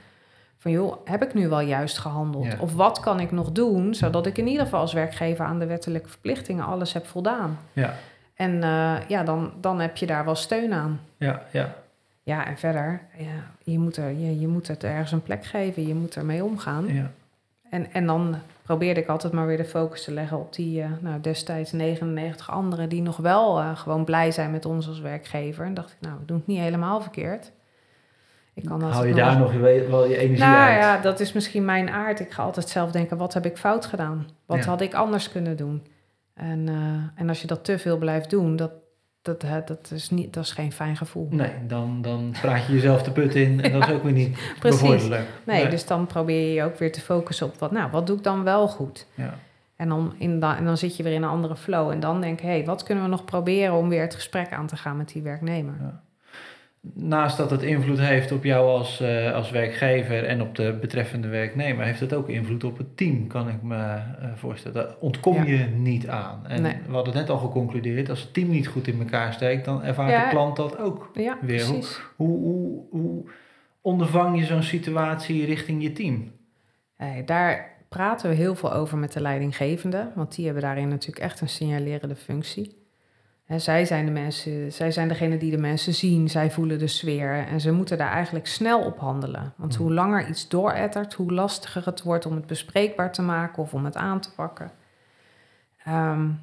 Van 0.59 0.71
joh, 0.71 0.97
heb 1.05 1.23
ik 1.23 1.35
nu 1.35 1.49
wel 1.49 1.61
juist 1.61 1.99
gehandeld? 1.99 2.59
Of 2.59 2.75
wat 2.75 3.01
kan 3.01 3.21
ik 3.21 3.31
nog 3.31 3.53
doen, 3.53 3.95
zodat 3.95 4.27
ik 4.27 4.39
in 4.39 4.47
ieder 4.47 4.65
geval 4.65 4.81
als 4.81 4.93
werkgever 4.93 5.45
aan 5.45 5.59
de 5.59 5.67
wettelijke 5.67 6.09
verplichtingen 6.09 6.65
alles 6.65 6.93
heb 6.93 7.07
voldaan? 7.07 7.59
Ja. 7.73 7.95
En 8.41 8.55
uh, 8.55 8.97
ja, 9.09 9.23
dan, 9.23 9.53
dan 9.61 9.81
heb 9.81 9.97
je 9.97 10.07
daar 10.07 10.25
wel 10.25 10.35
steun 10.35 10.73
aan. 10.73 11.01
Ja, 11.17 11.43
ja. 11.51 11.75
Ja, 12.23 12.47
en 12.47 12.59
verder, 12.59 13.01
ja, 13.17 13.45
je, 13.65 13.79
moet 13.79 13.97
er, 13.97 14.11
je, 14.11 14.41
je 14.41 14.49
moet 14.49 14.69
het 14.69 14.85
ergens 14.85 15.13
een 15.13 15.23
plek 15.23 15.45
geven, 15.45 15.87
je 15.87 15.95
moet 15.95 16.17
ermee 16.17 16.45
omgaan. 16.45 16.95
Ja. 16.95 17.11
En, 17.71 17.93
en 17.93 18.07
dan 18.07 18.35
probeerde 18.63 19.01
ik 19.01 19.09
altijd 19.09 19.33
maar 19.33 19.47
weer 19.47 19.57
de 19.57 19.65
focus 19.65 20.05
te 20.05 20.13
leggen 20.13 20.39
op 20.39 20.55
die 20.55 20.81
uh, 20.81 20.87
nou, 21.01 21.21
destijds 21.21 21.73
99 21.73 22.51
anderen 22.51 22.89
die 22.89 23.03
nog 23.03 23.17
wel 23.17 23.61
uh, 23.61 23.77
gewoon 23.77 24.05
blij 24.05 24.31
zijn 24.31 24.51
met 24.51 24.65
ons 24.65 24.89
als 24.89 25.01
werkgever. 25.01 25.65
En 25.65 25.75
dacht 25.75 25.91
ik, 25.91 25.97
nou, 26.01 26.15
we 26.19 26.25
doen 26.25 26.37
het 26.37 26.47
niet 26.47 26.61
helemaal 26.61 27.01
verkeerd. 27.01 27.53
Ik 28.55 28.65
kan 28.65 28.83
Hou 28.83 29.07
je 29.07 29.15
nog 29.15 29.25
daar 29.25 29.39
nog 29.39 29.53
wel 29.89 30.07
je 30.07 30.17
energie 30.17 30.45
nou, 30.45 30.71
uit? 30.71 30.81
ja, 30.81 30.99
dat 31.01 31.21
is 31.21 31.33
misschien 31.33 31.65
mijn 31.65 31.91
aard. 31.91 32.21
Ik 32.21 32.31
ga 32.31 32.43
altijd 32.43 32.69
zelf 32.69 32.91
denken, 32.91 33.17
wat 33.17 33.35
heb 33.35 33.47
ik 33.47 33.57
fout 33.57 33.87
gedaan? 33.87 34.29
Wat 34.47 34.65
ja. 34.65 34.71
had 34.71 34.81
ik 34.81 34.95
anders 34.95 35.31
kunnen 35.33 35.57
doen? 35.57 35.83
En, 36.41 36.67
uh, 36.67 36.75
en 37.15 37.29
als 37.29 37.41
je 37.41 37.47
dat 37.47 37.65
te 37.65 37.79
veel 37.79 37.99
blijft 37.99 38.31
doen, 38.31 38.57
dat, 38.57 38.73
dat, 39.23 39.41
dat, 39.67 39.91
is 39.95 40.11
niet, 40.11 40.33
dat 40.33 40.45
is 40.45 40.53
geen 40.53 40.73
fijn 40.73 40.97
gevoel. 40.97 41.29
Nee, 41.31 41.53
dan, 41.67 42.03
dan 42.03 42.35
praat 42.41 42.67
je 42.67 42.73
jezelf 42.73 43.03
de 43.03 43.11
put 43.11 43.35
in 43.35 43.63
en 43.63 43.73
dat 43.73 43.89
is 43.89 43.95
ook 43.95 44.03
weer 44.03 44.13
niet 44.13 44.39
bevorderlijk. 44.61 45.27
Nee, 45.45 45.63
nee, 45.63 45.71
dus 45.71 45.87
dan 45.87 46.07
probeer 46.07 46.47
je 46.47 46.53
je 46.53 46.63
ook 46.63 46.79
weer 46.79 46.93
te 46.93 47.01
focussen 47.01 47.47
op 47.47 47.59
wat, 47.59 47.71
nou, 47.71 47.91
wat 47.91 48.07
doe 48.07 48.17
ik 48.17 48.23
dan 48.23 48.43
wel 48.45 48.69
goed? 48.69 49.07
Ja. 49.15 49.35
En 49.77 49.89
dan, 49.89 50.15
in 50.19 50.41
da, 50.41 50.57
en 50.57 50.65
dan 50.65 50.77
zit 50.77 50.97
je 50.97 51.03
weer 51.03 51.13
in 51.13 51.23
een 51.23 51.29
andere 51.29 51.57
flow. 51.57 51.91
En 51.91 52.01
dan 52.01 52.21
denk 52.21 52.39
ik, 52.39 52.45
hé, 52.45 52.51
hey, 52.51 52.65
wat 52.65 52.83
kunnen 52.83 53.05
we 53.05 53.11
nog 53.11 53.25
proberen 53.25 53.75
om 53.75 53.89
weer 53.89 54.03
het 54.03 54.15
gesprek 54.15 54.53
aan 54.53 54.67
te 54.67 54.77
gaan 54.77 54.97
met 54.97 55.13
die 55.13 55.23
werknemer? 55.23 55.75
Ja 55.81 56.03
naast 56.95 57.37
dat 57.37 57.51
het 57.51 57.63
invloed 57.63 57.99
heeft 57.99 58.33
op 58.33 58.45
jou 58.45 58.69
als, 58.69 59.01
uh, 59.01 59.35
als 59.35 59.51
werkgever 59.51 60.25
en 60.25 60.43
op 60.43 60.55
de 60.55 60.79
betreffende 60.81 61.29
werknemer, 61.29 61.85
heeft 61.85 62.01
het 62.01 62.15
ook 62.15 62.29
invloed 62.29 62.65
op 62.65 62.79
het 62.79 62.97
team, 62.97 63.27
kan 63.27 63.49
ik 63.49 63.63
me 63.63 63.77
uh, 63.77 64.03
voorstellen. 64.35 64.87
Daar 64.87 64.95
ontkom 65.01 65.35
ja. 65.35 65.45
je 65.45 65.65
niet 65.65 66.09
aan. 66.09 66.47
En 66.47 66.63
nee. 66.63 66.77
we 66.87 66.93
hadden 66.93 67.15
net 67.15 67.31
al 67.31 67.39
geconcludeerd, 67.39 68.11
als 68.11 68.21
het 68.21 68.35
team 68.35 68.51
niet 68.51 68.67
goed 68.67 68.87
in 68.87 68.99
elkaar 68.99 69.33
steekt, 69.33 69.65
dan 69.65 69.83
ervaart 69.83 70.11
ja. 70.11 70.25
de 70.25 70.31
klant 70.31 70.57
dat 70.57 70.79
ook 70.79 71.11
ja, 71.15 71.39
weer. 71.41 71.65
Hoe, 71.65 71.85
hoe, 72.17 72.39
hoe, 72.39 72.85
hoe, 72.91 73.31
ondervang 73.81 74.39
je 74.39 74.45
zo'n 74.45 74.63
situatie 74.63 75.45
richting 75.45 75.83
je 75.83 75.93
team? 75.93 76.33
Hey, 76.97 77.25
daar 77.25 77.79
praten 77.89 78.31
we 78.31 78.37
heel 78.37 78.55
veel 78.55 78.73
over 78.73 78.99
met 78.99 79.13
de 79.13 79.21
leidinggevende, 79.21 80.13
want 80.15 80.35
die 80.35 80.45
hebben 80.45 80.63
daarin 80.63 80.89
natuurlijk 80.89 81.25
echt 81.25 81.41
een 81.41 81.49
signalerende 81.49 82.17
functie. 82.17 82.80
He, 83.51 83.59
zij 83.59 83.85
zijn 83.85 84.05
de 84.05 84.11
mensen, 84.11 84.73
zij 84.73 84.91
zijn 84.91 85.09
degene 85.09 85.37
die 85.37 85.51
de 85.51 85.59
mensen 85.59 85.95
zien, 85.95 86.29
zij 86.29 86.51
voelen 86.51 86.79
de 86.79 86.87
sfeer 86.87 87.47
en 87.47 87.61
ze 87.61 87.73
moeten 87.73 87.99
daar 87.99 88.11
eigenlijk 88.11 88.47
snel 88.47 88.81
op 88.81 88.99
handelen. 88.99 89.53
Want 89.57 89.77
hoe 89.77 89.93
langer 89.93 90.29
iets 90.29 90.49
doorettert, 90.49 91.15
hoe 91.15 91.33
lastiger 91.33 91.87
het 91.87 92.03
wordt 92.03 92.27
om 92.27 92.35
het 92.35 92.47
bespreekbaar 92.47 93.13
te 93.13 93.23
maken 93.23 93.63
of 93.63 93.75
om 93.75 93.85
het 93.85 93.97
aan 93.97 94.21
te 94.21 94.35
pakken. 94.35 94.71
Um, 95.89 96.41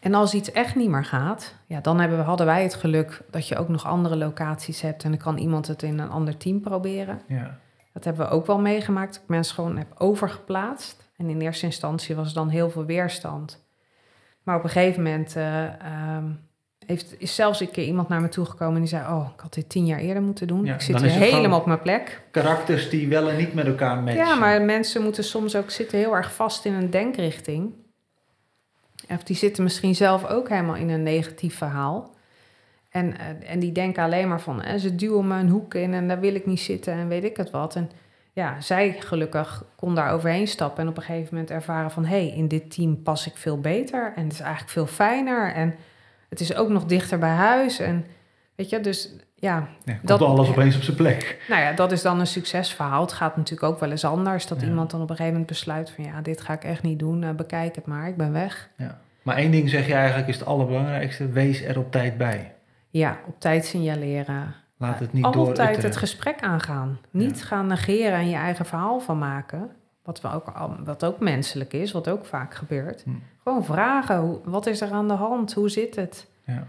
en 0.00 0.14
als 0.14 0.34
iets 0.34 0.52
echt 0.52 0.74
niet 0.74 0.90
meer 0.90 1.04
gaat, 1.04 1.54
ja, 1.66 1.80
dan 1.80 2.00
hebben 2.00 2.18
we, 2.18 2.24
hadden 2.24 2.46
wij 2.46 2.62
het 2.62 2.74
geluk 2.74 3.22
dat 3.30 3.48
je 3.48 3.56
ook 3.56 3.68
nog 3.68 3.86
andere 3.86 4.16
locaties 4.16 4.80
hebt 4.80 5.04
en 5.04 5.10
dan 5.10 5.20
kan 5.20 5.36
iemand 5.38 5.66
het 5.66 5.82
in 5.82 5.98
een 5.98 6.10
ander 6.10 6.36
team 6.36 6.60
proberen. 6.60 7.20
Ja. 7.28 7.58
Dat 7.92 8.04
hebben 8.04 8.26
we 8.26 8.32
ook 8.32 8.46
wel 8.46 8.60
meegemaakt. 8.60 9.14
Dat 9.14 9.22
ik 9.22 9.28
mensen 9.28 9.54
gewoon 9.54 9.76
heb 9.76 9.94
overgeplaatst. 9.98 11.10
En 11.16 11.30
in 11.30 11.40
eerste 11.40 11.66
instantie 11.66 12.14
was 12.14 12.28
er 12.28 12.34
dan 12.34 12.48
heel 12.48 12.70
veel 12.70 12.84
weerstand. 12.84 13.63
Maar 14.44 14.56
op 14.56 14.64
een 14.64 14.70
gegeven 14.70 15.02
moment 15.02 15.36
uh, 15.36 15.62
um, 16.16 16.40
heeft, 16.86 17.14
is 17.18 17.34
zelfs 17.34 17.60
een 17.60 17.70
keer 17.70 17.84
iemand 17.84 18.08
naar 18.08 18.20
me 18.20 18.28
toegekomen 18.28 18.74
en 18.74 18.80
die 18.80 18.88
zei: 18.88 19.06
Oh, 19.06 19.28
ik 19.34 19.40
had 19.40 19.54
dit 19.54 19.68
tien 19.68 19.86
jaar 19.86 19.98
eerder 19.98 20.22
moeten 20.22 20.46
doen. 20.46 20.64
Ja, 20.64 20.74
ik 20.74 20.80
zit 20.80 21.00
hier 21.00 21.10
helemaal 21.10 21.58
op 21.60 21.66
mijn 21.66 21.82
plek. 21.82 22.22
Karakters 22.30 22.90
die 22.90 23.08
wel 23.08 23.30
en 23.30 23.36
niet 23.36 23.54
met 23.54 23.66
elkaar 23.66 23.96
matchen. 23.96 24.24
Ja, 24.24 24.34
maar 24.34 24.62
mensen 24.62 25.02
moeten 25.02 25.24
soms 25.24 25.56
ook 25.56 25.70
zitten 25.70 25.98
heel 25.98 26.16
erg 26.16 26.34
vast 26.34 26.64
in 26.64 26.72
een 26.72 26.90
denkrichting. 26.90 27.72
Of 29.08 29.22
die 29.22 29.36
zitten 29.36 29.62
misschien 29.62 29.94
zelf 29.94 30.26
ook 30.26 30.48
helemaal 30.48 30.74
in 30.74 30.88
een 30.88 31.02
negatief 31.02 31.56
verhaal. 31.56 32.14
En, 32.90 33.06
uh, 33.06 33.50
en 33.50 33.58
die 33.58 33.72
denken 33.72 34.02
alleen 34.02 34.28
maar 34.28 34.40
van: 34.40 34.62
eh, 34.62 34.78
ze 34.78 34.94
duwen 34.94 35.26
me 35.26 35.38
een 35.38 35.48
hoek 35.48 35.74
in 35.74 35.94
en 35.94 36.08
daar 36.08 36.20
wil 36.20 36.34
ik 36.34 36.46
niet 36.46 36.60
zitten 36.60 36.92
en 36.92 37.08
weet 37.08 37.24
ik 37.24 37.36
het 37.36 37.50
wat. 37.50 37.76
En 37.76 37.90
ja, 38.34 38.60
zij 38.60 38.96
gelukkig 38.98 39.64
kon 39.76 39.94
daar 39.94 40.12
overheen 40.12 40.48
stappen 40.48 40.82
en 40.82 40.88
op 40.88 40.96
een 40.96 41.02
gegeven 41.02 41.28
moment 41.30 41.50
ervaren 41.50 41.90
van 41.90 42.04
hé, 42.04 42.26
hey, 42.26 42.36
in 42.36 42.48
dit 42.48 42.74
team 42.74 43.02
pas 43.02 43.26
ik 43.26 43.36
veel 43.36 43.60
beter 43.60 44.12
en 44.16 44.22
het 44.22 44.32
is 44.32 44.40
eigenlijk 44.40 44.72
veel 44.72 44.86
fijner 44.86 45.52
en 45.52 45.74
het 46.28 46.40
is 46.40 46.54
ook 46.54 46.68
nog 46.68 46.84
dichter 46.84 47.18
bij 47.18 47.30
huis 47.30 47.78
en 47.78 48.06
weet 48.54 48.70
je, 48.70 48.80
dus 48.80 49.10
ja. 49.34 49.68
ja 49.84 49.98
dat 50.02 50.22
alles 50.22 50.48
opeens 50.48 50.76
op 50.76 50.82
zijn 50.82 50.96
plek. 50.96 51.44
Nou 51.48 51.62
ja, 51.62 51.72
dat 51.72 51.92
is 51.92 52.02
dan 52.02 52.20
een 52.20 52.26
succesverhaal. 52.26 53.00
Het 53.00 53.12
gaat 53.12 53.36
natuurlijk 53.36 53.72
ook 53.72 53.80
wel 53.80 53.90
eens 53.90 54.04
anders 54.04 54.46
dat 54.46 54.60
ja. 54.60 54.66
iemand 54.66 54.90
dan 54.90 55.00
op 55.00 55.10
een 55.10 55.16
gegeven 55.16 55.38
moment 55.38 55.50
besluit 55.50 55.90
van 55.90 56.04
ja, 56.04 56.20
dit 56.20 56.40
ga 56.40 56.52
ik 56.52 56.64
echt 56.64 56.82
niet 56.82 56.98
doen, 56.98 57.22
uh, 57.22 57.30
bekijk 57.30 57.74
het 57.74 57.86
maar, 57.86 58.08
ik 58.08 58.16
ben 58.16 58.32
weg. 58.32 58.68
Ja. 58.76 59.00
Maar 59.22 59.36
één 59.36 59.50
ding 59.50 59.70
zeg 59.70 59.86
je 59.86 59.94
eigenlijk 59.94 60.28
is 60.28 60.38
het 60.38 60.46
allerbelangrijkste, 60.46 61.28
wees 61.28 61.62
er 61.62 61.78
op 61.78 61.90
tijd 61.90 62.16
bij. 62.16 62.54
Ja, 62.90 63.18
op 63.26 63.40
tijd 63.40 63.64
signaleren. 63.64 64.54
Laat 64.76 64.98
het 64.98 65.12
niet 65.12 65.24
Altijd 65.24 65.82
het 65.82 65.96
gesprek 65.96 66.40
aangaan. 66.40 66.98
Niet 67.10 67.38
ja. 67.38 67.44
gaan 67.44 67.66
negeren 67.66 68.18
en 68.18 68.28
je 68.28 68.36
eigen 68.36 68.66
verhaal 68.66 69.00
van 69.00 69.18
maken. 69.18 69.70
Wat, 70.02 70.20
we 70.20 70.32
ook, 70.32 70.52
wat 70.84 71.04
ook 71.04 71.18
menselijk 71.18 71.72
is, 71.72 71.92
wat 71.92 72.08
ook 72.08 72.26
vaak 72.26 72.54
gebeurt. 72.54 73.02
Hm. 73.02 73.10
Gewoon 73.42 73.64
vragen, 73.64 74.40
wat 74.44 74.66
is 74.66 74.80
er 74.80 74.90
aan 74.90 75.08
de 75.08 75.14
hand? 75.14 75.52
Hoe 75.52 75.68
zit 75.68 75.96
het? 75.96 76.30
Ja. 76.44 76.68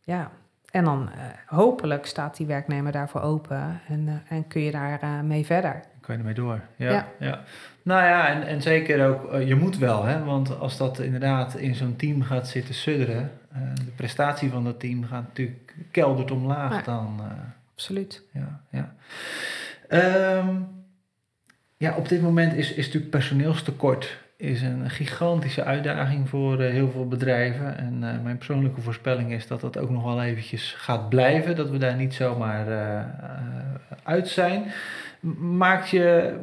ja. 0.00 0.30
En 0.70 0.84
dan 0.84 1.10
uh, 1.14 1.22
hopelijk 1.46 2.06
staat 2.06 2.36
die 2.36 2.46
werknemer 2.46 2.92
daarvoor 2.92 3.20
open 3.20 3.80
en, 3.88 4.06
uh, 4.06 4.14
en 4.28 4.48
kun 4.48 4.60
je 4.60 4.70
daar 4.70 5.04
uh, 5.04 5.20
mee 5.20 5.46
verder. 5.46 5.80
Kan 6.00 6.14
je 6.14 6.20
ermee 6.20 6.34
door, 6.34 6.60
ja. 6.76 6.90
ja. 6.90 7.06
ja. 7.18 7.40
Nou 7.82 8.04
ja, 8.04 8.28
en, 8.28 8.46
en 8.46 8.62
zeker 8.62 9.08
ook, 9.08 9.42
je 9.42 9.54
moet 9.54 9.78
wel, 9.78 10.04
hè, 10.04 10.24
want 10.24 10.58
als 10.58 10.76
dat 10.76 10.98
inderdaad 10.98 11.54
in 11.54 11.74
zo'n 11.74 11.96
team 11.96 12.22
gaat 12.22 12.48
zitten 12.48 12.74
sudderen, 12.74 13.30
de 13.74 13.90
prestatie 13.96 14.50
van 14.50 14.64
dat 14.64 14.80
team 14.80 15.04
gaat 15.04 15.26
natuurlijk 15.26 15.74
keldert 15.90 16.30
omlaag 16.30 16.84
dan. 16.84 17.16
Uh, 17.20 17.26
Absoluut. 17.72 18.22
Ja, 18.32 18.60
ja. 18.70 18.94
Um, 20.38 20.68
ja, 21.76 21.96
op 21.96 22.08
dit 22.08 22.22
moment 22.22 22.54
is, 22.54 22.72
is 22.72 22.86
natuurlijk 22.86 23.10
personeelstekort 23.10 24.20
is 24.36 24.62
een 24.62 24.90
gigantische 24.90 25.64
uitdaging 25.64 26.28
voor 26.28 26.60
uh, 26.60 26.70
heel 26.70 26.90
veel 26.90 27.08
bedrijven. 27.08 27.78
En 27.78 27.94
uh, 27.94 28.22
mijn 28.22 28.36
persoonlijke 28.36 28.80
voorspelling 28.80 29.32
is 29.32 29.46
dat 29.46 29.60
dat 29.60 29.78
ook 29.78 29.90
nog 29.90 30.04
wel 30.04 30.22
eventjes 30.22 30.74
gaat 30.78 31.08
blijven. 31.08 31.56
Dat 31.56 31.70
we 31.70 31.78
daar 31.78 31.96
niet 31.96 32.14
zomaar 32.14 32.66
uit 34.02 34.28
zijn. 34.28 34.64
Maakt 35.38 35.88
je 35.88 36.34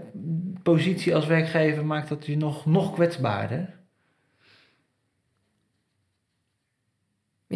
positie 0.64 1.16
als 1.16 1.26
werkgever 1.26 1.86
maakt 1.86 2.10
dat 2.10 2.26
je 2.26 2.38
nog, 2.38 2.66
nog 2.66 2.94
kwetsbaarder? 2.94 3.79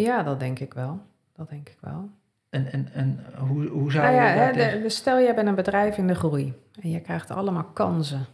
Ja, 0.01 0.23
dat 0.23 0.39
denk 0.39 0.59
ik 0.59 0.73
wel. 0.73 1.01
Dat 1.35 1.49
denk 1.49 1.69
ik 1.69 1.77
wel. 1.81 2.09
En, 2.49 2.71
en, 2.71 2.89
en 2.93 3.25
hoe, 3.37 3.67
hoe 3.67 3.91
zou 3.91 4.03
nou 4.03 4.15
ja, 4.15 4.33
je 4.33 4.39
hè, 4.39 4.51
de, 4.51 4.81
de, 4.81 4.89
Stel, 4.89 5.17
je 5.17 5.33
bent 5.33 5.47
een 5.47 5.55
bedrijf 5.55 5.97
in 5.97 6.07
de 6.07 6.15
groei 6.15 6.53
en 6.81 6.89
je 6.89 6.99
krijgt 6.99 7.31
allemaal 7.31 7.63
kansen. 7.63 8.25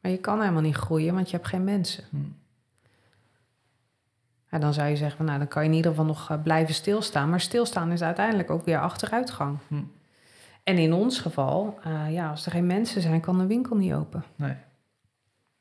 Maar 0.00 0.10
je 0.10 0.18
kan 0.18 0.40
helemaal 0.40 0.62
niet 0.62 0.74
groeien, 0.76 1.14
want 1.14 1.30
je 1.30 1.36
hebt 1.36 1.48
geen 1.48 1.64
mensen. 1.64 2.04
Hm. 2.10 2.16
Ja, 4.50 4.58
dan 4.58 4.74
zou 4.74 4.88
je 4.88 4.96
zeggen, 4.96 5.16
van, 5.16 5.26
nou, 5.26 5.38
dan 5.38 5.48
kan 5.48 5.62
je 5.62 5.68
in 5.68 5.74
ieder 5.74 5.90
geval 5.90 6.06
nog 6.06 6.30
uh, 6.30 6.42
blijven 6.42 6.74
stilstaan. 6.74 7.30
Maar 7.30 7.40
stilstaan 7.40 7.92
is 7.92 8.02
uiteindelijk 8.02 8.50
ook 8.50 8.64
weer 8.64 8.80
achteruitgang. 8.80 9.58
Hm. 9.68 9.82
En 10.62 10.78
in 10.78 10.92
ons 10.92 11.18
geval, 11.18 11.78
uh, 11.86 12.12
ja, 12.12 12.30
als 12.30 12.46
er 12.46 12.52
geen 12.52 12.66
mensen 12.66 13.02
zijn, 13.02 13.20
kan 13.20 13.38
de 13.38 13.46
winkel 13.46 13.76
niet 13.76 13.92
open. 13.92 14.24
Nee. 14.36 14.56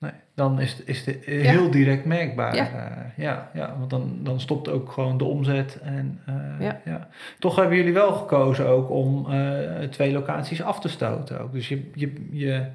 Nee, 0.02 0.12
dan 0.36 0.60
is 0.60 0.74
het, 0.74 0.88
is 0.88 1.06
het 1.06 1.26
heel 1.26 1.64
ja. 1.64 1.70
direct 1.70 2.06
merkbaar. 2.06 2.56
Ja. 2.56 2.70
Uh, 2.74 2.98
ja, 3.16 3.50
ja, 3.54 3.76
want 3.78 3.90
dan, 3.90 4.20
dan 4.20 4.40
stopt 4.40 4.70
ook 4.70 4.92
gewoon 4.92 5.18
de 5.18 5.24
omzet. 5.24 5.80
En, 5.82 6.22
uh, 6.30 6.36
ja. 6.60 6.82
ja. 6.86 7.08
Toch 7.40 7.56
hebben 7.56 7.78
jullie 7.78 7.94
wel 7.94 8.14
gekozen 8.14 8.68
ook 8.68 8.90
om 8.90 9.26
uh, 9.34 9.88
twee 9.90 10.12
locaties 10.12 10.62
af 10.62 10.80
te 10.80 10.90
stoten. 10.90 11.40
Ook. 11.42 11.54
Dus 11.54 11.68
je, 11.68 11.90
je, 11.94 12.28
je 12.32 12.66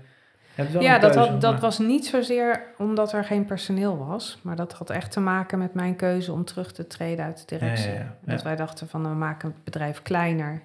hebt 0.54 0.72
wel 0.72 0.82
Ja, 0.82 0.98
dat, 0.98 1.12
keuze, 1.12 1.30
had, 1.30 1.40
dat 1.40 1.52
maar... 1.52 1.60
was 1.60 1.78
niet 1.78 2.06
zozeer 2.06 2.62
omdat 2.78 3.12
er 3.12 3.24
geen 3.24 3.44
personeel 3.44 4.06
was. 4.06 4.38
Maar 4.42 4.56
dat 4.56 4.72
had 4.72 4.90
echt 4.90 5.12
te 5.12 5.20
maken 5.20 5.58
met 5.58 5.74
mijn 5.74 5.96
keuze 5.96 6.32
om 6.32 6.44
terug 6.44 6.72
te 6.72 6.86
treden 6.86 7.24
uit 7.24 7.38
de 7.38 7.56
directie. 7.56 7.98
Dat 8.20 8.42
wij 8.42 8.56
dachten 8.56 8.88
van 8.88 9.02
we 9.02 9.14
maken 9.14 9.48
het 9.48 9.64
bedrijf 9.64 10.02
kleiner, 10.02 10.62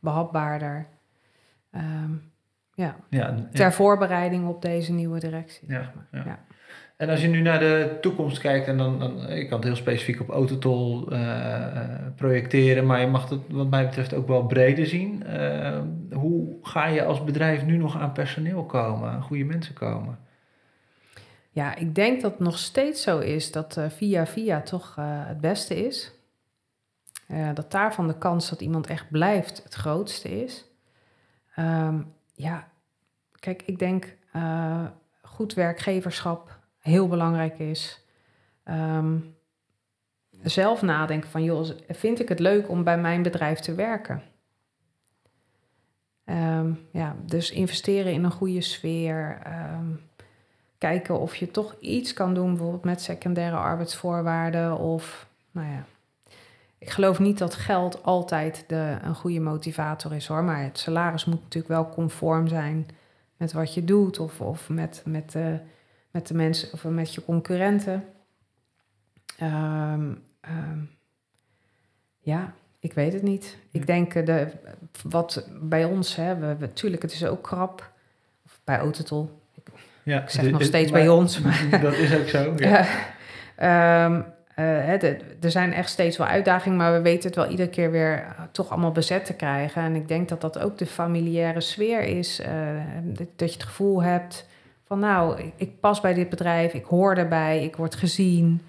behapbaarder. 0.00 0.86
Ehm, 1.70 2.12
ja. 2.82 2.96
Ja, 3.08 3.48
Ter 3.52 3.72
voorbereiding 3.72 4.48
op 4.48 4.62
deze 4.62 4.92
nieuwe 4.92 5.20
directie. 5.20 5.70
Ja, 5.70 5.82
zeg 5.82 5.92
maar. 5.94 6.26
ja. 6.26 6.38
En 7.02 7.08
als 7.08 7.20
je 7.20 7.28
nu 7.28 7.40
naar 7.40 7.58
de 7.58 7.98
toekomst 8.00 8.38
kijkt, 8.38 8.66
en 8.66 8.76
dan, 8.76 8.98
dan 8.98 9.36
je 9.36 9.46
kan 9.46 9.56
het 9.56 9.66
heel 9.66 9.76
specifiek 9.76 10.20
op 10.20 10.28
Autotol 10.28 11.10
eh, 11.10 11.76
eh, 11.76 11.90
projecteren, 12.16 12.86
maar 12.86 13.00
je 13.00 13.06
mag 13.06 13.28
het 13.28 13.40
wat 13.48 13.70
mij 13.70 13.86
betreft 13.86 14.14
ook 14.14 14.26
wel 14.26 14.46
breder 14.46 14.86
zien. 14.86 15.26
Eh, 15.26 15.80
hoe 16.12 16.56
ga 16.62 16.86
je 16.86 17.04
als 17.04 17.24
bedrijf 17.24 17.64
nu 17.64 17.76
nog 17.76 17.98
aan 17.98 18.12
personeel 18.12 18.64
komen, 18.64 19.10
aan 19.10 19.22
goede 19.22 19.44
mensen 19.44 19.74
komen? 19.74 20.18
Ja, 21.50 21.74
ik 21.74 21.94
denk 21.94 22.20
dat 22.20 22.30
het 22.30 22.40
nog 22.40 22.58
steeds 22.58 23.02
zo 23.02 23.18
is 23.18 23.52
dat 23.52 23.80
via 23.88 24.26
via 24.26 24.60
toch 24.60 24.96
het 25.26 25.40
beste 25.40 25.86
is. 25.86 26.12
Dat 27.54 27.70
daarvan 27.70 28.06
de 28.06 28.18
kans 28.18 28.50
dat 28.50 28.60
iemand 28.60 28.86
echt 28.86 29.10
blijft 29.10 29.62
het 29.64 29.74
grootste 29.74 30.42
is. 30.42 30.64
Ehm, 31.54 32.00
ja, 32.34 32.68
kijk, 33.42 33.62
ik 33.62 33.78
denk 33.78 34.16
eh, 34.32 34.84
goed 35.22 35.54
werkgeverschap 35.54 36.58
heel 36.78 37.08
belangrijk 37.08 37.58
is. 37.58 38.04
Ehm, 38.64 39.16
zelf 40.42 40.82
nadenken 40.82 41.30
van, 41.30 41.42
joh, 41.42 41.70
vind 41.88 42.20
ik 42.20 42.28
het 42.28 42.38
leuk 42.38 42.68
om 42.68 42.84
bij 42.84 42.98
mijn 42.98 43.22
bedrijf 43.22 43.60
te 43.60 43.74
werken? 43.74 44.22
Ehm, 46.24 46.72
ja, 46.92 47.16
dus 47.26 47.50
investeren 47.50 48.12
in 48.12 48.24
een 48.24 48.30
goede 48.30 48.60
sfeer. 48.60 49.40
ehm, 49.44 49.86
kijken 50.78 51.20
of 51.20 51.36
je 51.36 51.50
toch 51.50 51.76
iets 51.80 52.12
kan 52.12 52.34
doen, 52.34 52.48
bijvoorbeeld 52.48 52.84
met 52.84 53.00
secundaire 53.00 53.56
arbeidsvoorwaarden. 53.56 54.78
Of, 54.78 55.28
nou 55.50 55.68
ja. 55.68 55.84
Ik 56.78 56.90
geloof 56.90 57.18
niet 57.18 57.38
dat 57.38 57.54
geld 57.54 58.02
altijd 58.02 58.64
de, 58.66 58.96
een 59.02 59.14
goede 59.14 59.40
motivator 59.40 60.14
is 60.14 60.26
hoor. 60.26 60.44
Maar 60.44 60.62
het 60.62 60.78
salaris 60.78 61.24
moet 61.24 61.42
natuurlijk 61.42 61.72
wel 61.72 61.88
conform 61.88 62.48
zijn 62.48 62.86
met 63.42 63.52
wat 63.52 63.74
je 63.74 63.84
doet. 63.84 64.18
Of, 64.18 64.40
of 64.40 64.68
met, 64.68 65.02
met, 65.06 65.32
de, 65.32 65.58
met 66.10 66.26
de 66.26 66.34
mensen 66.34 66.72
of 66.72 66.84
met 66.84 67.14
je 67.14 67.24
concurrenten. 67.24 68.04
Ehm, 69.38 70.12
ehm, 70.40 70.78
ja, 72.18 72.54
ik 72.78 72.92
weet 72.92 73.12
het 73.12 73.22
niet. 73.22 73.56
Ik 73.70 73.86
denk 73.86 74.14
eh, 74.14 74.26
de, 74.26 74.48
wat 75.02 75.48
bij 75.60 75.84
ons, 75.84 76.16
hè, 76.16 76.36
we, 76.36 76.56
we, 76.56 76.72
tuurlijk, 76.72 77.02
het 77.02 77.12
is 77.12 77.24
ook 77.24 77.42
krap. 77.42 77.90
Of 78.44 78.60
bij 78.64 78.78
Autotol. 78.78 79.40
Ja, 80.02 80.22
Ik 80.22 80.30
zeg 80.30 80.50
nog 80.50 80.62
steeds 80.62 80.90
bij 80.90 81.08
ons, 81.08 81.40
maar- 81.40 81.68
Dat 81.82 81.94
is 81.94 82.14
ook 82.16 82.28
zo. 82.28 82.54
Ja. 82.56 82.86
Ja. 83.56 84.04
Ehm, 84.04 84.22
eh, 84.54 85.02
er 85.40 85.50
zijn 85.50 85.72
echt 85.72 85.90
steeds 85.90 86.16
wel 86.16 86.26
uitdagingen, 86.26 86.76
maar 86.78 86.92
we 86.92 87.00
weten 87.02 87.26
het 87.28 87.36
wel 87.36 87.48
iedere 87.48 87.68
keer 87.68 87.90
weer 87.90 88.12
eh, 88.18 88.42
toch 88.52 88.70
allemaal 88.70 88.92
bezet 88.92 89.24
te 89.24 89.34
krijgen. 89.34 89.82
En 89.82 89.94
ik 89.94 90.08
denk 90.08 90.28
dat 90.28 90.40
dat 90.40 90.58
ook 90.58 90.78
de 90.78 90.86
familiaire 90.86 91.60
sfeer 91.60 92.00
is. 92.02 92.40
eh, 92.40 92.50
dat- 93.04 93.28
je 93.36 93.44
het 93.56 93.62
gevoel 93.62 94.02
hebt 94.02 94.48
van 94.84 94.98
nou, 94.98 95.52
ik, 95.56 95.80
pas 95.80 96.00
bij 96.00 96.14
dit 96.14 96.28
bedrijf, 96.28 96.72
ik 96.74 96.84
hoor 96.84 97.14
erbij, 97.14 97.64
ik 97.64 97.76
word 97.76 97.94
gezien, 97.94 98.62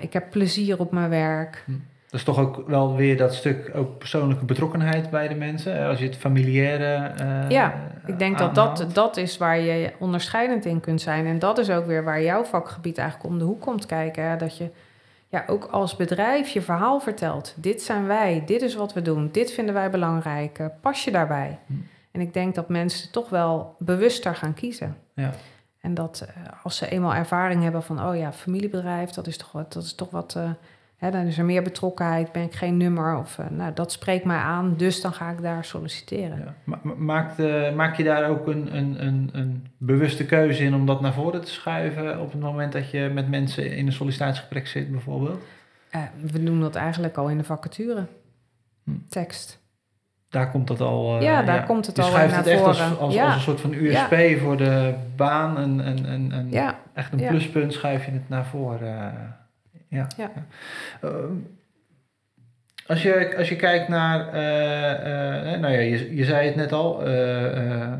ik 0.00 0.12
heb 0.12 0.30
plezier 0.30 0.80
op 0.80 0.92
mijn 0.92 1.10
werk. 1.10 1.64
Dat 2.10 2.20
is 2.20 2.26
toch 2.26 2.38
ook 2.38 2.62
wel 2.68 2.96
weer 2.96 3.16
dat 3.16 3.34
stuk 3.34 3.70
ook 3.74 3.98
persoonlijke 3.98 4.44
betrokkenheid 4.44 5.10
bij 5.10 5.28
de 5.28 5.34
mensen. 5.34 5.86
Als 5.88 5.98
je 5.98 6.04
het 6.06 6.16
familiaire. 6.16 6.94
eh, 7.06 7.50
Ja, 7.50 7.74
Ik 8.06 8.18
denk 8.18 8.38
dat 8.38 8.54
dat, 8.54 8.86
dat 8.92 9.16
is 9.16 9.36
waar 9.36 9.58
je 9.60 9.92
onderscheidend 9.98 10.64
in 10.64 10.80
kunt 10.80 11.00
zijn. 11.00 11.26
En 11.26 11.38
dat 11.38 11.58
is 11.58 11.70
ook 11.70 11.86
weer 11.86 12.04
waar 12.04 12.22
jouw 12.22 12.44
vakgebied 12.44 12.98
eigenlijk 12.98 13.30
om 13.30 13.38
de 13.38 13.44
hoek 13.44 13.60
komt 13.60 13.86
kijken. 13.86 14.22
Hè? 14.24 14.36
Dat 14.36 14.56
je 14.56 14.70
ja, 15.28 15.44
ook 15.46 15.64
als 15.64 15.96
bedrijf 15.96 16.48
je 16.48 16.62
verhaal 16.62 17.00
vertelt. 17.00 17.54
Dit 17.56 17.82
zijn 17.82 18.06
wij, 18.06 18.42
dit 18.46 18.62
is 18.62 18.74
wat 18.74 18.92
we 18.92 19.02
doen, 19.02 19.28
dit 19.32 19.50
vinden 19.50 19.74
wij 19.74 19.90
belangrijk. 19.90 20.58
eh, 20.58 20.66
Pas 20.80 21.04
je 21.04 21.10
daarbij? 21.10 21.58
Hm. 21.66 21.72
En 22.12 22.20
ik 22.20 22.32
denk 22.34 22.54
dat 22.54 22.68
mensen 22.68 23.12
toch 23.12 23.28
wel 23.28 23.74
bewuster 23.78 24.34
gaan 24.34 24.54
kiezen. 24.54 24.96
Ja. 25.14 25.30
En 25.80 25.94
dat 25.94 26.26
eh, 26.28 26.42
als 26.62 26.76
ze 26.76 26.88
eenmaal 26.88 27.14
ervaring 27.14 27.62
hebben 27.62 27.82
van, 27.82 28.06
oh 28.08 28.16
ja, 28.16 28.32
familiebedrijf, 28.32 29.10
dat 29.10 29.26
is 29.26 29.36
toch 29.36 29.52
wat, 29.52 29.72
dat 29.72 29.82
is 29.82 29.94
toch 29.94 30.10
wat. 30.10 30.38
Dan 30.98 31.14
is 31.26 31.38
er 31.38 31.44
meer 31.44 31.62
betrokkenheid, 31.62 32.32
ben 32.32 32.42
ik 32.42 32.54
geen 32.54 32.76
nummer. 32.76 33.16
Of 33.18 33.38
eh, 33.38 33.46
nou, 33.50 33.72
dat 33.74 33.92
spreekt 33.92 34.24
mij 34.24 34.36
aan, 34.36 34.74
dus 34.76 35.00
dan 35.00 35.12
ga 35.12 35.30
ik 35.30 35.42
daar 35.42 35.64
solliciteren. 35.64 36.38
Ja. 36.38 36.54
Ma- 36.64 36.80
ma- 36.82 36.94
Maakt, 36.96 37.38
eh, 37.38 37.74
maak 37.74 37.96
je 37.96 38.04
daar 38.04 38.28
ook 38.30 38.46
een, 38.46 38.76
een, 38.76 39.06
een, 39.06 39.30
een 39.32 39.66
bewuste 39.76 40.26
keuze 40.26 40.64
in 40.64 40.74
om 40.74 40.86
dat 40.86 41.00
naar 41.00 41.12
voren 41.12 41.44
te 41.44 41.50
schuiven 41.50 42.20
op 42.20 42.32
het 42.32 42.40
moment 42.40 42.72
dat 42.72 42.90
je 42.90 43.10
met 43.14 43.28
mensen 43.28 43.76
in 43.76 43.86
een 43.86 43.92
sollicitatiegesprek 43.92 44.66
zit, 44.66 44.90
bijvoorbeeld? 44.90 45.42
Eh, 45.90 46.00
we 46.32 46.42
doen 46.42 46.60
dat 46.60 46.74
eigenlijk 46.74 47.16
al 47.16 47.28
in 47.28 47.38
de 47.38 47.44
vacature. 47.44 48.06
Hm. 48.84 48.90
Tekst. 49.08 49.58
Daar 50.28 50.50
komt 50.50 50.66
dat 50.68 50.80
al. 50.80 51.22
Ja, 51.22 51.42
daar 51.42 51.66
komt 51.66 51.86
het 51.86 51.96
je 51.96 52.02
al 52.02 52.08
schuift 52.08 52.30
naar 52.34 52.44
het 52.44 52.52
echt 52.52 52.62
als, 52.62 52.80
voren. 52.80 52.98
als, 52.98 53.14
Ja. 53.14 53.24
als 53.26 53.34
een 53.34 53.40
soort 53.40 53.60
van 53.60 53.72
USP 53.72 54.40
voor 54.40 54.56
de 54.56 54.94
baan. 55.16 55.58
En, 55.58 55.80
en, 55.84 56.06
en, 56.06 56.32
en 56.32 56.74
echt 56.94 57.12
een 57.12 57.26
pluspunt 57.28 57.72
schuif 57.72 58.04
je 58.04 58.10
het 58.10 58.28
naar 58.28 58.46
voren. 58.46 59.12
Eh, 59.90 59.98
ja. 59.98 60.06
Ja. 60.16 60.30
Ehm, 61.02 61.34
als, 62.86 63.02
je, 63.02 63.36
als 63.36 63.48
je 63.48 63.56
kijkt 63.56 63.88
naar, 63.88 64.32
eh, 64.32 65.52
eh, 65.52 65.60
nou 65.60 65.72
ja, 65.72 65.80
je, 65.80 66.16
je 66.16 66.24
zei 66.24 66.46
het 66.46 66.56
net 66.56 66.72
al, 66.72 67.04
eh, 67.04 67.82
eh, 67.82 67.98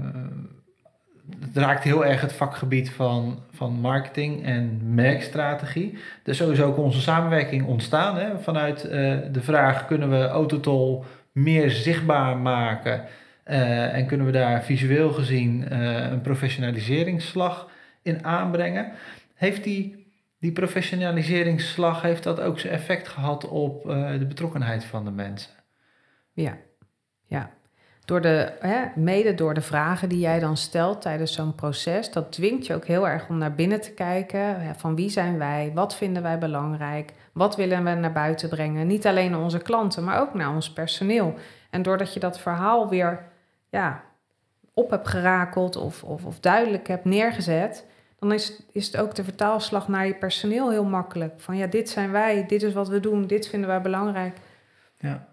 het 1.41 1.57
raakt 1.57 1.84
heel 1.84 2.07
erg 2.07 2.20
het 2.20 2.32
vakgebied 2.32 2.91
van, 2.91 3.43
van 3.53 3.72
marketing 3.72 4.45
en 4.45 4.80
merkstrategie. 4.95 5.93
Er 6.22 6.30
is 6.30 6.36
sowieso 6.36 6.66
ook 6.66 6.76
onze 6.76 7.01
samenwerking 7.01 7.66
ontstaan 7.66 8.16
hè, 8.16 8.39
vanuit 8.39 8.84
eh, 8.84 9.16
de 9.32 9.41
vraag, 9.41 9.86
kunnen 9.86 10.11
we 10.11 10.26
Autotol 10.26 11.05
meer 11.32 11.70
zichtbaar 11.70 12.36
maken 12.36 13.05
eh, 13.43 13.95
en 13.95 14.07
kunnen 14.07 14.26
we 14.26 14.32
daar 14.32 14.62
visueel 14.62 15.12
gezien 15.12 15.68
eh, 15.68 16.11
een 16.11 16.20
professionaliseringsslag 16.20 17.68
in 18.03 18.24
aanbrengen? 18.24 18.93
Heeft 19.34 19.64
die 19.64 19.97
die 20.39 20.53
professionaliseringsslag, 20.53 22.03
heeft 22.03 22.22
dat 22.22 22.41
ook 22.41 22.59
zijn 22.59 22.72
effect 22.72 23.09
gehad 23.09 23.49
op 23.49 23.89
eh, 23.89 24.18
de 24.18 24.26
betrokkenheid 24.26 24.84
van 24.84 25.05
de 25.05 25.11
mensen? 25.11 25.51
ja, 26.32 26.57
ja. 27.26 27.51
Door 28.05 28.20
de, 28.20 28.53
hè, 28.61 28.84
mede 28.95 29.34
door 29.34 29.55
de 29.55 29.61
vragen 29.61 30.09
die 30.09 30.18
jij 30.18 30.41
dan 30.41 30.57
stelt 30.57 31.01
tijdens 31.01 31.32
zo'n 31.32 31.55
proces, 31.55 32.12
dat 32.12 32.32
dwingt 32.32 32.66
je 32.66 32.74
ook 32.74 32.86
heel 32.86 33.09
erg 33.09 33.28
om 33.28 33.39
naar 33.39 33.55
binnen 33.55 33.80
te 33.80 33.93
kijken. 33.93 34.74
Van 34.76 34.95
wie 34.95 35.09
zijn 35.09 35.39
wij? 35.39 35.70
Wat 35.74 35.95
vinden 35.95 36.22
wij 36.22 36.39
belangrijk? 36.39 37.12
Wat 37.32 37.57
willen 37.57 37.84
we 37.84 37.91
naar 37.91 38.12
buiten 38.12 38.49
brengen? 38.49 38.86
Niet 38.86 39.07
alleen 39.07 39.30
naar 39.30 39.41
onze 39.41 39.59
klanten, 39.59 40.05
maar 40.05 40.20
ook 40.20 40.34
naar 40.34 40.55
ons 40.55 40.72
personeel. 40.72 41.34
En 41.70 41.82
doordat 41.82 42.14
je 42.14 42.20
dat 42.20 42.39
verhaal 42.39 42.89
weer 42.89 43.24
ja, 43.70 44.03
op 44.74 44.91
hebt 44.91 45.09
gerakeld 45.09 45.76
of, 45.76 46.05
of, 46.05 46.24
of 46.24 46.41
duidelijk 46.41 46.89
hebt 46.89 47.05
neergezet, 47.05 47.86
dan 48.18 48.32
is, 48.32 48.62
is 48.72 48.86
het 48.86 48.96
ook 48.96 49.14
de 49.14 49.24
vertaalslag 49.24 49.88
naar 49.88 50.06
je 50.06 50.14
personeel 50.14 50.70
heel 50.70 50.84
makkelijk. 50.84 51.34
Van 51.36 51.56
ja, 51.56 51.66
dit 51.66 51.88
zijn 51.88 52.10
wij, 52.10 52.44
dit 52.46 52.62
is 52.62 52.72
wat 52.72 52.88
we 52.88 53.00
doen, 53.00 53.26
dit 53.26 53.48
vinden 53.48 53.68
wij 53.68 53.80
belangrijk. 53.80 54.36
Ja. 55.00 55.26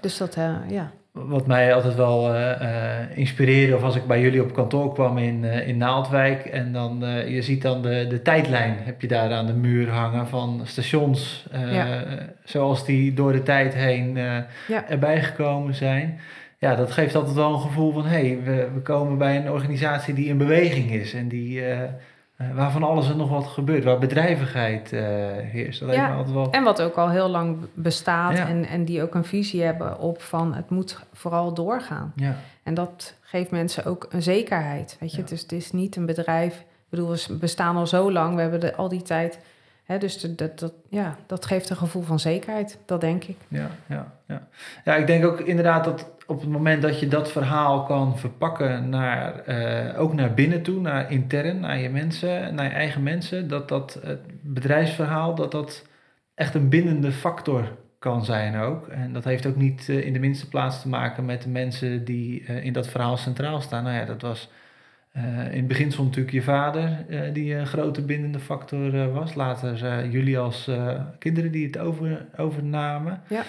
Dus 0.00 0.16
dat, 0.16 0.36
eh, 0.36 0.54
ja. 0.68 0.90
Wat 1.12 1.46
mij 1.46 1.74
altijd 1.74 1.94
wel 1.94 2.34
eh, 2.34 3.00
eh, 3.00 3.18
inspireerde, 3.18 3.76
of 3.76 3.82
als 3.82 3.96
ik 3.96 4.06
bij 4.06 4.20
jullie 4.20 4.42
op 4.42 4.52
kantoor 4.52 4.92
kwam 4.92 5.18
in, 5.18 5.44
in 5.44 5.76
Naaldwijk 5.76 6.44
en 6.44 6.72
dan, 6.72 6.98
je 7.26 7.42
ziet 7.42 7.62
dan 7.62 7.82
de, 7.82 8.06
de 8.08 8.22
tijdlijn, 8.22 8.76
heb 8.78 9.00
je 9.00 9.08
daar 9.08 9.32
aan 9.32 9.46
de 9.46 9.52
muur 9.52 9.90
hangen 9.90 10.28
van 10.28 10.60
stations, 10.64 11.46
Ja. 11.52 12.04
zoals 12.44 12.84
die 12.84 13.14
door 13.14 13.32
de 13.32 13.42
tijd 13.42 13.74
heen 13.74 14.16
Ja. 14.16 14.88
erbij 14.88 15.22
gekomen 15.22 15.74
zijn. 15.74 16.20
Ja, 16.58 16.74
dat 16.74 16.90
geeft 16.92 17.14
altijd 17.14 17.34
wel 17.34 17.52
een 17.52 17.60
gevoel 17.60 17.92
van, 17.92 18.04
hé, 18.06 18.08
hey, 18.28 18.42
we, 18.44 18.68
we 18.74 18.80
komen 18.80 19.18
bij 19.18 19.36
een 19.36 19.50
organisatie 19.50 20.14
die 20.14 20.28
in 20.28 20.38
beweging 20.38 20.90
is 20.90 21.14
en 21.14 21.28
die, 21.28 21.60
eh, 21.64 21.82
eh, 21.82 21.90
waarvan 22.54 22.82
alles 22.82 23.10
en 23.10 23.16
nog 23.16 23.30
wat 23.30 23.46
gebeurt, 23.46 23.84
waar 23.84 23.98
bedrijvigheid 23.98 24.92
eh, 24.92 25.02
heerst. 25.36 25.80
Dat 25.80 25.94
Ja. 25.94 26.14
altijd 26.14 26.34
wel... 26.34 26.50
En 26.50 26.62
wat 26.64 26.82
ook 26.82 26.96
al 26.96 27.10
heel 27.10 27.28
lang 27.28 27.56
bestaat 27.74 28.36
Ja. 28.36 28.48
en, 28.48 28.64
en 28.66 28.84
die 28.84 29.02
ook 29.02 29.14
een 29.14 29.24
visie 29.24 29.62
hebben 29.62 29.98
op 29.98 30.22
van 30.22 30.54
het 30.54 30.70
moet 30.70 30.98
vooral 31.12 31.54
doorgaan. 31.54 32.12
Ja. 32.16 32.36
En 32.62 32.74
dat 32.74 33.14
geeft 33.20 33.50
mensen 33.50 33.84
ook 33.84 34.06
een 34.10 34.22
zekerheid. 34.22 34.96
Weet 35.00 35.10
je, 35.10 35.16
Ja. 35.16 35.22
het, 35.22 35.32
is, 35.32 35.42
het 35.42 35.52
is 35.52 35.72
niet 35.72 35.96
een 35.96 36.06
bedrijf. 36.06 36.54
Ik 36.58 36.64
bedoel, 36.88 37.10
we 37.10 37.34
bestaan 37.40 37.76
al 37.76 37.86
zo 37.86 38.12
lang, 38.12 38.34
we 38.34 38.40
hebben 38.40 38.60
de, 38.60 38.74
al 38.74 38.88
die 38.88 39.02
tijd. 39.02 39.38
Hè, 39.84 39.98
dus 39.98 40.20
de, 40.20 40.34
dat, 40.34 40.58
dat, 40.58 40.72
ja, 40.88 41.16
dat 41.26 41.46
geeft 41.46 41.70
een 41.70 41.76
gevoel 41.76 42.02
van 42.02 42.20
zekerheid, 42.20 42.78
dat 42.86 43.00
denk 43.00 43.24
ik. 43.24 43.36
Ja, 43.48 43.70
ja, 43.86 44.12
ja. 44.26 44.48
ja, 44.84 44.96
ik 44.96 45.06
denk 45.06 45.24
ook 45.24 45.40
inderdaad 45.40 45.84
dat 45.84 46.10
op 46.28 46.40
het 46.40 46.48
moment 46.48 46.82
dat 46.82 47.00
je 47.00 47.08
dat 47.08 47.32
verhaal 47.32 47.82
kan 47.84 48.18
verpakken 48.18 48.88
naar, 48.88 49.38
eh, 49.38 50.00
ook 50.00 50.12
naar 50.12 50.34
binnen 50.34 50.62
toe, 50.62 50.80
naar 50.80 51.10
intern, 51.10 51.60
naar 51.60 51.78
je 51.78 51.88
mensen, 51.88 52.54
naar 52.54 52.64
je 52.64 52.70
eigen 52.70 53.02
mensen, 53.02 53.48
dat 53.48 53.68
dat 53.68 54.00
het 54.02 54.20
bedrijfsverhaal, 54.42 55.34
dat 55.34 55.52
dat 55.52 55.86
echt 56.34 56.54
een 56.54 56.68
bindende 56.68 57.12
factor 57.12 57.76
kan 57.98 58.24
zijn 58.24 58.56
ook. 58.56 58.88
En 58.88 59.12
dat 59.12 59.24
heeft 59.24 59.46
ook 59.46 59.56
niet 59.56 59.88
eh, 59.88 60.06
in 60.06 60.12
de 60.12 60.18
minste 60.18 60.48
plaats 60.48 60.82
te 60.82 60.88
maken 60.88 61.24
met 61.24 61.42
de 61.42 61.48
mensen 61.48 62.04
die 62.04 62.44
eh, 62.44 62.64
in 62.64 62.72
dat 62.72 62.88
verhaal 62.88 63.16
centraal 63.16 63.60
staan. 63.60 63.84
Nou 63.84 63.96
ja, 63.96 64.04
dat 64.04 64.22
was 64.22 64.50
in 65.50 65.58
het 65.58 65.66
begin 65.66 65.92
stond 65.92 66.08
natuurlijk 66.08 66.34
je 66.34 66.42
vader, 66.42 67.04
die 67.32 67.54
een 67.54 67.66
grote 67.66 68.02
bindende 68.02 68.38
factor 68.38 69.12
was. 69.12 69.34
Later 69.34 70.06
jullie 70.08 70.38
als 70.38 70.70
kinderen 71.18 71.52
die 71.52 71.66
het 71.66 71.78
over, 71.78 72.26
overnamen. 72.36 73.22
Ja. 73.28 73.42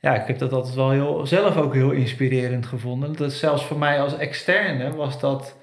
Ja, 0.00 0.14
ik 0.20 0.26
heb 0.26 0.38
dat 0.38 0.52
altijd 0.52 0.74
wel 0.74 0.90
heel, 0.90 1.26
zelf 1.26 1.56
ook 1.56 1.74
heel 1.74 1.90
inspirerend 1.90 2.66
gevonden. 2.66 3.16
Dat 3.16 3.32
zelfs 3.32 3.64
voor 3.66 3.78
mij 3.78 4.00
als 4.00 4.16
externe 4.16 4.94
was 4.94 5.20
dat 5.20 5.56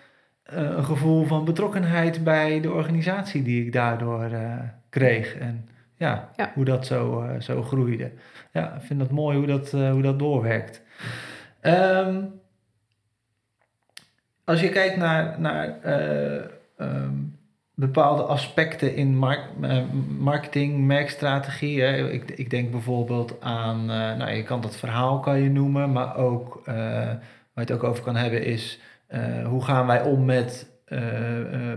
eh, 0.43 0.61
een 0.63 0.83
gevoel 0.83 1.25
van 1.25 1.45
betrokkenheid 1.45 2.23
bij 2.23 2.61
de 2.61 2.71
organisatie 2.71 3.43
die 3.43 3.65
ik 3.65 3.71
daardoor 3.73 4.23
eh, 4.23 4.59
kreeg. 4.89 5.35
En 5.35 5.69
ja, 5.95 6.29
Ja. 6.35 6.51
hoe 6.53 6.65
dat 6.65 6.85
zo, 6.85 7.21
eh, 7.21 7.39
zo 7.41 7.63
groeide. 7.63 8.11
Ja, 8.53 8.73
ik 8.75 8.81
vind 8.81 8.99
dat 8.99 9.11
mooi 9.11 9.37
hoe 9.37 9.47
dat, 9.47 9.71
hoe 9.71 10.01
dat 10.01 10.19
doorwerkt. 10.19 10.81
Ehm, 11.61 12.23
als 14.43 14.61
je 14.61 14.69
kijkt 14.69 14.97
naar, 14.97 15.39
naar 15.39 15.81
eh, 15.81 16.43
ehm, 16.77 17.13
bepaalde 17.79 18.23
aspecten 18.23 18.95
in 18.95 19.15
mark- 19.15 19.49
eh, 19.61 19.77
marketing, 20.17 20.85
merkstrategie. 20.85 21.81
Hè. 21.81 22.11
Ik, 22.11 22.31
ik 22.31 22.49
denk 22.49 22.71
bijvoorbeeld 22.71 23.41
aan, 23.41 23.79
eh, 23.79 24.17
nou 24.17 24.31
je 24.31 24.43
kan 24.43 24.61
dat 24.61 24.75
verhaal 24.75 25.19
kan 25.19 25.39
je 25.39 25.49
noemen, 25.49 25.91
maar 25.91 26.15
ook 26.15 26.61
eh, 26.65 26.73
waar 26.73 27.19
je 27.53 27.61
het 27.61 27.71
ook 27.71 27.83
over 27.83 28.03
kan 28.03 28.15
hebben 28.15 28.43
is 28.43 28.79
hoe 29.45 29.63
gaan 29.63 29.87
wij 29.87 30.01
om 30.01 30.25
met 30.25 30.69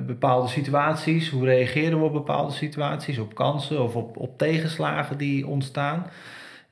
bepaalde 0.06 0.48
situaties? 0.48 1.28
Hoe 1.28 1.44
reageren 1.44 1.98
we 1.98 2.04
op 2.04 2.12
bepaalde 2.12 2.52
situaties, 2.52 3.18
op 3.18 3.34
kansen 3.34 3.82
of 3.82 3.96
op, 3.96 4.16
op 4.16 4.38
tegenslagen 4.38 5.18
die 5.18 5.46
ontstaan? 5.46 6.06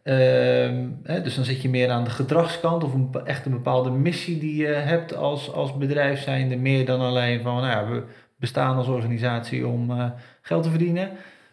Ehm, 0.03 0.87
dus 1.23 1.35
dan 1.35 1.45
zit 1.45 1.63
je 1.63 1.69
meer 1.69 1.91
aan 1.91 2.05
de 2.05 2.11
gedragskant 2.11 2.85
of 2.85 2.93
echt 3.25 3.47
een 3.47 3.53
bepaalde 3.53 3.91
missie 3.91 4.39
die 4.39 4.57
je 4.57 4.67
hebt 4.67 5.15
als, 5.15 5.53
als 5.53 5.77
bedrijf 5.77 6.23
zijnde. 6.23 6.57
Meer 6.57 6.87
dan 6.87 7.01
alleen 7.01 7.43
van, 7.43 7.55
nou 7.55 7.67
ja, 7.67 7.89
we 7.89 8.03
bestaan 8.39 8.77
als 8.77 8.87
organisatie 8.87 9.67
om 9.67 9.91
eh, 9.91 10.11
geld 10.41 10.63
te 10.63 10.71
verdienen. 10.71 11.11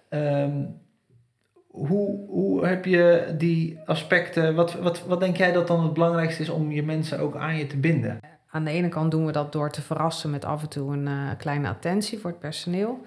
Ehm, 0.09 0.63
hoe, 1.67 2.27
hoe 2.27 2.65
heb 2.65 2.85
je 2.85 3.33
die 3.37 3.79
aspecten, 3.85 4.55
wat, 4.55 4.73
wat, 4.73 5.05
wat 5.05 5.19
denk 5.19 5.37
jij 5.37 5.51
dat 5.51 5.67
dan 5.67 5.83
het 5.83 5.93
belangrijkste 5.93 6.41
is 6.41 6.49
om 6.49 6.71
je 6.71 6.83
mensen 6.83 7.19
ook 7.19 7.35
aan 7.35 7.57
je 7.57 7.67
te 7.67 7.77
binden? 7.77 8.19
Aan 8.49 8.63
de 8.63 8.71
ene 8.71 8.89
kant 8.89 9.11
doen 9.11 9.25
we 9.25 9.31
dat 9.31 9.51
door 9.51 9.71
te 9.71 9.81
verrassen 9.81 10.29
met 10.29 10.45
af 10.45 10.61
en 10.61 10.69
toe 10.69 10.93
een 10.93 11.07
eh, 11.07 11.29
kleine 11.37 11.67
attentie 11.67 12.19
voor 12.19 12.29
het 12.29 12.39
personeel. 12.39 13.05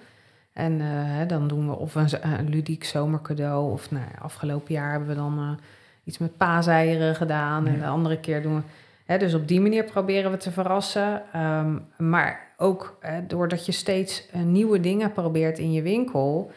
En 0.53 0.81
eh, 0.81 0.87
hè, 0.91 1.25
dan 1.25 1.47
doen 1.47 1.69
we 1.69 1.75
of 1.75 1.95
een, 1.95 2.49
ludiek 2.49 2.83
zomercadeau. 2.83 3.71
Of 3.71 3.91
nou, 3.91 4.05
afgelopen 4.21 4.73
jaar 4.73 4.91
hebben 4.91 5.09
we 5.09 5.15
dan 5.15 5.59
iets 6.03 6.17
met 6.17 6.37
paaseieren 6.37 7.15
gedaan. 7.15 7.67
En 7.67 7.79
de 7.79 7.87
andere 7.87 8.19
keer 8.19 8.41
doen 8.41 8.55
we. 8.55 8.61
Dus 9.17 9.33
op 9.33 9.47
die 9.47 9.61
manier 9.61 9.83
proberen 9.83 10.31
we 10.31 10.37
te 10.37 10.51
verrassen. 10.51 11.21
Ehm, 11.33 11.77
maar 11.97 12.47
ook 12.57 12.97
doordat 13.27 13.65
je 13.65 13.71
steeds 13.71 14.27
eh, 14.31 14.41
nieuwe 14.41 14.79
dingen 14.79 15.11
probeert 15.11 15.59
in 15.59 15.71
je 15.71 15.81
winkel. 15.81 16.51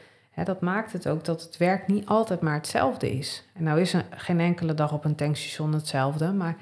Dat 0.44 0.60
maakt 0.60 0.92
het 0.92 1.08
ook 1.08 1.24
dat 1.24 1.42
het 1.42 1.56
werk 1.56 1.86
niet 1.86 2.06
altijd 2.06 2.40
maar 2.40 2.54
hetzelfde 2.54 3.12
is. 3.12 3.44
En 3.54 3.62
nou 3.64 3.80
is 3.80 3.94
er 3.94 4.04
geen 4.10 4.40
enkele 4.40 4.74
dag 4.74 4.92
op 4.92 5.04
een 5.04 5.14
tankstation 5.14 5.72
hetzelfde. 5.72 6.32
Maar 6.32 6.56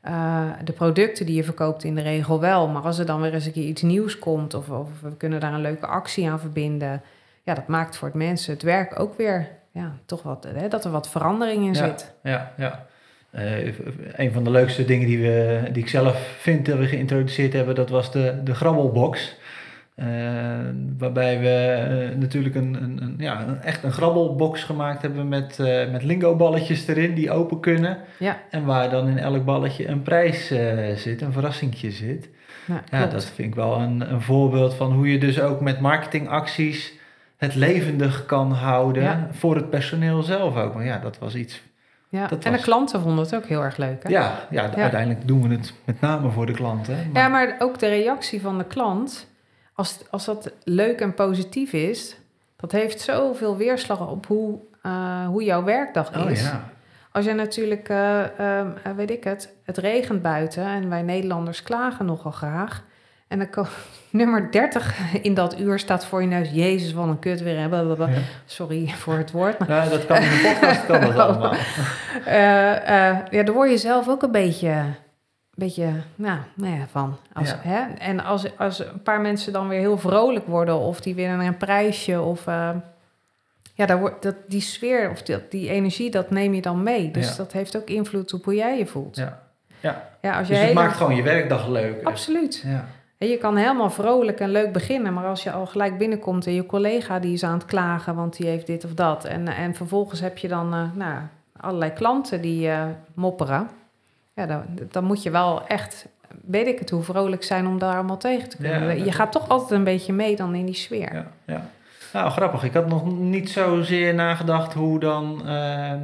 eh, 0.00 0.50
de 0.64 0.72
producten 0.72 1.26
die 1.26 1.34
je 1.34 1.44
verkoopt 1.44 1.84
in 1.84 1.94
de 1.94 2.02
regel 2.02 2.40
wel. 2.40 2.68
Maar 2.68 2.82
als 2.82 2.98
er 2.98 3.06
dan 3.06 3.20
weer 3.20 3.34
eens 3.34 3.46
een 3.46 3.52
keer 3.52 3.66
iets 3.66 3.82
nieuws 3.82 4.18
komt 4.18 4.54
of, 4.54 4.70
of 4.70 4.88
we 5.00 5.16
kunnen 5.16 5.40
daar 5.40 5.52
een 5.52 5.60
leuke 5.60 5.86
actie 5.86 6.30
aan 6.30 6.40
verbinden. 6.40 7.02
Ja, 7.42 7.54
dat 7.54 7.66
maakt 7.66 7.96
voor 7.96 8.08
het 8.08 8.16
mensen 8.16 8.52
het 8.52 8.62
werk 8.62 9.00
ook 9.00 9.16
weer 9.16 9.48
ja, 9.70 9.92
toch 10.04 10.22
wat, 10.22 10.46
hè, 10.54 10.68
dat 10.68 10.84
er 10.84 10.90
wat 10.90 11.08
verandering 11.08 11.64
in 11.64 11.72
Ja. 11.74 11.86
zit. 11.86 12.14
Ja, 12.22 12.52
ja. 12.56 12.85
Eh, 13.36 13.72
een 14.16 14.32
van 14.32 14.44
de 14.44 14.50
leukste 14.50 14.84
dingen 14.84 15.06
die, 15.06 15.18
we, 15.18 15.60
die 15.72 15.82
ik 15.82 15.88
zelf 15.88 16.36
vind 16.38 16.66
dat 16.66 16.78
we 16.78 16.86
geïntroduceerd 16.86 17.52
hebben, 17.52 17.74
dat 17.74 17.90
was 17.90 18.12
de, 18.12 18.34
de 18.44 18.54
grabbelbox. 18.54 19.36
Eh, 19.94 20.06
waarbij 20.98 21.40
we 21.40 21.48
eh, 21.48 22.18
natuurlijk 22.18 22.54
een, 22.54 22.74
een, 22.82 23.02
een, 23.02 23.14
ja, 23.18 23.46
een, 23.48 23.60
echt 23.62 23.82
een 23.82 23.92
grabbelbox 23.92 24.62
gemaakt 24.64 25.02
hebben 25.02 25.28
met, 25.28 25.58
met 25.92 26.02
lingo-balletjes 26.02 26.86
erin 26.86 27.14
die 27.14 27.30
open 27.30 27.60
kunnen. 27.60 27.98
Ja. 28.18 28.40
En 28.50 28.64
waar 28.64 28.90
dan 28.90 29.08
in 29.08 29.18
elk 29.18 29.44
balletje 29.44 29.88
een 29.88 30.02
prijs 30.02 30.46
zit, 30.94 31.20
een 31.22 31.32
verrassingje 31.32 31.90
zit. 31.90 32.28
Ja, 32.90 33.06
dat 33.06 33.24
vind 33.24 33.48
ik 33.48 33.54
wel 33.54 33.78
een, 33.78 34.12
een 34.12 34.20
voorbeeld 34.20 34.74
van 34.74 34.92
hoe 34.92 35.12
je 35.12 35.18
dus 35.18 35.40
ook 35.40 35.60
met 35.60 35.80
marketingacties 35.80 36.92
het 37.36 37.54
levendig 37.54 38.26
kan 38.26 38.52
houden 38.52 39.02
Ja. 39.02 39.28
voor 39.30 39.54
het 39.54 39.70
personeel 39.70 40.22
zelf 40.22 40.56
ook. 40.56 40.74
Maar 40.74 40.84
ja, 40.84 40.98
dat 40.98 41.18
was 41.18 41.34
iets 41.34 41.62
ja. 42.08 42.26
dat 42.26 42.44
En 42.44 42.52
de 42.52 42.60
klanten 42.60 43.00
vonden 43.00 43.24
het 43.24 43.34
ook 43.34 43.46
heel 43.46 43.62
erg 43.62 43.76
leuk. 43.76 44.02
Hè? 44.02 44.08
ja, 44.08 44.46
ja, 44.50 44.62
Ja. 44.62 44.74
uiteindelijk 44.74 45.26
doen 45.26 45.48
we 45.48 45.54
het 45.54 45.74
met 45.84 46.00
name 46.00 46.30
voor 46.30 46.46
de 46.46 46.52
klanten. 46.52 47.10
Maar, 47.12 47.22
Ja, 47.22 47.28
maar 47.28 47.56
ook 47.58 47.78
de 47.78 47.88
reactie 47.88 48.40
van 48.40 48.58
de 48.58 48.64
klant, 48.64 49.26
als, 49.74 49.98
als 50.10 50.24
dat 50.24 50.52
leuk 50.64 51.00
en 51.00 51.14
positief 51.14 51.72
is, 51.72 52.16
dat 52.56 52.72
heeft 52.72 53.00
zoveel 53.00 53.56
weerslag 53.56 54.08
op 54.08 54.26
hoe, 54.26 54.58
eh, 54.82 55.26
hoe 55.26 55.44
jouw 55.44 55.64
werkdag 55.64 56.16
oh 56.16 56.30
is. 56.30 56.42
ja. 56.42 56.70
Als 57.12 57.24
je 57.24 57.32
natuurlijk, 57.32 57.88
eh, 57.88 58.38
ehm, 58.38 58.70
eh, 58.82 58.92
weet 58.92 59.10
ik 59.10 59.24
het, 59.24 59.54
het 59.64 59.78
regent 59.78 60.22
buiten 60.22 60.64
en 60.64 60.88
wij 60.88 61.02
Nederlanders 61.02 61.62
klagen 61.62 62.06
nogal 62.06 62.30
graag. 62.30 62.84
En 63.28 63.38
dan 63.38 63.50
ko- 63.50 63.66
nummer 64.10 64.50
30 64.50 64.94
in 65.22 65.34
dat 65.34 65.60
uur 65.60 65.78
staat 65.78 66.06
voor 66.06 66.20
je 66.20 66.26
neus. 66.28 66.50
Jezus, 66.52 66.92
wat 66.92 67.06
een 67.08 67.18
kut 67.18 67.40
weer. 67.42 67.54
Ja. 67.58 68.08
Sorry 68.46 68.88
voor 68.88 69.14
het 69.16 69.30
woord. 69.30 69.58
Maar 69.58 69.68
Nou, 69.68 69.88
dat 69.90 70.06
kan 70.06 70.16
in 70.16 70.28
de 70.30 70.56
podcast 70.60 70.86
kan 70.86 71.00
dat 71.00 71.16
allemaal. 71.28 71.54
eh, 72.24 73.08
eh, 73.10 73.16
ja, 73.30 73.42
daar 73.42 73.54
word 73.54 73.70
je 73.70 73.78
zelf 73.78 74.08
ook 74.08 74.22
een 74.22 74.30
beetje, 74.32 74.82
beetje 75.54 75.88
nou, 76.14 76.38
nou 76.54 76.74
ja, 76.78 76.86
van. 76.90 77.16
Als, 77.32 77.48
Ja. 77.50 77.58
hè? 77.62 77.94
En 77.98 78.24
als, 78.24 78.58
als 78.58 78.78
een 78.78 79.02
paar 79.02 79.20
mensen 79.20 79.52
dan 79.52 79.68
weer 79.68 79.80
heel 79.80 79.98
vrolijk 79.98 80.46
worden 80.46 80.78
of 80.78 81.00
die 81.00 81.14
winnen 81.14 81.40
een 81.40 81.56
prijsje 81.56 82.20
of... 82.20 82.46
eh, 82.46 82.70
ja, 83.74 83.86
daar 83.86 83.98
wordt, 83.98 84.22
dat, 84.22 84.34
die 84.46 84.60
sfeer 84.60 85.10
of 85.10 85.22
die, 85.22 85.36
die 85.50 85.68
energie, 85.70 86.10
dat 86.10 86.30
neem 86.30 86.54
je 86.54 86.62
dan 86.62 86.82
mee. 86.82 87.10
Dus 87.10 87.28
Ja. 87.28 87.34
dat 87.36 87.52
heeft 87.52 87.76
ook 87.76 87.88
invloed 87.88 88.32
op 88.34 88.44
hoe 88.44 88.54
jij 88.54 88.78
je 88.78 88.86
voelt. 88.86 89.16
Ja. 89.16 89.42
Ja. 89.80 90.08
Ja, 90.20 90.38
als 90.38 90.48
je 90.48 90.54
Dus 90.54 90.62
het 90.62 90.72
maakt 90.74 90.96
gewoon 90.96 91.16
je 91.16 91.22
werkdag 91.22 91.68
leuk. 91.68 92.04
Absoluut. 92.04 92.62
Ja. 92.66 92.86
Je 93.18 93.38
kan 93.38 93.56
helemaal 93.56 93.90
vrolijk 93.90 94.40
en 94.40 94.50
leuk 94.50 94.72
beginnen, 94.72 95.12
maar 95.12 95.26
als 95.26 95.42
je 95.42 95.52
al 95.52 95.66
gelijk 95.66 95.98
binnenkomt 95.98 96.46
en 96.46 96.52
je 96.52 96.66
collega 96.66 97.18
die 97.18 97.32
is 97.32 97.42
aan 97.42 97.58
het 97.58 97.64
klagen, 97.64 98.14
want 98.14 98.36
die 98.36 98.46
heeft 98.46 98.66
dit 98.66 98.84
of 98.84 98.94
dat. 98.94 99.24
En, 99.24 99.48
en 99.48 99.74
vervolgens 99.74 100.20
heb 100.20 100.38
je 100.38 100.48
dan 100.48 100.74
eh, 100.74 100.82
nou, 100.94 101.18
allerlei 101.56 101.92
klanten 101.92 102.40
die 102.40 102.68
eh, 102.68 102.84
mopperen. 103.14 103.68
Ja, 104.34 104.46
dan, 104.46 104.62
dan 104.90 105.04
moet 105.04 105.22
je 105.22 105.30
wel 105.30 105.66
echt, 105.66 106.06
weet 106.44 106.66
ik 106.66 106.78
het, 106.78 106.90
hoe 106.90 107.02
vrolijk 107.02 107.44
zijn 107.44 107.66
om 107.66 107.78
daar 107.78 107.94
allemaal 107.94 108.16
tegen 108.16 108.48
te 108.48 108.56
kunnen. 108.56 108.96
Ja, 108.98 109.04
je 109.04 109.12
gaat 109.12 109.32
toch 109.32 109.48
altijd 109.48 109.70
een 109.70 109.84
beetje 109.84 110.12
mee 110.12 110.36
dan 110.36 110.54
in 110.54 110.66
die 110.66 110.74
sfeer. 110.74 111.14
Ja, 111.14 111.26
ja. 111.44 111.70
Nou, 112.12 112.30
grappig. 112.30 112.64
Ik 112.64 112.72
had 112.74 112.88
nog 112.88 113.18
niet 113.18 113.50
zozeer 113.50 114.14
nagedacht 114.14 114.72
hoe 114.74 114.98
dan 115.00 115.46
eh, 115.46 115.92
eh, 115.92 115.98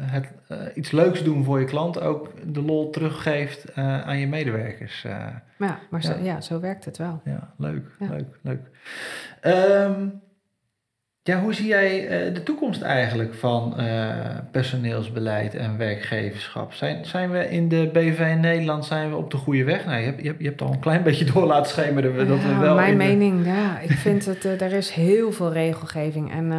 het, 0.00 0.28
eh, 0.48 0.58
iets 0.74 0.90
leuks 0.90 1.22
doen 1.24 1.44
voor 1.44 1.58
je 1.60 1.64
klant 1.66 2.00
ook 2.00 2.32
de 2.52 2.62
lol 2.62 2.90
teruggeeft 2.90 3.64
eh, 3.64 4.00
aan 4.06 4.18
je 4.18 4.26
medewerkers. 4.26 5.02
Maar 5.56 5.68
ja, 5.68 5.78
maar 5.90 6.02
zo, 6.02 6.12
Ja. 6.12 6.18
ja, 6.22 6.40
zo 6.40 6.60
werkt 6.60 6.84
het 6.84 6.96
wel. 6.98 7.20
ja, 7.24 7.52
leuk, 7.56 7.84
Ja. 7.98 8.08
leuk, 8.08 8.38
leuk. 8.42 8.60
Ehm, 9.40 10.06
ja, 11.30 11.40
hoe 11.40 11.54
zie 11.54 11.66
jij 11.66 12.08
eh, 12.08 12.34
de 12.34 12.42
toekomst 12.42 12.82
eigenlijk 12.82 13.34
van 13.34 13.78
eh, 13.78 14.38
personeelsbeleid 14.50 15.54
en 15.54 15.76
werkgeverschap? 15.76 16.72
Zijn, 16.72 17.04
zijn 17.04 17.30
we 17.30 17.48
in 17.50 17.68
de 17.68 17.90
BV 17.92 18.18
in 18.30 18.40
Nederland 18.40 18.84
zijn 18.84 19.10
we 19.10 19.16
op 19.16 19.30
de 19.30 19.36
goede 19.36 19.64
weg? 19.64 19.84
Nou, 19.86 19.98
je, 19.98 20.04
hebt, 20.04 20.20
je, 20.22 20.26
hebt, 20.28 20.40
je 20.40 20.46
hebt 20.48 20.62
al 20.62 20.72
een 20.72 20.78
klein 20.78 21.02
beetje 21.02 21.24
door 21.32 21.46
laten 21.46 21.70
schemeren 21.70 22.28
dat 22.28 22.42
we 22.42 22.56
wel 22.56 22.74
mijn 22.74 22.90
de- 22.98 23.04
mening, 23.04 23.46
ja, 23.46 23.78
ik 23.78 23.90
vind 23.90 24.24
het, 24.26 24.44
eh, 24.44 24.60
er 24.60 24.72
is 24.72 24.90
heel 24.90 25.32
veel 25.32 25.52
regelgeving 25.52 26.32
en, 26.32 26.52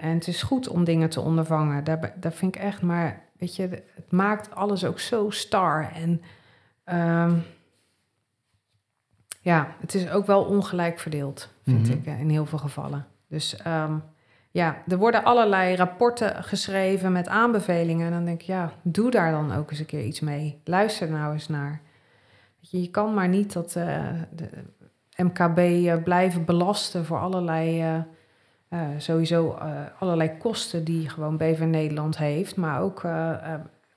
en 0.00 0.14
het 0.14 0.28
is 0.28 0.42
goed 0.42 0.68
om 0.68 0.84
dingen 0.84 1.08
te 1.08 1.20
ondervangen. 1.20 1.84
Daar, 1.84 2.12
daar 2.20 2.32
vind 2.32 2.54
ik 2.56 2.62
echt, 2.62 2.82
maar 2.82 3.20
weet 3.38 3.56
je, 3.56 3.62
het 3.94 4.10
maakt 4.10 4.54
alles 4.54 4.84
ook 4.84 5.00
zo 5.00 5.30
star. 5.30 5.90
En 5.94 6.22
ehm, 6.84 7.32
ja, 9.40 9.68
het 9.80 9.94
is 9.94 10.10
ook 10.10 10.26
wel 10.26 10.42
ongelijk 10.44 10.98
verdeeld, 10.98 11.48
vind 11.64 11.88
Mhm. 11.88 11.92
ik, 11.98 12.18
in 12.20 12.30
heel 12.30 12.46
veel 12.46 12.58
gevallen. 12.58 13.06
Dus 13.28 13.56
ehm, 13.56 13.92
ja, 14.56 14.82
er 14.88 14.96
worden 14.96 15.24
allerlei 15.24 15.76
rapporten 15.76 16.44
geschreven 16.44 17.12
met 17.12 17.28
aanbevelingen. 17.28 18.06
En 18.06 18.12
dan 18.12 18.24
denk 18.24 18.40
ik, 18.40 18.46
ja, 18.46 18.72
doe 18.82 19.10
daar 19.10 19.30
dan 19.30 19.54
ook 19.54 19.70
eens 19.70 19.78
een 19.78 19.86
keer 19.86 20.04
iets 20.04 20.20
mee. 20.20 20.60
Luister 20.64 21.10
nou 21.10 21.32
eens 21.32 21.48
naar. 21.48 21.80
Weet 22.60 22.70
je, 22.70 22.82
je 22.82 22.90
kan 22.90 23.14
maar 23.14 23.28
niet 23.28 23.52
dat 23.52 23.76
eh, 23.76 24.04
de 24.30 24.48
MKB 25.16 25.58
eh, 25.58 26.02
blijven 26.02 26.44
belasten 26.44 27.04
voor 27.04 27.18
allerlei, 27.18 27.82
eh, 28.68 28.80
sowieso 28.96 29.58
allerlei 29.98 30.36
kosten 30.38 30.84
die 30.84 31.08
gewoon 31.08 31.36
BV 31.36 31.60
Nederland 31.60 32.18
heeft, 32.18 32.56
maar 32.56 32.80
ook, 32.80 33.04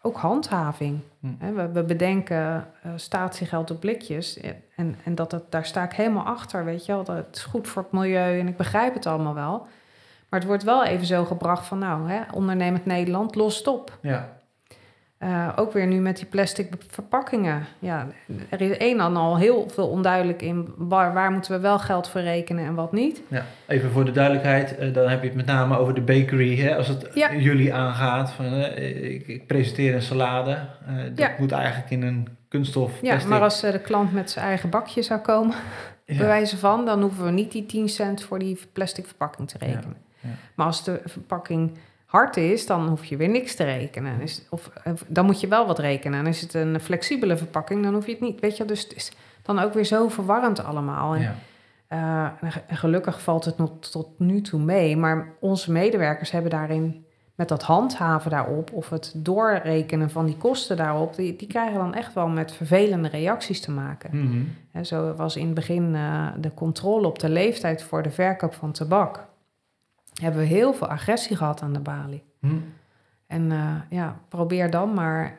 ook 0.01 0.18
handhaving. 0.18 0.99
Hm. 1.20 1.55
We, 1.55 1.70
we 1.72 1.84
bedenken 1.84 2.68
statiegeld 2.95 3.72
op 3.72 3.80
blikjes 3.80 4.39
en, 4.76 4.95
en, 5.03 5.16
dat 5.16 5.32
het, 5.32 5.51
daar 5.51 5.66
sta 5.66 5.84
ik 5.84 5.91
helemaal 5.91 6.26
achter, 6.26 6.66
weet 6.66 6.86
je 6.86 6.91
wel. 6.91 7.03
Dat 7.03 7.16
het 7.16 7.36
is 7.36 7.43
goed 7.43 7.68
voor 7.68 7.82
het 7.82 7.91
milieu 7.91 8.39
en 8.39 8.47
ik 8.47 8.57
begrijp 8.57 8.93
het 8.93 9.05
allemaal 9.05 9.34
wel. 9.34 9.68
Maar 10.30 10.40
het 10.40 10.50
wordt 10.50 10.64
wel 10.64 10.86
even 10.86 11.06
zo 11.06 11.26
gebracht 11.26 11.66
van, 11.66 11.78
nou, 11.78 12.10
hè, 12.10 12.22
ondernemend 12.34 12.86
Nederland, 12.86 13.36
los 13.36 13.58
het 13.58 13.68
op. 13.68 13.98
Ja, 14.02 14.40
Uh, 15.24 15.50
ook 15.56 15.74
weer 15.74 15.88
nu 15.88 16.00
met 16.00 16.18
die 16.18 16.26
plastic 16.26 16.74
verpakkingen. 16.88 17.66
Ja, 17.80 18.08
er 18.50 18.62
is 18.62 18.76
een 18.78 19.00
en 19.00 19.16
al 19.16 19.38
heel 19.38 19.70
veel 19.70 19.88
onduidelijk 19.88 20.42
in 20.42 20.74
waar, 20.78 21.14
waar 21.14 21.32
moeten 21.32 21.52
we 21.52 21.60
wel 21.60 21.80
geld 21.80 22.10
voor 22.10 22.22
rekenen 22.22 22.66
en 22.66 22.76
wat 22.76 22.92
niet. 22.92 23.22
Ja, 23.28 23.46
even 23.68 23.92
voor 23.92 24.06
de 24.06 24.12
duidelijkheid, 24.12 24.76
uh, 24.80 24.94
dan 24.94 25.10
heb 25.10 25.22
je 25.22 25.28
het 25.28 25.36
met 25.36 25.46
name 25.46 25.78
over 25.78 25.94
de 25.94 26.02
bakery. 26.02 26.60
Hè? 26.60 26.76
Als 26.76 26.88
het 26.88 27.10
ja. 27.14 27.36
jullie 27.36 27.74
aangaat, 27.74 28.32
van, 28.32 28.46
uh, 28.46 29.14
ik, 29.14 29.28
ik, 29.28 29.48
presenteer 29.48 29.96
een 29.96 30.02
salade, 30.02 30.60
dat 30.86 31.18
ja. 31.18 31.32
moet 31.38 31.52
eigenlijk 31.52 31.92
in 31.92 32.02
een 32.02 32.28
kunststof. 32.48 32.92
Ja, 33.02 33.10
plastic. 33.10 33.30
maar 33.30 33.42
als 33.42 33.62
de 33.62 33.80
klant 33.80 34.14
met 34.14 34.32
zijn 34.32 34.46
eigen 34.46 34.70
bakje 34.70 35.02
zou 35.02 35.20
komen, 35.20 35.56
ja. 36.06 36.18
bewijzen 36.24 36.58
van, 36.58 36.86
dan 36.86 37.02
hoeven 37.02 37.26
we 37.26 37.32
niet 37.32 37.52
die 37.52 37.66
10 37.66 37.90
cent 37.90 38.24
voor 38.24 38.40
die 38.40 38.60
plastic 38.74 39.06
verpakking 39.06 39.48
te 39.48 39.58
rekenen. 39.58 40.08
Maar 40.55 40.65
als 40.65 40.84
de 40.84 41.01
verpakking 41.05 41.78
hard 42.05 42.38
is, 42.38 42.65
dan 42.65 42.88
hoef 42.88 43.05
je 43.05 43.17
weer 43.17 43.30
niks 43.30 43.55
te 43.55 43.63
rekenen. 43.63 44.22
Is, 44.22 44.45
of, 44.49 44.72
dan 45.07 45.26
moet 45.26 45.39
je 45.39 45.47
wel 45.47 45.67
wat 45.67 45.80
rekenen. 45.80 46.20
En 46.20 46.28
is 46.28 46.41
het 46.41 46.53
een 46.53 46.80
flexibele 46.80 47.38
verpakking, 47.38 47.84
dan 47.84 47.93
hoef 47.93 48.05
je 48.05 48.11
het 48.11 48.22
niet. 48.22 48.39
Weet 48.39 48.57
je, 48.57 48.65
dus 48.65 48.84
het 48.84 48.95
is 48.95 49.11
dan 49.41 49.59
ook 49.59 49.74
weer 49.74 49.86
zo 49.86 50.07
verwarrend 50.07 50.63
allemaal. 50.63 51.15
En, 51.15 51.22
ja. 51.22 52.36
uh, 52.41 52.51
en 52.67 52.78
gelukkig 52.78 53.22
valt 53.22 53.45
het 53.45 53.57
nog 53.57 53.72
tot 53.80 54.07
nu 54.17 54.41
toe 54.41 54.59
mee. 54.59 54.97
Maar 54.97 55.28
onze 55.39 55.72
medewerkers 55.72 56.32
hebben 56.32 56.51
daarin 56.51 57.05
met 57.39 57.47
dat 57.47 57.63
handhaven 57.63 58.32
daarop 58.32 58.72
of 58.74 58.89
het 58.89 59.13
doorrekenen 59.15 60.09
van 60.09 60.26
die 60.26 60.38
kosten 60.38 60.78
daarop, 60.78 61.15
die, 61.15 61.36
die 61.36 61.47
krijgen 61.47 61.78
dan 61.78 61.93
echt 61.93 62.13
wel 62.13 62.28
met 62.28 62.51
vervelende 62.51 63.07
reacties 63.07 63.61
te 63.61 63.72
maken. 63.72 64.09
Mm 64.11 64.55
En 64.72 64.86
zo 64.86 65.13
was 65.13 65.36
in 65.36 65.45
het 65.45 65.53
begin 65.53 65.93
uh, 65.93 66.28
de 66.38 66.53
controle 66.53 67.07
op 67.07 67.20
de 67.20 67.30
leeftijd 67.30 67.84
voor 67.84 68.03
de 68.03 68.11
verkoop 68.11 68.53
van 68.53 68.72
tabak 68.72 69.28
hebben 70.20 70.41
we 70.41 70.47
heel 70.47 70.74
veel 70.74 70.88
agressie 70.88 71.36
gehad 71.36 71.61
aan 71.61 71.74
de 71.74 71.80
balie. 71.80 72.24
Hm. 72.39 72.57
En 73.28 73.51
uh, 73.51 73.76
ja, 73.89 74.15
probeer 74.30 74.70
dan 74.70 74.93
maar. 74.93 75.36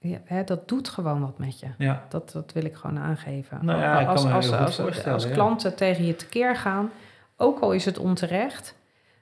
Uh, 0.00 0.14
hè, 0.24 0.44
dat 0.44 0.68
doet 0.68 0.88
gewoon 0.88 1.20
wat 1.20 1.38
met 1.38 1.60
je. 1.60 1.66
Ja. 1.78 2.02
Dat, 2.08 2.30
dat 2.32 2.52
wil 2.52 2.64
ik 2.64 2.74
gewoon 2.74 2.98
aangeven. 2.98 3.58
Nou 3.62 3.80
ja, 3.80 4.04
als, 4.04 4.24
als, 4.24 4.52
als, 4.52 4.80
als, 4.80 5.06
als 5.06 5.30
klanten 5.30 5.76
tegen 5.76 6.04
je 6.04 6.16
tekeer 6.16 6.56
gaan, 6.56 6.90
ook 7.36 7.60
al 7.60 7.72
is 7.72 7.84
het 7.84 7.98
onterecht, 7.98 8.76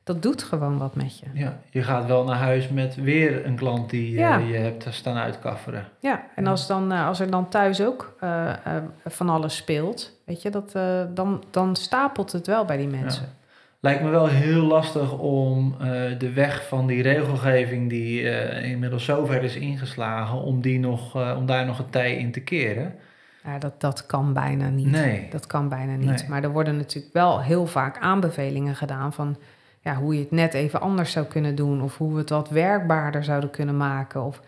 dat 0.05 0.23
doet 0.23 0.43
gewoon 0.43 0.79
wat 0.79 0.95
met 0.95 1.19
je. 1.19 1.27
Ja, 1.33 1.59
je 1.71 1.83
gaat 1.83 2.07
wel 2.07 2.25
naar 2.25 2.37
huis 2.37 2.69
met 2.69 2.95
weer 2.95 3.47
een 3.47 3.57
klant 3.57 3.91
die 3.91 4.13
ja. 4.13 4.39
uh, 4.39 4.51
je 4.51 4.57
hebt 4.57 4.87
staan 4.91 5.17
uitkafferen. 5.17 5.89
Ja, 6.01 6.23
en 6.35 6.47
Als, 6.47 6.67
dan, 6.67 6.93
als 6.93 7.21
er 7.21 7.31
dan 7.31 7.49
thuis 7.49 7.83
ook 7.83 8.17
van 9.05 9.29
alles 9.29 9.57
speelt, 9.57 10.13
weet 10.25 10.43
je, 10.43 10.51
dat, 10.51 10.73
dan, 11.15 11.45
dan 11.51 11.77
stapelt 11.77 12.33
het 12.33 12.47
wel 12.47 12.65
bij 12.65 12.77
die 12.77 12.89
mensen 12.89 13.41
lijkt 13.83 14.03
me 14.03 14.11
wel 14.11 14.27
heel 14.27 14.63
lastig 14.63 15.19
om 15.19 15.75
uh, 15.81 15.89
de 16.19 16.33
weg 16.33 16.69
van 16.69 16.87
die 16.87 17.03
regelgeving 17.03 17.89
die 17.89 18.21
uh, 18.21 18.65
inmiddels 18.65 19.05
zover 19.05 19.43
is 19.43 19.57
ingeslagen, 19.57 20.43
om, 20.43 20.61
die 20.61 20.79
nog, 20.79 21.17
uh, 21.17 21.35
om 21.39 21.47
daar 21.47 21.67
nog 21.67 21.79
een 21.79 21.91
tij 21.91 22.17
in 22.17 22.33
te 22.33 22.41
keren. 22.41 22.95
Ja, 23.45 23.59
dat, 23.59 23.81
dat 23.81 24.07
kan 24.07 24.33
bijna 24.33 24.69
niet. 24.69 24.91
Nee. 24.91 25.27
Dat 25.31 25.47
kan 25.47 25.69
bijna 25.69 25.95
niet. 25.95 26.09
Nee. 26.09 26.29
Maar 26.29 26.43
er 26.43 26.53
worden 26.53 26.77
natuurlijk 26.77 27.15
wel 27.15 27.41
heel 27.41 27.67
vaak 27.67 27.99
aanbevelingen 27.99 28.77
gedaan 28.77 29.13
van 29.13 29.37
ja, 29.81 29.95
hoe 29.95 30.15
je 30.15 30.21
het 30.21 30.31
net 30.31 30.55
even 30.55 30.81
anders 30.81 31.13
zou 31.13 31.27
kunnen 31.27 31.55
doen. 31.55 31.83
Of 31.83 31.99
hoe 31.99 32.13
we 32.13 32.19
het 32.19 32.31
wat 32.31 32.51
werkbaarder 32.51 33.25
zouden 33.25 33.51
kunnen 33.51 33.77
maken. 33.77 34.25
Of, 34.25 34.41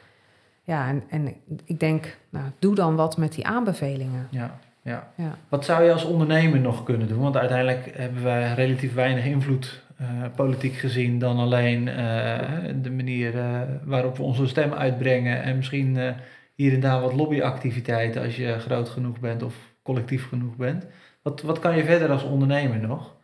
ja, 0.62 0.88
en, 0.88 1.02
en 1.08 1.34
ik 1.64 1.80
denk, 1.80 2.16
nou, 2.30 2.44
doe 2.58 2.74
dan 2.74 2.96
wat 2.96 3.16
met 3.16 3.32
die 3.32 3.46
aanbevelingen. 3.46 4.26
Ja. 4.30 4.58
Ja. 4.84 5.12
ja. 5.16 5.38
Wat 5.48 5.64
zou 5.64 5.84
je 5.84 5.92
als 5.92 6.04
ondernemer 6.04 6.60
nog 6.60 6.82
kunnen 6.82 7.08
doen? 7.08 7.20
Want 7.22 7.36
uiteindelijk 7.36 7.96
hebben 7.96 8.22
wij 8.22 8.54
relatief 8.54 8.94
weinig 8.94 9.24
invloed, 9.24 9.82
uh, 10.00 10.08
politiek 10.36 10.74
gezien, 10.74 11.18
dan 11.18 11.38
alleen 11.38 11.86
uh, 11.86 12.38
de 12.82 12.90
manier 12.90 13.34
uh, 13.34 13.60
waarop 13.84 14.16
we 14.16 14.22
onze 14.22 14.46
stem 14.46 14.72
uitbrengen. 14.72 15.42
En 15.42 15.56
misschien 15.56 16.14
hier 16.54 16.72
en 16.72 16.80
daar 16.80 17.00
wat 17.00 17.12
lobbyactiviteiten 17.12 18.22
als 18.22 18.36
je 18.36 18.58
groot 18.58 18.88
genoeg 18.88 19.20
bent 19.20 19.42
of 19.42 19.54
collectief 19.82 20.28
genoeg 20.28 20.56
bent. 20.56 20.86
Wat, 21.22 21.42
wat 21.42 21.58
kan 21.58 21.76
je 21.76 21.84
verder 21.84 22.10
als 22.10 22.22
ondernemer 22.22 22.78
nog? 22.78 23.16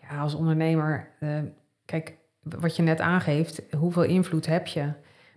Ja, 0.00 0.18
als 0.18 0.34
ondernemer, 0.34 1.08
kijk, 1.84 2.16
wat 2.42 2.76
je 2.76 2.82
net 2.82 3.00
aangeeft, 3.00 3.62
hoeveel 3.76 4.02
invloed 4.02 4.46
heb 4.46 4.66
je? 4.66 4.92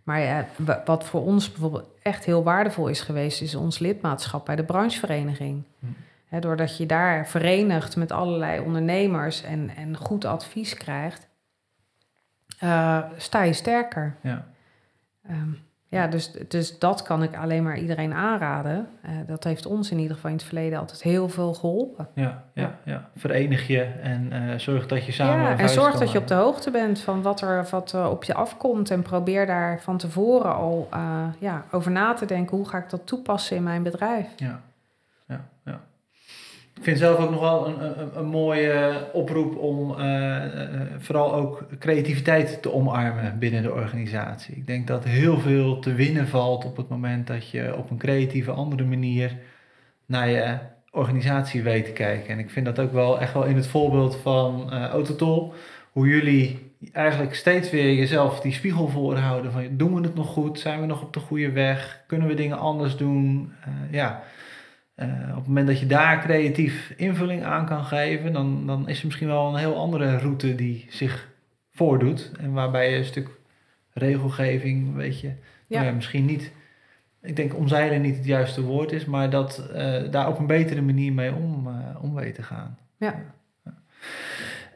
Maar 0.07 0.19
ja, 0.19 0.47
wat 0.85 1.05
voor 1.05 1.21
ons 1.21 1.51
bijvoorbeeld 1.51 1.89
echt 2.01 2.25
heel 2.25 2.43
waardevol 2.43 2.87
is 2.87 3.01
geweest, 3.01 3.41
is 3.41 3.55
ons 3.55 3.79
lidmaatschap 3.79 4.45
bij 4.45 4.55
de 4.55 4.63
branchevereniging. 4.63 5.63
Hm. 5.79 6.39
doordat 6.39 6.77
je 6.77 6.85
daar 6.85 7.27
verenigt 7.27 7.95
met 7.95 8.11
allerlei 8.11 8.59
ondernemers 8.59 9.43
en, 9.43 9.69
en 9.75 9.97
goed 9.97 10.25
advies 10.25 10.73
krijgt, 10.73 11.27
uh, 12.63 13.03
sta 13.17 13.43
je 13.43 13.53
sterker. 13.53 14.15
Ja. 14.21 14.47
Um, 15.29 15.59
ja, 15.89 16.07
dus, 16.07 16.31
dus 16.47 16.79
dat 16.79 17.01
kan 17.01 17.23
ik 17.23 17.35
alleen 17.35 17.63
maar 17.63 17.77
iedereen 17.77 18.13
aanraden. 18.13 18.87
Uh, 19.05 19.11
dat 19.27 19.43
heeft 19.43 19.65
ons 19.65 19.91
in 19.91 19.97
ieder 19.97 20.15
geval 20.15 20.29
in 20.31 20.35
het 20.35 20.45
verleden 20.45 20.79
altijd 20.79 21.01
heel 21.01 21.29
veel 21.29 21.53
geholpen. 21.53 22.07
Ja, 22.13 22.43
ja, 22.53 22.77
ja. 22.83 23.09
verenig 23.15 23.67
je 23.67 23.81
en 23.81 24.29
uh, 24.33 24.57
zorg 24.57 24.87
dat 24.87 25.05
je 25.05 25.11
samen. 25.11 25.49
Ja, 25.49 25.57
en 25.57 25.69
zorg 25.69 25.97
dat 25.97 26.11
je 26.11 26.17
op 26.17 26.27
de 26.27 26.33
hoogte 26.33 26.71
bent 26.71 26.99
van 26.99 27.21
wat 27.21 27.41
er 27.41 27.67
wat, 27.71 27.93
uh, 27.95 28.09
op 28.09 28.23
je 28.23 28.33
afkomt. 28.33 28.91
En 28.91 29.01
probeer 29.01 29.45
daar 29.45 29.81
van 29.81 29.97
tevoren 29.97 30.55
al 30.55 30.89
ja, 31.39 31.63
over 31.71 31.91
na 31.91 32.13
te 32.13 32.25
denken: 32.25 32.57
hoe 32.57 32.67
ga 32.67 32.77
ik 32.77 32.89
dat 32.89 33.07
toepassen 33.07 33.57
in 33.57 33.63
mijn 33.63 33.83
bedrijf? 33.83 34.27
Ja. 34.35 34.61
Ik 36.77 36.83
vind 36.83 36.97
zelf 36.97 37.19
ook 37.19 37.29
nog 37.29 37.39
wel 37.39 37.67
een, 37.67 37.99
een, 37.99 38.17
een 38.17 38.25
mooie 38.25 39.07
oproep 39.13 39.57
om 39.57 39.99
uh, 39.99 40.43
vooral 40.97 41.33
ook 41.33 41.65
creativiteit 41.79 42.61
te 42.61 42.73
omarmen 42.73 43.39
binnen 43.39 43.61
de 43.61 43.73
organisatie. 43.73 44.55
Ik 44.55 44.67
denk 44.67 44.87
dat 44.87 45.03
heel 45.03 45.39
veel 45.39 45.79
te 45.79 45.93
winnen 45.93 46.27
valt 46.27 46.65
op 46.65 46.77
het 46.77 46.89
moment 46.89 47.27
dat 47.27 47.49
je 47.49 47.75
op 47.77 47.89
een 47.89 47.97
creatieve 47.97 48.51
andere 48.51 48.83
manier 48.83 49.37
naar 50.05 50.29
je 50.29 50.57
organisatie 50.91 51.63
weet 51.63 51.85
te 51.85 51.91
kijken. 51.91 52.29
En 52.29 52.39
ik 52.39 52.49
vind 52.49 52.65
dat 52.65 52.79
ook 52.79 52.91
wel 52.91 53.19
echt 53.19 53.33
wel 53.33 53.45
in 53.45 53.55
het 53.55 53.67
voorbeeld 53.67 54.15
van 54.15 54.69
uh, 54.73 54.85
Autotol, 54.85 55.53
hoe 55.91 56.07
jullie 56.07 56.71
eigenlijk 56.91 57.35
steeds 57.35 57.69
weer 57.69 57.93
jezelf 57.93 58.39
die 58.39 58.53
spiegel 58.53 58.87
voorhouden 58.87 59.51
van 59.51 59.67
doen 59.71 59.95
we 59.95 60.01
het 60.01 60.15
nog 60.15 60.27
goed, 60.27 60.59
zijn 60.59 60.79
we 60.79 60.85
nog 60.85 61.01
op 61.01 61.13
de 61.13 61.19
goede 61.19 61.51
weg, 61.51 62.03
kunnen 62.07 62.27
we 62.27 62.33
dingen 62.33 62.57
anders 62.57 62.97
doen, 62.97 63.51
ja 63.91 64.23
uh, 64.99 65.29
op 65.29 65.35
het 65.35 65.47
moment 65.47 65.67
dat 65.67 65.79
je 65.79 65.85
daar 65.85 66.21
creatief 66.21 66.93
invulling 66.95 67.43
aan 67.43 67.65
kan 67.65 67.83
geven, 67.83 68.33
dan, 68.33 68.67
dan 68.67 68.89
is 68.89 68.99
er 68.99 69.05
misschien 69.05 69.27
wel 69.27 69.47
een 69.47 69.59
heel 69.59 69.77
andere 69.77 70.17
route 70.17 70.55
die 70.55 70.85
zich 70.89 71.29
voordoet. 71.71 72.31
En 72.39 72.53
waarbij 72.53 72.91
je 72.91 72.97
een 72.97 73.05
stuk 73.05 73.29
regelgeving, 73.93 74.95
weet 74.95 75.19
je, 75.19 75.31
ja. 75.67 75.81
Nou 75.81 75.95
misschien 75.95 76.25
niet, 76.25 76.51
ik 77.21 77.35
denk 77.35 77.55
omzeilen 77.55 78.01
niet 78.01 78.15
het 78.15 78.25
juiste 78.25 78.61
woord 78.61 78.91
is, 78.91 79.05
maar 79.05 79.29
dat 79.29 79.69
uh, 79.75 80.11
daar 80.11 80.27
op 80.27 80.39
een 80.39 80.47
betere 80.47 80.81
manier 80.81 81.13
mee 81.13 81.33
om, 81.33 81.67
uh, 81.67 82.03
om 82.03 82.15
weet 82.15 82.35
te 82.35 82.43
gaan. 82.43 82.77
Ja. 82.97 83.15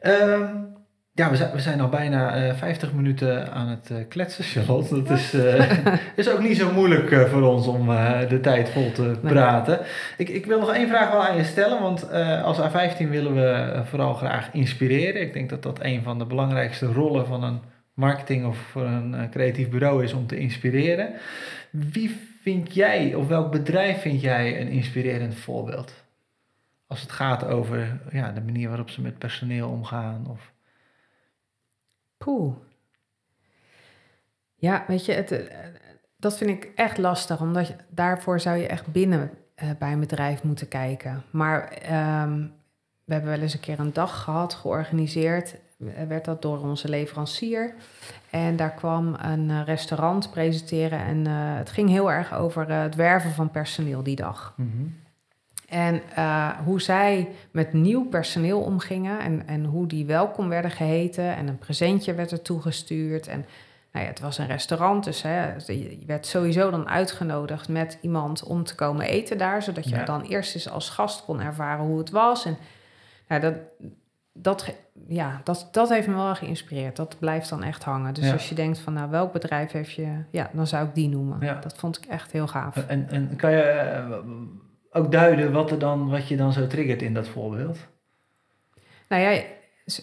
Um, 0.02 0.71
ja, 1.14 1.30
we 1.30 1.36
zijn, 1.36 1.52
we 1.52 1.60
zijn 1.60 1.80
al 1.80 1.88
bijna 1.88 2.46
uh, 2.46 2.54
50 2.54 2.92
minuten 2.92 3.52
aan 3.52 3.68
het 3.68 3.90
uh, 3.92 3.98
kletsen, 4.08 4.44
Charlotte. 4.44 5.02
Dat 5.02 5.18
is, 5.18 5.34
uh, 5.34 5.70
is 6.16 6.30
ook 6.30 6.40
niet 6.40 6.56
zo 6.56 6.72
moeilijk 6.72 7.28
voor 7.28 7.42
ons 7.42 7.66
om 7.66 7.86
de 8.28 8.38
tijd 8.42 8.70
vol 8.70 8.92
te 8.92 9.18
praten. 9.22 9.80
Ik, 10.16 10.28
ik 10.28 10.46
wil 10.46 10.60
nog 10.60 10.74
één 10.74 10.88
vraag 10.88 11.10
wel 11.10 11.24
aan 11.26 11.36
je 11.36 11.44
stellen, 11.44 11.80
want 11.80 12.10
als 12.42 12.58
A15 12.60 13.08
willen 13.08 13.34
we 13.34 13.80
vooral 13.84 14.14
graag 14.14 14.52
inspireren. 14.52 15.22
Ik 15.22 15.32
denk 15.32 15.50
dat 15.50 15.62
dat 15.62 15.78
een 15.82 16.02
van 16.02 16.18
de 16.18 16.26
belangrijkste 16.26 16.86
rollen 16.86 17.26
van 17.26 17.42
een 17.42 17.60
marketing 17.94 18.46
of 18.46 18.58
voor 18.58 18.84
een 18.84 19.30
creatief 19.30 19.68
bureau 19.68 20.04
is 20.04 20.12
om 20.12 20.26
te 20.26 20.38
inspireren. 20.38 21.14
Wie 21.70 22.30
vind 22.42 22.74
jij, 22.74 23.14
of 23.14 23.28
welk 23.28 23.52
bedrijf 23.52 24.00
vind 24.00 24.20
jij 24.20 24.60
een 24.60 24.68
inspirerend 24.68 25.34
voorbeeld? 25.34 26.04
Als 26.86 27.00
het 27.00 27.12
gaat 27.12 27.44
over 27.44 28.00
ja, 28.10 28.32
de 28.32 28.40
manier 28.40 28.68
waarop 28.68 28.90
ze 28.90 29.00
met 29.00 29.18
personeel 29.18 29.68
omgaan 29.68 30.26
of... 30.30 30.51
Poeh. 32.24 32.54
Ja, 34.54 34.84
weet 34.86 35.04
je, 35.04 35.12
het, 35.12 35.30
eh, 35.30 35.56
dat 36.16 36.36
vind 36.36 36.50
ik 36.50 36.72
echt 36.74 36.98
lastig, 36.98 37.40
omdat 37.40 37.74
daarvoor 37.88 38.40
zou 38.40 38.56
je 38.56 38.66
echt 38.66 38.86
binnen 38.86 39.30
uh, 39.62 39.70
bij 39.78 39.92
een 39.92 40.00
bedrijf 40.00 40.42
moeten 40.42 40.68
kijken. 40.68 41.22
Maar 41.30 41.62
um, 42.22 42.52
we 43.04 43.12
hebben 43.12 43.30
wel 43.30 43.40
eens 43.40 43.54
een 43.54 43.60
keer 43.60 43.80
een 43.80 43.92
dag 43.92 44.22
gehad, 44.22 44.54
georganiseerd, 44.54 45.56
werd 46.08 46.24
dat 46.24 46.42
door 46.42 46.58
onze 46.58 46.88
leverancier. 46.88 47.74
En 48.30 48.56
daar 48.56 48.74
kwam 48.74 49.14
een 49.14 49.64
restaurant 49.64 50.30
presenteren 50.30 50.98
en 50.98 51.26
het 51.56 51.70
ging 51.70 51.88
heel 51.88 52.12
erg 52.12 52.34
over 52.34 52.70
het 52.70 52.94
werven 52.94 53.30
van 53.30 53.50
personeel 53.50 54.02
die 54.02 54.16
dag. 54.16 54.54
Mm 54.56 55.01
en 55.72 56.02
uh, 56.18 56.48
hoe 56.64 56.80
zij 56.80 57.28
met 57.50 57.72
nieuw 57.72 58.04
personeel 58.08 58.60
omgingen 58.60 59.20
en, 59.20 59.46
en 59.46 59.64
hoe 59.64 59.86
die 59.86 60.06
welkom 60.06 60.48
werden 60.48 60.70
geheten. 60.70 61.36
En 61.36 61.48
een 61.48 61.58
presentje 61.58 62.14
werd 62.14 62.30
er 62.30 62.42
toegestuurd. 62.42 63.26
En 63.26 63.44
nou 63.92 64.04
ja, 64.04 64.10
het 64.10 64.20
was 64.20 64.38
een 64.38 64.46
restaurant, 64.46 65.04
dus 65.04 65.22
hè, 65.22 65.54
je 65.66 65.98
werd 66.06 66.26
sowieso 66.26 66.70
dan 66.70 66.88
uitgenodigd 66.88 67.68
met 67.68 67.98
iemand 68.00 68.42
om 68.42 68.64
te 68.64 68.74
komen 68.74 69.06
eten 69.06 69.38
daar. 69.38 69.62
Zodat 69.62 69.88
je 69.88 70.02
dan 70.04 70.22
eerst 70.22 70.54
eens 70.54 70.70
als 70.70 70.90
gast 70.90 71.24
kon 71.24 71.40
ervaren 71.40 71.84
hoe 71.84 71.98
het 71.98 72.10
was. 72.10 72.44
En 72.44 72.56
nou, 73.28 73.40
dat, 73.40 73.54
dat, 74.32 74.74
ja, 75.08 75.40
dat, 75.44 75.68
dat 75.72 75.88
heeft 75.88 76.06
me 76.06 76.14
wel 76.14 76.34
geïnspireerd. 76.34 76.96
Dat 76.96 77.18
blijft 77.18 77.48
dan 77.48 77.62
echt 77.62 77.84
hangen. 77.84 78.14
Dus 78.14 78.24
Ja. 78.24 78.32
als 78.32 78.48
je 78.48 78.54
denkt 78.54 78.78
van, 78.78 78.92
nou, 78.92 79.10
welk 79.10 79.32
bedrijf 79.32 79.72
heeft 79.72 79.92
je... 79.92 80.08
Ja, 80.30 80.50
dan 80.52 80.66
zou 80.66 80.86
ik 80.86 80.94
die 80.94 81.08
noemen. 81.08 81.38
Ja. 81.40 81.54
Dat 81.54 81.78
vond 81.78 81.96
ik 81.96 82.04
echt 82.04 82.32
heel 82.32 82.46
gaaf. 82.46 82.76
En, 82.76 83.08
en 83.10 83.36
kan 83.36 83.50
je 83.50 83.62
eh, 83.62 84.18
ook 84.92 85.12
duiden 85.12 85.52
wat, 85.52 85.70
er 85.70 85.78
dan, 85.78 86.10
wat 86.10 86.28
je 86.28 86.36
dan 86.36 86.52
zo 86.52 86.66
triggert 86.66 87.02
in 87.02 87.14
dat 87.14 87.28
voorbeeld? 87.28 87.78
Nou 89.08 89.22
ja, 89.22 89.42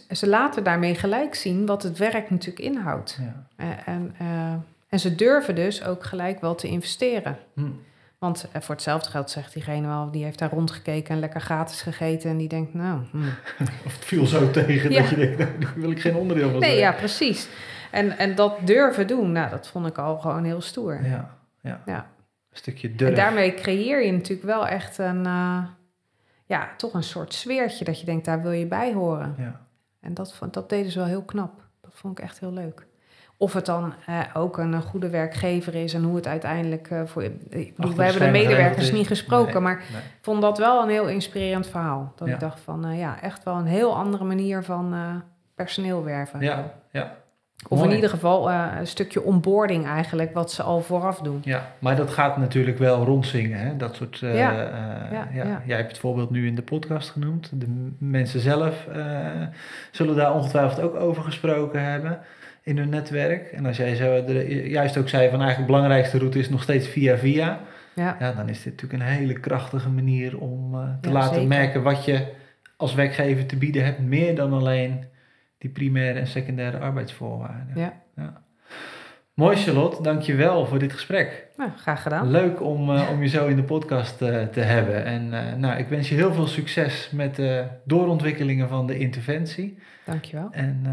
ze, 0.09 0.27
laten 0.27 0.63
daarmee 0.63 0.95
gelijk 0.95 1.35
zien 1.35 1.65
wat 1.65 1.83
het 1.83 1.97
werk 1.97 2.29
natuurlijk 2.29 2.65
inhoudt. 2.65 3.19
Ja. 3.21 3.47
Eh, 3.55 3.87
en, 3.93 4.15
eh, 4.17 4.53
en 4.89 4.99
ze 4.99 5.15
durven 5.15 5.55
dus 5.55 5.83
ook 5.83 6.03
gelijk 6.03 6.41
wel 6.41 6.55
te 6.55 6.67
investeren. 6.67 7.37
Hm. 7.53 7.69
Want 8.17 8.47
eh, 8.51 8.61
voor 8.61 8.75
hetzelfde 8.75 9.09
geld 9.09 9.29
zegt 9.29 9.53
diegene 9.53 9.87
wel, 9.87 10.11
die 10.11 10.23
heeft 10.23 10.39
daar 10.39 10.49
rondgekeken 10.49 11.13
en 11.13 11.19
lekker 11.19 11.41
gratis 11.41 11.81
gegeten. 11.81 12.29
En 12.29 12.37
die 12.37 12.47
denkt, 12.47 12.73
nou, 12.73 13.01
hm. 13.11 13.17
Of 13.85 13.95
het 13.95 14.05
viel 14.05 14.25
zo 14.25 14.51
tegen 14.51 14.91
Ja. 14.91 15.01
dat 15.01 15.09
je 15.09 15.15
denkt, 15.15 15.37
nou, 15.37 15.59
daar 15.59 15.73
wil 15.75 15.91
ik 15.91 16.01
geen 16.01 16.15
onderdeel 16.15 16.49
van 16.49 16.59
nee, 16.59 16.69
zijn. 16.69 16.81
ja, 16.81 16.91
precies. 16.91 17.47
En, 17.91 18.17
en 18.17 18.35
dat 18.35 18.57
durven 18.63 19.07
doen, 19.07 19.31
nou, 19.31 19.49
dat 19.49 19.67
vond 19.67 19.87
ik 19.87 19.97
al 19.97 20.17
gewoon 20.17 20.43
heel 20.43 20.61
stoer. 20.61 21.03
Ja, 21.03 21.37
ja. 21.61 21.81
Ja. 21.85 22.07
Stukje 22.60 22.95
durf. 22.95 23.10
En 23.10 23.16
daarmee 23.16 23.53
creëer 23.53 24.05
je 24.05 24.12
natuurlijk 24.12 24.47
wel 24.47 24.68
echt 24.68 24.97
een, 24.97 25.26
eh, 25.26 25.64
ja, 26.45 26.70
toch 26.78 26.93
een 26.93 27.03
soort 27.03 27.34
sfeertje 27.34 27.86
dat 27.86 27.99
je 27.99 28.05
denkt, 28.05 28.26
daar 28.26 28.41
wil 28.41 28.51
je 28.51 28.66
bij 28.66 28.93
horen. 28.93 29.36
Ja. 29.38 29.62
En 30.01 30.14
dat, 30.14 30.34
vond- 30.36 30.53
dat 30.53 30.70
deden 30.70 30.91
ze 30.91 30.97
wel 30.99 31.07
heel 31.07 31.24
knap. 31.24 31.62
Dat 31.82 31.91
vond 31.93 32.18
ik 32.18 32.24
echt 32.24 32.39
heel 32.39 32.53
leuk. 32.53 32.88
Of 33.38 33.53
het 33.53 33.66
dan 33.66 33.93
eh, 34.05 34.20
ook 34.34 34.57
een, 34.57 34.74
eh, 34.74 34.82
goede 34.82 35.10
werkgever 35.10 35.76
is 35.76 35.93
en 35.93 36.03
hoe 36.03 36.16
het 36.16 36.28
uiteindelijk 36.28 36.89
eh, 36.91 37.01
voor. 37.05 37.24
Ik 37.24 37.76
bedoel, 37.76 37.95
we 37.95 38.03
hebben 38.03 38.22
de 38.22 38.32
medewerkers 38.32 38.91
niet 38.91 39.07
gesproken, 39.07 39.53
Nee, 39.53 39.62
maar 39.62 39.76
nee. 39.76 40.01
ik 40.01 40.18
vond 40.22 40.41
dat 40.41 40.57
wel 40.57 40.84
een 40.84 40.89
heel 40.89 41.07
inspirerend 41.07 41.68
verhaal. 41.68 42.14
Dat 42.16 42.28
Ja. 42.28 42.34
ik 42.34 42.39
dacht 42.39 42.60
van, 42.60 42.97
ja, 42.97 43.22
echt 43.22 43.43
wel 43.43 43.55
een 43.55 43.66
heel 43.66 43.95
andere 43.95 44.24
manier 44.24 44.64
van 44.64 44.95
personeel 45.55 46.03
werven. 46.03 46.41
Ja, 46.41 46.74
ja. 46.91 47.16
Of 47.68 47.78
Mooi. 47.78 47.89
in 47.89 47.95
ieder 47.95 48.10
geval 48.10 48.49
eh, 48.51 48.66
een 48.80 48.88
stukje 48.88 49.24
onboarding 49.24 49.86
eigenlijk, 49.86 50.34
wat 50.34 50.51
ze 50.51 50.64
al 50.64 50.82
vooraf 50.82 51.20
doen. 51.20 51.41
Ja, 51.43 51.72
maar 51.80 51.95
dat 51.95 52.10
gaat 52.10 52.38
natuurlijk 52.38 52.78
wel 52.78 53.03
rondzingen, 53.05 53.60
hè? 53.60 53.78
dat 53.78 53.95
soort... 53.95 54.22
eh, 54.22 54.36
Ja. 54.38 54.51
eh, 54.51 55.12
Ja, 55.12 55.28
ja. 55.34 55.62
Jij 55.66 55.78
hebt 55.78 55.89
het 55.89 55.99
voorbeeld 55.99 56.30
nu 56.30 56.47
in 56.47 56.55
de 56.55 56.62
podcast 56.62 57.10
genoemd. 57.10 57.49
De 57.53 57.91
mensen 57.97 58.39
zelf 58.39 58.88
zullen 59.91 60.16
daar 60.16 60.34
ongetwijfeld 60.34 60.82
ook 60.82 60.95
over 60.95 61.24
gesproken 61.24 61.84
hebben 61.84 62.20
in 62.64 62.78
hun 62.78 62.89
netwerk. 62.89 63.51
En 63.51 63.66
als 63.66 63.78
jij 63.78 63.95
zo 63.95 64.24
juist 64.64 64.97
ook 64.97 65.10
zei 65.10 65.30
van 65.30 65.39
eigenlijk 65.41 65.70
de 65.70 65.74
belangrijkste 65.76 66.18
route 66.18 66.39
is 66.39 66.49
nog 66.49 66.62
steeds 66.64 66.88
via 66.88 67.18
via. 67.18 67.60
Ja, 67.93 68.16
Ja, 68.20 68.32
dan 68.32 68.49
is 68.49 68.64
dit 68.64 68.74
natuurlijk 68.74 69.03
een 69.03 69.10
hele 69.18 69.34
krachtige 69.39 69.89
manier 69.89 70.38
om 70.39 70.72
te 71.01 71.12
laten 71.12 71.34
zeker. 71.34 71.47
merken 71.47 71.84
wat 71.84 72.05
je 72.05 72.26
als 72.78 72.93
werkgever 72.95 73.45
te 73.45 73.55
bieden 73.57 73.86
hebt. 73.86 73.99
Meer 73.99 74.36
dan 74.36 74.53
alleen 74.53 75.03
die 75.60 75.70
primaire 75.70 76.20
en 76.20 76.28
secundaire 76.28 76.78
arbeidsvoorwaarden. 76.78 77.93
ja. 78.16 78.43
Mooi 79.39 79.57
Charlotte, 79.57 80.01
dankjewel 80.01 80.66
voor 80.66 80.80
dit 80.80 80.93
gesprek. 80.93 81.47
Nou, 81.57 81.72
graag 81.76 82.01
gedaan. 82.01 82.32
Leuk 82.32 82.62
om, 82.62 82.95
eh, 82.95 83.10
om 83.12 83.22
je 83.22 83.28
zo 83.28 83.47
in 83.47 83.55
de 83.55 83.64
podcast 83.64 84.22
eh, 84.22 84.43
te 84.43 84.60
hebben. 84.60 85.05
En 85.05 85.34
eh, 85.34 85.55
nou, 85.55 85.80
ik 85.80 85.88
wens 85.88 86.10
je 86.10 86.16
heel 86.16 86.34
veel 86.34 86.47
succes 86.47 87.10
met 87.12 87.36
de 87.36 87.66
doorontwikkelingen 87.86 88.70
van 88.70 88.88
de 88.88 88.97
interventie. 88.97 89.78
Dankjewel. 90.05 90.49
En 90.51 90.84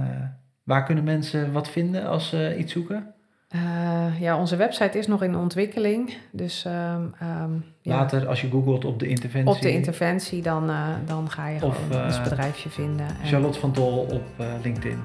waar 0.62 0.84
kunnen 0.84 1.04
mensen 1.04 1.52
wat 1.52 1.70
vinden 1.70 2.06
als 2.06 2.28
ze 2.28 2.56
iets 2.58 2.72
zoeken? 2.72 3.14
Eh, 3.56 4.20
ja, 4.20 4.38
onze 4.38 4.56
website 4.56 4.98
is 4.98 5.06
nog 5.06 5.22
in 5.22 5.36
ontwikkeling. 5.36 6.16
Dus 6.30 6.64
ehm, 6.64 7.02
ehm, 7.18 7.52
ja, 7.80 7.96
Later, 7.96 8.26
als 8.28 8.40
je 8.40 8.50
googelt 8.50 8.84
op 8.84 8.98
de 8.98 9.06
interventie. 9.06 9.54
op 9.54 9.60
de 9.60 9.70
interventie, 9.72 10.42
dan, 10.42 10.70
eh, 10.70 10.88
dan 11.06 11.30
ga 11.30 11.48
je 11.48 11.62
Of, 11.62 11.76
gewoon 11.76 12.04
ons 12.04 12.16
eh, 12.16 12.22
bedrijfje 12.22 12.68
vinden. 12.68 13.06
En, 13.06 13.28
Charlotte 13.28 13.58
van 13.58 13.72
Tol 13.72 13.98
op 13.98 14.44
LinkedIn. 14.62 14.98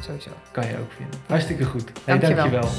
sowieso. 0.00 0.30
Kan 0.50 0.66
je 0.66 0.78
ook 0.78 0.92
vinden. 0.92 1.18
Hartstikke 1.26 1.64
goed. 1.64 1.92
Hey, 2.04 2.18
Dankjewel. 2.18 2.50
dankjewel. 2.50 2.70